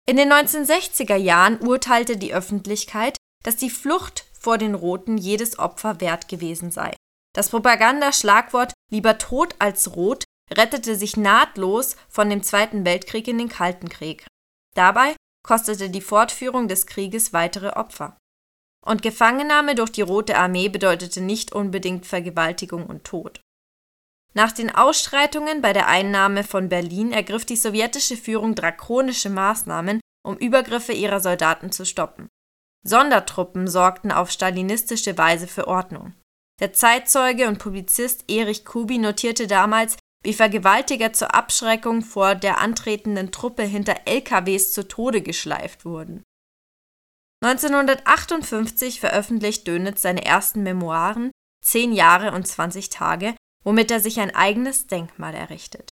In 0.07 0.17
den 0.17 0.31
1960er 0.31 1.15
Jahren 1.15 1.59
urteilte 1.59 2.17
die 2.17 2.33
Öffentlichkeit, 2.33 3.17
dass 3.43 3.57
die 3.57 3.69
Flucht 3.69 4.25
vor 4.33 4.57
den 4.57 4.73
Roten 4.73 5.17
jedes 5.17 5.59
Opfer 5.59 6.01
wert 6.01 6.27
gewesen 6.27 6.71
sei. 6.71 6.95
Das 7.35 7.49
Propagandaschlagwort 7.49 8.73
Lieber 8.89 9.17
tot 9.19 9.55
als 9.59 9.95
rot 9.95 10.23
rettete 10.51 10.95
sich 10.95 11.15
nahtlos 11.15 11.95
von 12.09 12.29
dem 12.29 12.41
Zweiten 12.41 12.85
Weltkrieg 12.85 13.27
in 13.27 13.37
den 13.37 13.49
Kalten 13.49 13.87
Krieg. 13.87 14.25
Dabei 14.79 15.13
kostete 15.45 15.89
die 15.89 15.99
Fortführung 15.99 16.69
des 16.69 16.85
Krieges 16.85 17.33
weitere 17.33 17.71
Opfer. 17.71 18.17
Und 18.85 19.01
Gefangennahme 19.01 19.75
durch 19.75 19.91
die 19.91 20.01
Rote 20.01 20.37
Armee 20.37 20.69
bedeutete 20.69 21.19
nicht 21.19 21.51
unbedingt 21.51 22.05
Vergewaltigung 22.05 22.85
und 22.85 23.03
Tod. 23.03 23.41
Nach 24.33 24.53
den 24.53 24.73
Ausschreitungen 24.73 25.61
bei 25.61 25.73
der 25.73 25.89
Einnahme 25.89 26.45
von 26.45 26.69
Berlin 26.69 27.11
ergriff 27.11 27.43
die 27.43 27.57
sowjetische 27.57 28.15
Führung 28.15 28.55
drakonische 28.55 29.29
Maßnahmen, 29.29 29.99
um 30.25 30.37
Übergriffe 30.37 30.93
ihrer 30.93 31.19
Soldaten 31.19 31.73
zu 31.73 31.85
stoppen. 31.85 32.29
Sondertruppen 32.87 33.67
sorgten 33.67 34.13
auf 34.13 34.31
stalinistische 34.31 35.17
Weise 35.17 35.47
für 35.47 35.67
Ordnung. 35.67 36.13
Der 36.61 36.71
Zeitzeuge 36.71 37.49
und 37.49 37.59
Publizist 37.59 38.31
Erich 38.31 38.63
Kubi 38.63 38.97
notierte 38.97 39.45
damals, 39.45 39.97
wie 40.23 40.33
Vergewaltiger 40.33 41.13
zur 41.13 41.33
Abschreckung 41.33 42.01
vor 42.01 42.35
der 42.35 42.59
antretenden 42.59 43.31
Truppe 43.31 43.63
hinter 43.63 43.95
LKWs 44.05 44.73
zu 44.73 44.87
Tode 44.87 45.21
geschleift 45.21 45.85
wurden. 45.85 46.23
1958 47.41 48.99
veröffentlicht 48.99 49.65
Dönitz 49.67 50.01
seine 50.01 50.25
ersten 50.25 50.63
Memoiren 50.63 51.31
Zehn 51.63 51.91
Jahre 51.91 52.31
und 52.31 52.47
20 52.47 52.89
Tage, 52.89 53.35
womit 53.63 53.91
er 53.91 53.99
sich 53.99 54.19
ein 54.19 54.33
eigenes 54.33 54.87
Denkmal 54.87 55.33
errichtet. 55.33 55.89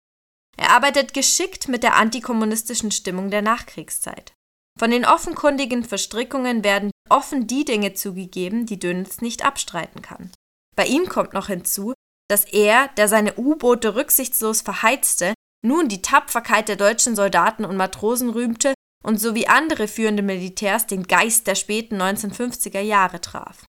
Er 0.57 0.71
arbeitet 0.71 1.13
geschickt 1.13 1.67
mit 1.67 1.83
der 1.83 1.95
antikommunistischen 1.95 2.91
Stimmung 2.91 3.29
der 3.29 3.41
Nachkriegszeit. 3.41 4.33
Von 4.79 4.91
den 4.91 5.05
offenkundigen 5.05 5.83
Verstrickungen 5.83 6.63
werden 6.63 6.91
offen 7.09 7.47
die 7.47 7.65
Dinge 7.65 7.93
zugegeben, 7.93 8.65
die 8.65 8.79
Dönitz 8.79 9.21
nicht 9.21 9.45
abstreiten 9.45 10.01
kann. 10.01 10.31
Bei 10.75 10.85
ihm 10.85 11.07
kommt 11.09 11.33
noch 11.33 11.47
hinzu, 11.47 11.93
dass 12.29 12.45
er, 12.45 12.89
der 12.97 13.07
seine 13.07 13.35
U-Boote 13.35 13.95
rücksichtslos 13.95 14.61
verheizte, 14.61 15.33
nun 15.65 15.87
die 15.87 16.01
Tapferkeit 16.01 16.67
der 16.67 16.75
deutschen 16.75 17.15
Soldaten 17.15 17.65
und 17.65 17.77
Matrosen 17.77 18.29
rühmte 18.29 18.73
und 19.03 19.19
so 19.19 19.35
wie 19.35 19.47
andere 19.47 19.87
führende 19.87 20.23
Militärs 20.23 20.87
den 20.87 21.03
Geist 21.03 21.47
der 21.47 21.55
späten 21.55 22.01
1950er 22.01 22.81
Jahre 22.81 23.21
traf. 23.21 23.65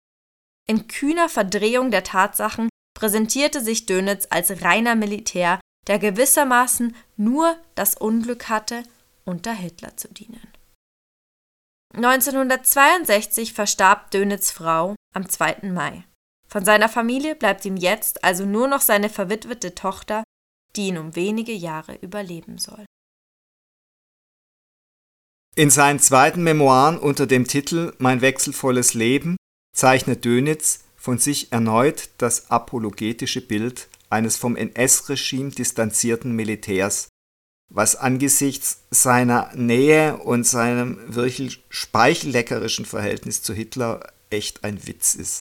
In 0.67 0.87
kühner 0.87 1.29
Verdrehung 1.29 1.91
der 1.91 2.05
Tatsachen 2.05 2.69
präsentierte 2.95 3.61
sich 3.61 3.87
Dönitz 3.87 4.27
als 4.31 4.63
reiner 4.63 4.95
Militär, 4.95 5.61
der 5.87 5.99
gewissermaßen 5.99 6.97
nur 7.17 7.57
das 7.75 7.97
Unglück 7.97 8.49
hatte, 8.49 8.83
unter 9.25 9.53
Hitler 9.53 9.97
zu 9.97 10.09
dienen. 10.09 10.49
1962 11.95 13.53
verstarb 13.53 14.11
Dönitz 14.11 14.51
Frau 14.51 14.95
am 15.15 15.29
2. 15.29 15.71
Mai. 15.71 16.05
Von 16.55 16.65
seiner 16.65 16.89
Familie 16.89 17.35
bleibt 17.35 17.65
ihm 17.65 17.77
jetzt 17.77 18.23
also 18.23 18.47
nur 18.47 18.69
noch 18.69 18.81
seine 18.81 19.09
verwitwete 19.09 19.75
Tochter, 19.75 20.23
die 20.77 20.87
ihn 20.87 20.99
um 20.99 21.17
wenige 21.17 21.51
Jahre 21.51 21.97
überleben 21.97 22.59
soll. 22.59 22.87
In 25.57 25.71
seinen 25.71 25.99
zweiten 25.99 26.45
Memoiren 26.45 26.97
unter 26.97 27.27
dem 27.27 27.49
Titel 27.49 27.93
Mein 27.99 28.21
wechselvolles 28.21 28.95
Leben 28.95 29.37
zeichnet 29.75 30.25
Dönitz 30.25 30.85
von 30.95 31.19
sich 31.19 31.51
erneut 31.51 32.11
das 32.19 32.53
apologetische 32.53 33.41
Bild 33.41 33.89
eines 34.09 34.37
vom 34.37 34.55
NS-Regime 34.55 35.51
distanzierten 35.51 36.37
Militärs, 36.37 37.09
was 37.69 37.97
angesichts 37.97 38.85
seiner 38.93 39.53
Nähe 39.57 40.19
und 40.19 40.47
seinem 40.47 41.01
wirklich 41.13 41.65
speichelleckerischen 41.69 42.85
Verhältnis 42.85 43.43
zu 43.43 43.55
Hitler 43.55 44.13
echt 44.31 44.63
ein 44.63 44.87
Witz 44.87 45.17
ist. 45.17 45.41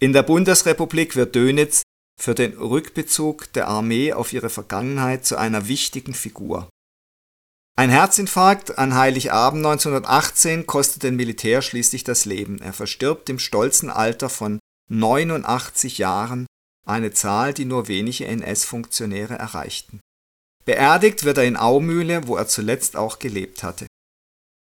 In 0.00 0.12
der 0.12 0.22
Bundesrepublik 0.22 1.16
wird 1.16 1.34
Dönitz 1.34 1.82
für 2.20 2.36
den 2.36 2.56
Rückbezug 2.56 3.52
der 3.52 3.66
Armee 3.66 4.12
auf 4.12 4.32
ihre 4.32 4.48
Vergangenheit 4.48 5.26
zu 5.26 5.36
einer 5.36 5.66
wichtigen 5.66 6.14
Figur. 6.14 6.68
Ein 7.76 7.90
Herzinfarkt 7.90 8.78
an 8.78 8.94
Heiligabend 8.94 9.66
1918 9.66 10.66
kostet 10.66 11.02
den 11.02 11.16
Militär 11.16 11.62
schließlich 11.62 12.04
das 12.04 12.26
Leben. 12.26 12.60
Er 12.60 12.72
verstirbt 12.72 13.28
im 13.28 13.40
stolzen 13.40 13.90
Alter 13.90 14.28
von 14.28 14.60
89 14.88 15.98
Jahren, 15.98 16.46
eine 16.86 17.12
Zahl, 17.12 17.52
die 17.52 17.64
nur 17.64 17.88
wenige 17.88 18.26
NS-Funktionäre 18.26 19.34
erreichten. 19.34 20.00
Beerdigt 20.64 21.24
wird 21.24 21.38
er 21.38 21.44
in 21.44 21.56
Aumühle, 21.56 22.28
wo 22.28 22.36
er 22.36 22.46
zuletzt 22.46 22.96
auch 22.96 23.18
gelebt 23.18 23.64
hatte. 23.64 23.86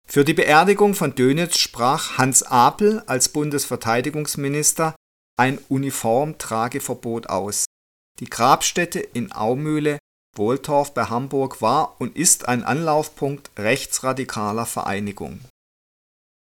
Für 0.08 0.24
die 0.24 0.34
Beerdigung 0.34 0.94
von 0.94 1.14
Dönitz 1.14 1.58
sprach 1.58 2.18
Hans 2.18 2.42
Apel 2.42 3.04
als 3.06 3.28
Bundesverteidigungsminister 3.28 4.96
ein 5.40 5.58
Uniformtrageverbot 5.70 7.30
aus. 7.30 7.64
Die 8.20 8.28
Grabstätte 8.28 9.00
in 9.00 9.32
Aumühle 9.32 9.98
Wohltorf 10.36 10.92
bei 10.92 11.06
Hamburg 11.06 11.62
war 11.62 11.98
und 11.98 12.14
ist 12.14 12.46
ein 12.46 12.62
Anlaufpunkt 12.62 13.50
rechtsradikaler 13.58 14.66
Vereinigung. 14.66 15.40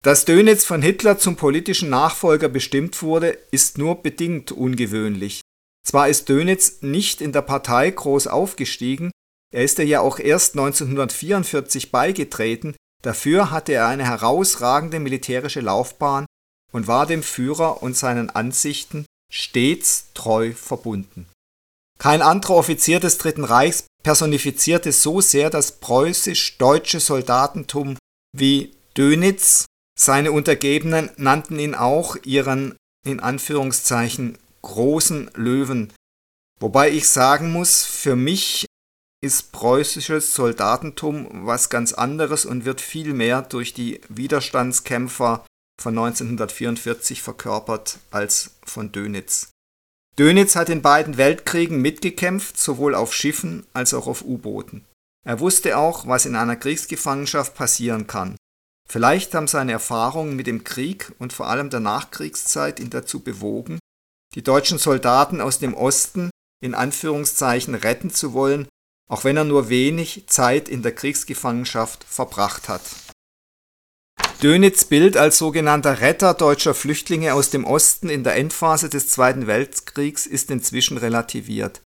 Dass 0.03 0.24
Dönitz 0.24 0.64
von 0.64 0.80
Hitler 0.80 1.18
zum 1.18 1.36
politischen 1.36 1.91
Nachfolger 1.91 2.49
bestimmt 2.49 3.03
wurde, 3.03 3.36
ist 3.51 3.76
nur 3.76 4.03
bedingt 4.03 4.53
ungewöhnlich. 4.53 5.43
Zwar 5.86 6.09
ist 6.09 6.30
Dönitz 6.30 6.80
nicht 6.80 7.20
in 7.20 7.32
der 7.32 7.43
Partei 7.43 7.91
groß 7.91 8.26
aufgestiegen, 8.26 9.11
er 9.53 9.64
ist 9.64 9.78
ja 9.78 10.01
auch 10.01 10.18
erst 10.18 10.55
1944 10.55 11.93
beigetreten, 11.93 12.74
dafür 13.03 13.51
hatte 13.51 13.74
er 13.74 13.86
eine 13.86 14.07
herausragende 14.07 14.99
militärische 14.99 15.61
Laufbahn 15.61 16.24
und 16.73 16.87
war 16.87 17.07
dem 17.07 17.23
Führer 17.23 17.83
und 17.83 17.97
seinen 17.97 18.31
Ansichten 18.31 19.07
stets 19.33 20.07
treu 20.14 20.53
verbunden. 20.53 21.27
Kein 21.99 22.23
anderer 22.23 22.55
Offizier 22.55 23.01
des 23.01 23.19
Dritten 23.19 23.45
Reichs 23.45 23.85
personifizierte 24.05 24.93
so 24.93 25.21
sehr 25.21 25.51
das 25.51 25.81
preußisch-deutsche 25.81 27.01
Soldatentum 27.01 27.99
wie 28.37 28.75
Dönitz. 28.97 29.66
Seine 29.99 30.31
Untergebenen 30.33 31.11
nannten 31.16 31.59
ihn 31.59 31.75
auch 31.75 32.16
ihren 32.23 32.77
in 33.05 33.21
Anführungszeichen 33.21 34.39
großen 34.62 35.31
Löwen. 35.35 35.93
Wobei 36.61 36.91
ich 36.91 37.09
sagen 37.09 37.53
muss, 37.53 37.85
für 37.85 38.16
mich 38.16 38.66
ist 39.21 39.51
preußisches 39.51 40.35
Soldatentum 40.35 41.47
was 41.47 41.71
ganz 41.71 41.93
anderes 41.93 42.45
und 42.45 42.64
wird 42.64 42.81
viel 42.81 43.14
mehr 43.14 43.43
durch 43.43 43.75
die 43.75 44.01
Widerstandskämpfer 44.09 45.45
von 45.81 45.97
1944 45.97 47.22
verkörpert 47.22 47.99
als 48.11 48.51
von 48.64 48.93
Dönitz. 48.93 49.51
Dönitz 50.18 50.57
hat 50.57 50.68
in 50.68 50.83
beiden 50.83 51.16
Weltkriegen 51.16 51.81
mitgekämpft, 51.81 52.59
sowohl 52.59 52.95
auf 52.95 53.14
Schiffen 53.14 53.66
als 53.72 53.95
auch 53.95 54.09
auf 54.09 54.22
U-Booten. 54.22 54.85
Er 55.24 55.41
wusste 55.41 55.76
auch, 55.76 56.07
was 56.07 56.26
in 56.26 56.35
einer 56.35 56.57
Kriegsgefangenschaft 56.57 57.55
passieren 57.55 58.07
kann. 58.07 58.37
Vielleicht 58.89 59.35
haben 59.35 59.47
seine 59.47 59.72
Erfahrungen 59.72 60.35
mit 60.35 60.47
dem 60.47 60.64
Krieg 60.64 61.12
und 61.18 61.33
vor 61.33 61.49
allem 61.49 61.70
der 61.70 61.81
Nachkriegszeit 61.81 62.81
ihn 62.81 62.91
dazu 62.91 63.20
bewogen, 63.20 63.79
die 64.35 64.43
deutschen 64.43 64.79
Soldaten 64.79 65.41
aus 65.41 65.59
dem 65.59 65.74
Osten 65.74 66.31
in 66.61 66.74
Anführungszeichen 66.74 67.74
retten 67.74 68.11
zu 68.11 68.33
wollen, 68.33 68.66
auch 69.09 69.24
wenn 69.24 69.37
er 69.37 69.45
nur 69.45 69.68
wenig 69.68 70.24
Zeit 70.26 70.68
in 70.68 70.83
der 70.83 70.95
Kriegsgefangenschaft 70.95 72.05
verbracht 72.05 72.68
hat. 72.68 72.83
Dönitz 74.43 74.84
Bild 74.84 75.16
als 75.16 75.39
sogenannter 75.39 76.01
Retter 76.01 76.32
deutscher 76.32 76.72
Flüchtlinge 76.72 77.34
aus 77.34 77.51
dem 77.51 77.64
Osten 77.64 78.09
in 78.09 78.22
der 78.22 78.36
Endphase 78.36 78.89
des 78.89 79.09
Zweiten 79.09 79.49
Weltkriegs 79.49 80.26
ist 80.26 80.53
inzwischen 80.53 80.97
relativiert. 80.97 81.82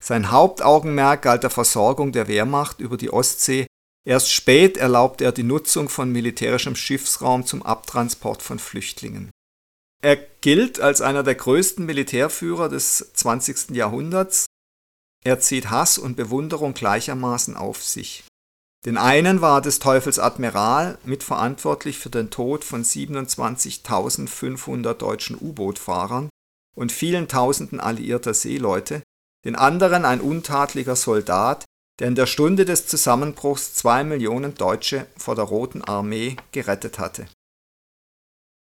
Sein 0.00 0.30
Hauptaugenmerk 0.30 1.22
galt 1.22 1.42
der 1.42 1.50
Versorgung 1.50 2.12
der 2.12 2.28
Wehrmacht 2.28 2.78
über 2.78 2.96
die 2.96 3.12
Ostsee, 3.12 3.66
erst 4.06 4.30
spät 4.30 4.76
erlaubte 4.76 5.24
er 5.24 5.32
die 5.32 5.42
Nutzung 5.42 5.88
von 5.88 6.12
militärischem 6.12 6.76
Schiffsraum 6.76 7.44
zum 7.44 7.64
Abtransport 7.64 8.40
von 8.40 8.60
Flüchtlingen. 8.60 9.32
Er 10.00 10.16
gilt 10.16 10.78
als 10.78 11.00
einer 11.00 11.24
der 11.24 11.34
größten 11.34 11.84
Militärführer 11.84 12.68
des 12.68 13.10
20. 13.14 13.70
Jahrhunderts. 13.70 14.46
Er 15.24 15.40
zieht 15.40 15.70
Hass 15.70 15.98
und 15.98 16.14
Bewunderung 16.14 16.72
gleichermaßen 16.72 17.56
auf 17.56 17.82
sich. 17.82 18.22
Den 18.86 18.96
einen 18.98 19.40
war 19.40 19.60
des 19.60 19.80
Teufels 19.80 20.20
Admiral 20.20 20.96
mitverantwortlich 21.04 21.98
für 21.98 22.08
den 22.08 22.30
Tod 22.30 22.62
von 22.62 22.84
27.500 22.84 24.94
deutschen 24.94 25.36
U-Boot-Fahrern 25.36 26.28
und 26.76 26.92
vielen 26.92 27.26
Tausenden 27.26 27.80
alliierter 27.80 28.32
Seeleute, 28.32 29.02
den 29.44 29.56
anderen 29.56 30.04
ein 30.04 30.20
untadliger 30.20 30.94
Soldat, 30.94 31.64
der 31.98 32.06
in 32.06 32.14
der 32.14 32.26
Stunde 32.26 32.64
des 32.64 32.86
Zusammenbruchs 32.86 33.74
zwei 33.74 34.04
Millionen 34.04 34.54
Deutsche 34.54 35.08
vor 35.16 35.34
der 35.34 35.46
Roten 35.46 35.82
Armee 35.82 36.36
gerettet 36.52 37.00
hatte 37.00 37.26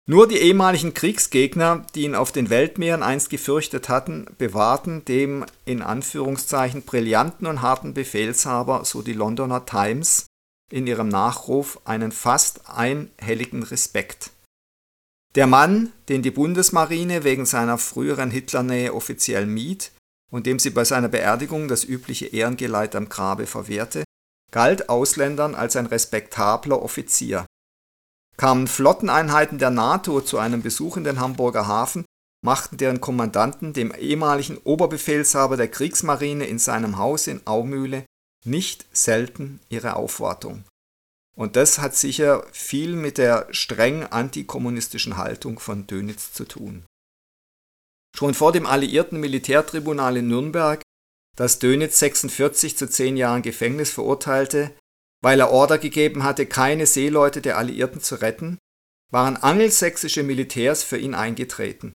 nur 0.07 0.27
die 0.27 0.37
ehemaligen 0.37 0.93
Kriegsgegner, 0.93 1.85
die 1.93 2.03
ihn 2.03 2.15
auf 2.15 2.31
den 2.31 2.49
Weltmeeren 2.49 3.03
einst 3.03 3.29
gefürchtet 3.29 3.89
hatten, 3.89 4.25
bewahrten 4.37 5.03
dem 5.03 5.45
in 5.65 5.81
Anführungszeichen 5.81 6.83
brillanten 6.83 7.45
und 7.45 7.61
harten 7.61 7.93
Befehlshaber, 7.93 8.85
so 8.85 9.01
die 9.01 9.13
Londoner 9.13 9.65
Times, 9.65 10.25
in 10.71 10.87
ihrem 10.87 11.09
Nachruf 11.09 11.79
einen 11.83 12.13
fast 12.13 12.69
einhelligen 12.69 13.63
Respekt. 13.63 14.31
Der 15.35 15.45
Mann, 15.45 15.91
den 16.07 16.23
die 16.23 16.31
Bundesmarine 16.31 17.25
wegen 17.25 17.45
seiner 17.45 17.77
früheren 17.77 18.31
Hitlernähe 18.31 18.93
offiziell 18.93 19.45
mied 19.45 19.91
und 20.31 20.45
dem 20.45 20.57
sie 20.57 20.69
bei 20.69 20.85
seiner 20.85 21.09
Beerdigung 21.09 21.67
das 21.67 21.83
übliche 21.83 22.27
Ehrengeleit 22.27 22.95
am 22.95 23.09
Grabe 23.09 23.45
verwehrte, 23.45 24.03
galt 24.51 24.87
Ausländern 24.87 25.53
als 25.53 25.75
ein 25.75 25.85
respektabler 25.85 26.81
Offizier. 26.81 27.45
Kamen 28.37 28.67
Flotteneinheiten 28.67 29.57
der 29.57 29.71
NATO 29.71 30.21
zu 30.21 30.37
einem 30.37 30.61
Besuch 30.61 30.95
in 30.97 31.03
den 31.03 31.19
Hamburger 31.19 31.67
Hafen, 31.67 32.05
machten 32.45 32.77
deren 32.77 33.01
Kommandanten 33.01 33.73
dem 33.73 33.91
ehemaligen 33.93 34.57
Oberbefehlshaber 34.57 35.57
der 35.57 35.69
Kriegsmarine 35.69 36.45
in 36.45 36.59
seinem 36.59 36.97
Haus 36.97 37.25
in 37.25 37.45
Aumühle 37.47 38.05
nicht 38.45 38.85
selten 38.95 39.59
ihre 39.69 39.95
Aufwartung. 39.95 40.63
Und 41.35 41.55
das 41.55 41.79
hat 41.79 41.95
sicher 41.95 42.45
viel 42.51 42.95
mit 42.95 43.17
der 43.17 43.47
streng 43.51 44.03
antikommunistischen 44.03 45.17
Haltung 45.17 45.59
von 45.59 45.87
Dönitz 45.87 46.33
zu 46.33 46.45
tun. 46.45 46.85
Schon 48.15 48.33
vor 48.33 48.51
dem 48.51 48.65
alliierten 48.65 49.19
Militärtribunal 49.19 50.17
in 50.17 50.27
Nürnberg, 50.27 50.81
das 51.35 51.59
Dönitz 51.59 51.99
46 51.99 52.77
zu 52.77 52.89
zehn 52.89 53.17
Jahren 53.17 53.43
Gefängnis 53.43 53.91
verurteilte, 53.91 54.73
weil 55.21 55.39
er 55.39 55.51
Order 55.51 55.77
gegeben 55.77 56.23
hatte, 56.23 56.45
keine 56.45 56.85
Seeleute 56.85 57.41
der 57.41 57.57
Alliierten 57.57 58.01
zu 58.01 58.15
retten, 58.15 58.57
waren 59.11 59.37
angelsächsische 59.37 60.23
Militärs 60.23 60.83
für 60.83 60.97
ihn 60.97 61.15
eingetreten. 61.15 61.93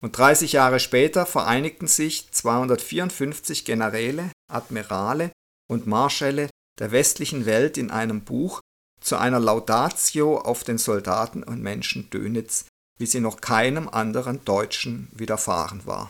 Und 0.00 0.16
30 0.16 0.52
Jahre 0.52 0.80
später 0.80 1.26
vereinigten 1.26 1.88
sich 1.88 2.30
254 2.30 3.64
Generäle, 3.64 4.30
Admirale 4.50 5.32
und 5.68 5.86
Marschälle 5.86 6.48
der 6.78 6.92
westlichen 6.92 7.46
Welt 7.46 7.76
in 7.76 7.90
einem 7.90 8.22
Buch 8.22 8.60
zu 9.00 9.16
einer 9.16 9.40
Laudatio 9.40 10.38
auf 10.38 10.64
den 10.64 10.78
Soldaten 10.78 11.42
und 11.42 11.60
Menschen 11.60 12.10
Dönitz, 12.10 12.66
wie 12.98 13.06
sie 13.06 13.20
noch 13.20 13.40
keinem 13.40 13.88
anderen 13.88 14.44
Deutschen 14.44 15.08
widerfahren 15.12 15.86
war. 15.86 16.08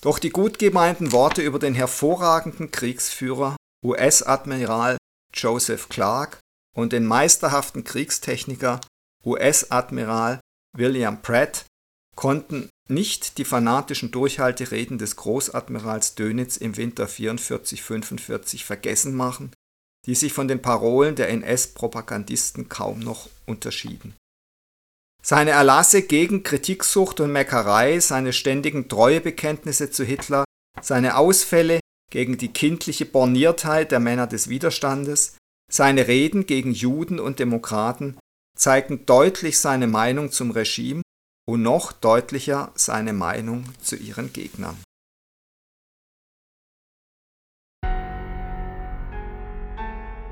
Doch 0.00 0.18
die 0.18 0.30
gut 0.30 0.58
gemeinten 0.58 1.12
Worte 1.12 1.42
über 1.42 1.58
den 1.58 1.74
hervorragenden 1.74 2.70
Kriegsführer 2.70 3.56
US-Admiral 3.84 4.96
Joseph 5.34 5.88
Clark 5.88 6.38
und 6.76 6.92
den 6.92 7.06
meisterhaften 7.06 7.84
Kriegstechniker 7.84 8.80
US-Admiral 9.24 10.40
William 10.76 11.22
Pratt 11.22 11.66
konnten 12.16 12.68
nicht 12.88 13.38
die 13.38 13.44
fanatischen 13.44 14.10
Durchhaltereden 14.10 14.98
des 14.98 15.16
Großadmirals 15.16 16.14
Dönitz 16.14 16.56
im 16.56 16.76
Winter 16.76 17.06
44-45 17.06 18.64
vergessen 18.64 19.14
machen, 19.14 19.52
die 20.06 20.14
sich 20.14 20.32
von 20.32 20.48
den 20.48 20.62
Parolen 20.62 21.14
der 21.14 21.28
NS-Propagandisten 21.28 22.68
kaum 22.68 23.00
noch 23.00 23.28
unterschieden. 23.46 24.16
Seine 25.22 25.50
Erlasse 25.50 26.02
gegen 26.02 26.42
Kritiksucht 26.42 27.20
und 27.20 27.32
Meckerei, 27.32 28.00
seine 28.00 28.32
ständigen 28.32 28.88
Treuebekenntnisse 28.88 29.90
zu 29.90 30.04
Hitler, 30.04 30.44
seine 30.80 31.16
Ausfälle 31.16 31.80
gegen 32.10 32.38
die 32.38 32.52
kindliche 32.52 33.06
Borniertheit 33.06 33.92
der 33.92 34.00
Männer 34.00 34.26
des 34.26 34.48
Widerstandes, 34.48 35.36
seine 35.70 36.08
Reden 36.08 36.46
gegen 36.46 36.72
Juden 36.72 37.20
und 37.20 37.38
Demokraten 37.38 38.16
zeigten 38.56 39.06
deutlich 39.06 39.58
seine 39.58 39.86
Meinung 39.86 40.32
zum 40.32 40.50
Regime 40.50 41.02
und 41.48 41.62
noch 41.62 41.92
deutlicher 41.92 42.72
seine 42.74 43.12
Meinung 43.12 43.64
zu 43.80 43.96
ihren 43.96 44.32
Gegnern. 44.32 44.76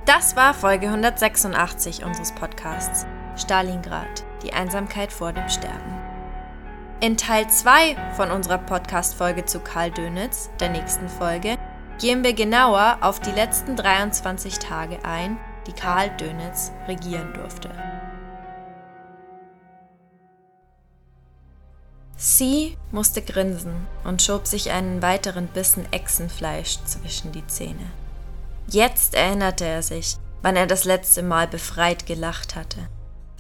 Das 0.07 0.37
war 0.37 0.55
Folge 0.55 0.87
186 0.87 2.05
unseres 2.05 2.33
Podcasts 2.33 3.07
Stalingrad, 3.37 4.25
die 4.43 4.53
Einsamkeit 4.53 5.13
vor 5.13 5.33
dem 5.33 5.49
Sterben. 5.49 5.96
In 6.99 7.19
Teil 7.19 7.47
2 7.47 8.15
von 8.15 8.31
unserer 8.31 8.57
Podcast-Folge 8.57 9.45
zu 9.45 9.61
Karl 9.61 9.91
Dönitz, 9.91 10.49
der 10.61 10.71
nächsten 10.71 11.11
Folge, 11.11 11.59
gehen 12.01 12.25
wir 12.25 12.33
genauer 12.33 12.97
auf 13.03 13.21
die 13.21 13.33
letzten 13.33 13.77
23 13.77 14.59
Tage 14.59 15.05
ein, 15.05 15.37
die 15.67 15.75
Karl 15.75 16.09
Dönitz 16.17 16.73
regieren 16.89 17.35
durfte. 17.35 17.71
Sie 22.17 22.79
musste 22.91 23.21
grinsen 23.21 23.87
und 24.05 24.23
schob 24.23 24.47
sich 24.47 24.71
einen 24.71 25.03
weiteren 25.03 25.49
Bissen 25.49 25.85
Echsenfleisch 25.93 26.79
zwischen 26.87 27.31
die 27.31 27.47
Zähne. 27.47 27.91
Jetzt 28.69 29.15
erinnerte 29.15 29.67
er 29.67 29.83
sich, 29.83 30.17
wann 30.41 30.57
er 30.57 30.67
das 30.67 30.85
letzte 30.85 31.23
Mal 31.23 31.47
befreit 31.47 32.07
gelacht 32.07 32.57
hatte. 32.57 32.89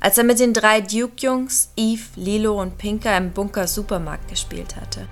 Als 0.01 0.19
er 0.19 0.25
mit 0.25 0.39
den 0.39 0.53
drei 0.53 0.81
Duke-Jungs, 0.81 1.71
Eve, 1.77 2.05
Lilo 2.17 2.61
und 2.61 2.79
Pinker 2.79 3.17
im 3.17 3.33
Bunker 3.33 3.67
Supermarkt 3.67 4.29
gespielt 4.29 4.77
hatte. 4.77 5.09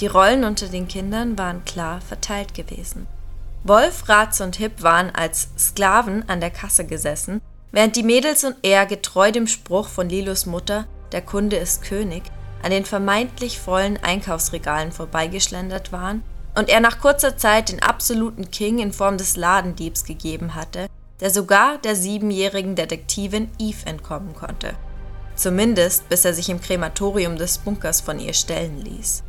Die 0.00 0.06
Rollen 0.06 0.44
unter 0.44 0.68
den 0.68 0.88
Kindern 0.88 1.38
waren 1.38 1.64
klar 1.64 2.00
verteilt 2.00 2.54
gewesen. 2.54 3.06
Wolf, 3.64 4.08
Ratz 4.08 4.40
und 4.40 4.56
Hip 4.56 4.82
waren 4.82 5.10
als 5.14 5.48
Sklaven 5.56 6.28
an 6.28 6.40
der 6.40 6.50
Kasse 6.50 6.84
gesessen, 6.84 7.40
während 7.70 7.94
die 7.94 8.02
Mädels 8.02 8.42
und 8.44 8.56
er 8.62 8.86
getreu 8.86 9.30
dem 9.30 9.46
Spruch 9.46 9.88
von 9.88 10.08
Lilos 10.08 10.46
Mutter, 10.46 10.86
der 11.12 11.22
Kunde 11.22 11.56
ist 11.56 11.82
König, 11.82 12.24
an 12.62 12.70
den 12.70 12.84
vermeintlich 12.84 13.60
vollen 13.60 14.02
Einkaufsregalen 14.02 14.92
vorbeigeschlendert 14.92 15.92
waren 15.92 16.22
und 16.56 16.68
er 16.68 16.80
nach 16.80 17.00
kurzer 17.00 17.36
Zeit 17.36 17.70
den 17.70 17.82
absoluten 17.82 18.50
King 18.50 18.78
in 18.78 18.92
Form 18.92 19.16
des 19.16 19.36
Ladendiebs 19.36 20.04
gegeben 20.04 20.54
hatte, 20.54 20.86
der 21.22 21.30
sogar 21.30 21.78
der 21.78 21.94
siebenjährigen 21.94 22.74
Detektivin 22.74 23.48
Eve 23.60 23.86
entkommen 23.86 24.34
konnte. 24.34 24.74
Zumindest 25.36 26.08
bis 26.08 26.24
er 26.24 26.34
sich 26.34 26.48
im 26.48 26.60
Krematorium 26.60 27.36
des 27.36 27.58
Bunkers 27.58 28.00
von 28.00 28.18
ihr 28.18 28.34
stellen 28.34 28.80
ließ. 28.84 29.22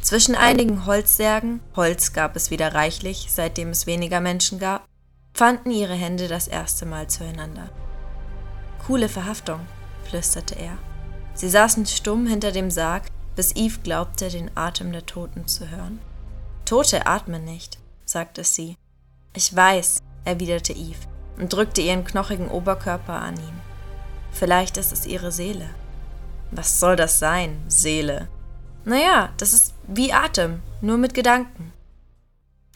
Zwischen 0.00 0.34
einigen 0.34 0.84
Holzsärgen, 0.84 1.60
Holz 1.76 2.12
gab 2.12 2.36
es 2.36 2.50
wieder 2.50 2.74
reichlich, 2.74 3.28
seitdem 3.30 3.70
es 3.70 3.86
weniger 3.86 4.20
Menschen 4.20 4.58
gab, 4.58 4.86
fanden 5.32 5.70
ihre 5.70 5.94
Hände 5.94 6.28
das 6.28 6.46
erste 6.46 6.84
Mal 6.84 7.08
zueinander. 7.08 7.70
Coole 8.86 9.08
Verhaftung, 9.08 9.60
flüsterte 10.04 10.56
er. 10.56 10.76
Sie 11.32 11.48
saßen 11.48 11.86
stumm 11.86 12.26
hinter 12.26 12.52
dem 12.52 12.70
Sarg, 12.70 13.04
bis 13.34 13.56
Eve 13.56 13.78
glaubte, 13.82 14.28
den 14.28 14.50
Atem 14.54 14.92
der 14.92 15.06
Toten 15.06 15.48
zu 15.48 15.70
hören. 15.70 16.00
Tote 16.66 17.06
atmen 17.06 17.46
nicht, 17.46 17.78
sagte 18.04 18.44
sie. 18.44 18.76
Ich 19.34 19.56
weiß, 19.56 20.00
erwiderte 20.26 20.74
Eve 20.74 21.13
und 21.38 21.52
drückte 21.52 21.80
ihren 21.80 22.04
knochigen 22.04 22.48
Oberkörper 22.48 23.14
an 23.14 23.36
ihn. 23.36 23.60
Vielleicht 24.32 24.76
ist 24.76 24.92
es 24.92 25.06
ihre 25.06 25.32
Seele. 25.32 25.68
Was 26.50 26.80
soll 26.80 26.96
das 26.96 27.18
sein, 27.18 27.62
Seele? 27.68 28.28
Naja, 28.84 29.30
das 29.38 29.52
ist 29.52 29.74
wie 29.86 30.12
Atem, 30.12 30.62
nur 30.80 30.98
mit 30.98 31.14
Gedanken. 31.14 31.72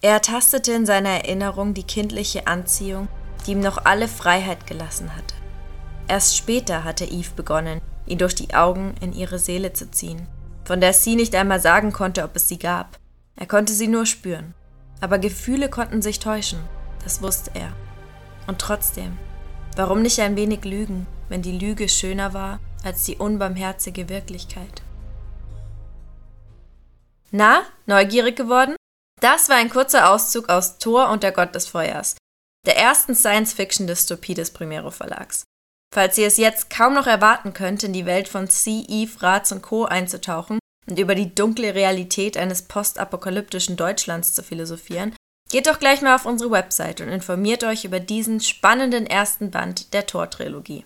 Er 0.01 0.13
ertastete 0.13 0.73
in 0.73 0.87
seiner 0.87 1.11
Erinnerung 1.11 1.75
die 1.75 1.83
kindliche 1.83 2.47
Anziehung, 2.47 3.09
die 3.47 3.53
ihm 3.53 3.61
noch 3.61 3.85
alle 3.85 4.09
Freiheit 4.09 4.67
gelassen 4.67 5.15
hatte. 5.15 5.35
Erst 6.07 6.37
später 6.37 6.85
hatte 6.85 7.05
Eve 7.05 7.31
begonnen, 7.37 7.81
ihn 8.07 8.19
durch 8.19 8.35
die 8.35 8.55
Augen 8.55 8.95
in 9.01 9.13
ihre 9.13 9.39
Seele 9.39 9.73
zu 9.73 9.91
ziehen, 9.91 10.27
von 10.65 10.81
der 10.81 10.93
sie 10.93 11.17
nicht 11.17 11.35
einmal 11.35 11.61
sagen 11.61 11.93
konnte, 11.93 12.25
ob 12.25 12.37
es 12.37 12.49
sie 12.49 12.59
gab. 12.59 12.99
Er 13.37 13.47
konnte 13.47 13.73
sie 13.73 13.89
nur 13.89 14.07
spüren. 14.07 14.55
Aber 15.01 15.19
Gefühle 15.19 15.69
konnten 15.69 16.03
sich 16.03 16.19
täuschen, 16.19 16.59
das 17.05 17.23
wusste 17.23 17.51
er. 17.55 17.73
Und 18.49 18.59
trotzdem, 18.59 19.17
warum 19.77 20.03
nicht 20.03 20.19
ein 20.19 20.35
wenig 20.35 20.65
lügen, 20.65 21.07
wenn 21.29 21.43
die 21.43 21.57
Lüge 21.57 21.89
schöner 21.89 22.33
war 22.33 22.61
als 22.83 23.05
die 23.05 23.17
unbarmherzige 23.17 24.09
Wirklichkeit? 24.09 24.83
Na, 27.31 27.63
neugierig 27.85 28.37
geworden? 28.37 28.75
Das 29.21 29.51
war 29.51 29.57
ein 29.57 29.69
kurzer 29.69 30.11
Auszug 30.11 30.49
aus 30.49 30.79
Thor 30.79 31.11
und 31.11 31.23
der 31.23 31.33
Gott 31.33 31.55
des 31.55 31.69
Feuers, 31.69 32.17
der 32.67 32.79
ersten 32.79 33.15
Science-Fiction-Dystopie 33.15 34.35
des 34.35 34.51
Primero 34.51 34.91
Verlags. 34.91 35.45
Falls 35.95 36.17
ihr 36.17 36.27
es 36.27 36.39
jetzt 36.39 36.71
kaum 36.71 36.95
noch 36.95 37.07
erwarten 37.07 37.53
könnt, 37.53 37.83
in 37.83 37.93
die 37.93 38.07
Welt 38.07 38.29
von 38.29 38.49
C, 38.49 38.85
Eve, 38.89 39.21
Ratz 39.23 39.53
und 39.53 39.61
Co. 39.63 39.85
einzutauchen, 39.85 40.59
und 40.89 40.99
über 40.99 41.15
die 41.15 41.35
dunkle 41.35 41.75
Realität 41.75 42.39
eines 42.39 42.63
postapokalyptischen 42.63 43.77
Deutschlands 43.77 44.33
zu 44.33 44.43
philosophieren, 44.43 45.15
geht 45.51 45.67
doch 45.67 45.79
gleich 45.79 46.03
mal 46.03 46.15
auf 46.15 46.27
unsere 46.27 46.51
Website 46.51 47.01
und 47.01 47.09
informiert 47.09 47.65
euch 47.65 47.85
über 47.85 48.01
diesen 48.01 48.41
spannenden 48.41 49.07
ersten 49.07 49.51
Band 49.51 49.93
der 49.95 50.07
Tor-Trilogie. 50.07 50.85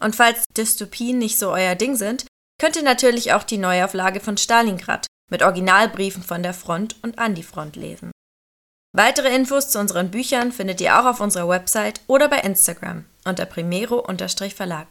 Und 0.00 0.14
falls 0.14 0.44
Dystopien 0.56 1.18
nicht 1.18 1.38
so 1.38 1.50
euer 1.50 1.74
Ding 1.74 1.96
sind, 1.96 2.26
könnt 2.60 2.76
ihr 2.76 2.82
natürlich 2.82 3.32
auch 3.32 3.44
die 3.44 3.58
Neuauflage 3.58 4.20
von 4.20 4.36
Stalingrad 4.36 5.06
mit 5.30 5.42
Originalbriefen 5.42 6.22
von 6.22 6.42
der 6.42 6.54
Front 6.54 6.96
und 7.02 7.18
an 7.18 7.34
die 7.34 7.42
Front 7.42 7.76
lesen. 7.76 8.10
Weitere 8.92 9.34
Infos 9.34 9.70
zu 9.70 9.78
unseren 9.78 10.10
Büchern 10.10 10.52
findet 10.52 10.80
ihr 10.80 10.98
auch 10.98 11.04
auf 11.04 11.20
unserer 11.20 11.48
Website 11.48 12.00
oder 12.06 12.28
bei 12.28 12.38
Instagram 12.38 13.04
unter 13.24 13.44
primero-verlag. 13.44 14.88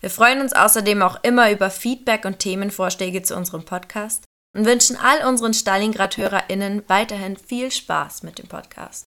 Wir 0.00 0.10
freuen 0.10 0.40
uns 0.40 0.52
außerdem 0.52 1.02
auch 1.02 1.22
immer 1.24 1.50
über 1.50 1.70
Feedback 1.70 2.24
und 2.24 2.38
Themenvorschläge 2.38 3.22
zu 3.22 3.36
unserem 3.36 3.64
Podcast 3.64 4.24
und 4.54 4.66
wünschen 4.66 4.96
all 4.96 5.26
unseren 5.26 5.54
Stalingrad-HörerInnen 5.54 6.88
weiterhin 6.88 7.36
viel 7.36 7.70
Spaß 7.70 8.22
mit 8.22 8.38
dem 8.38 8.48
Podcast. 8.48 9.09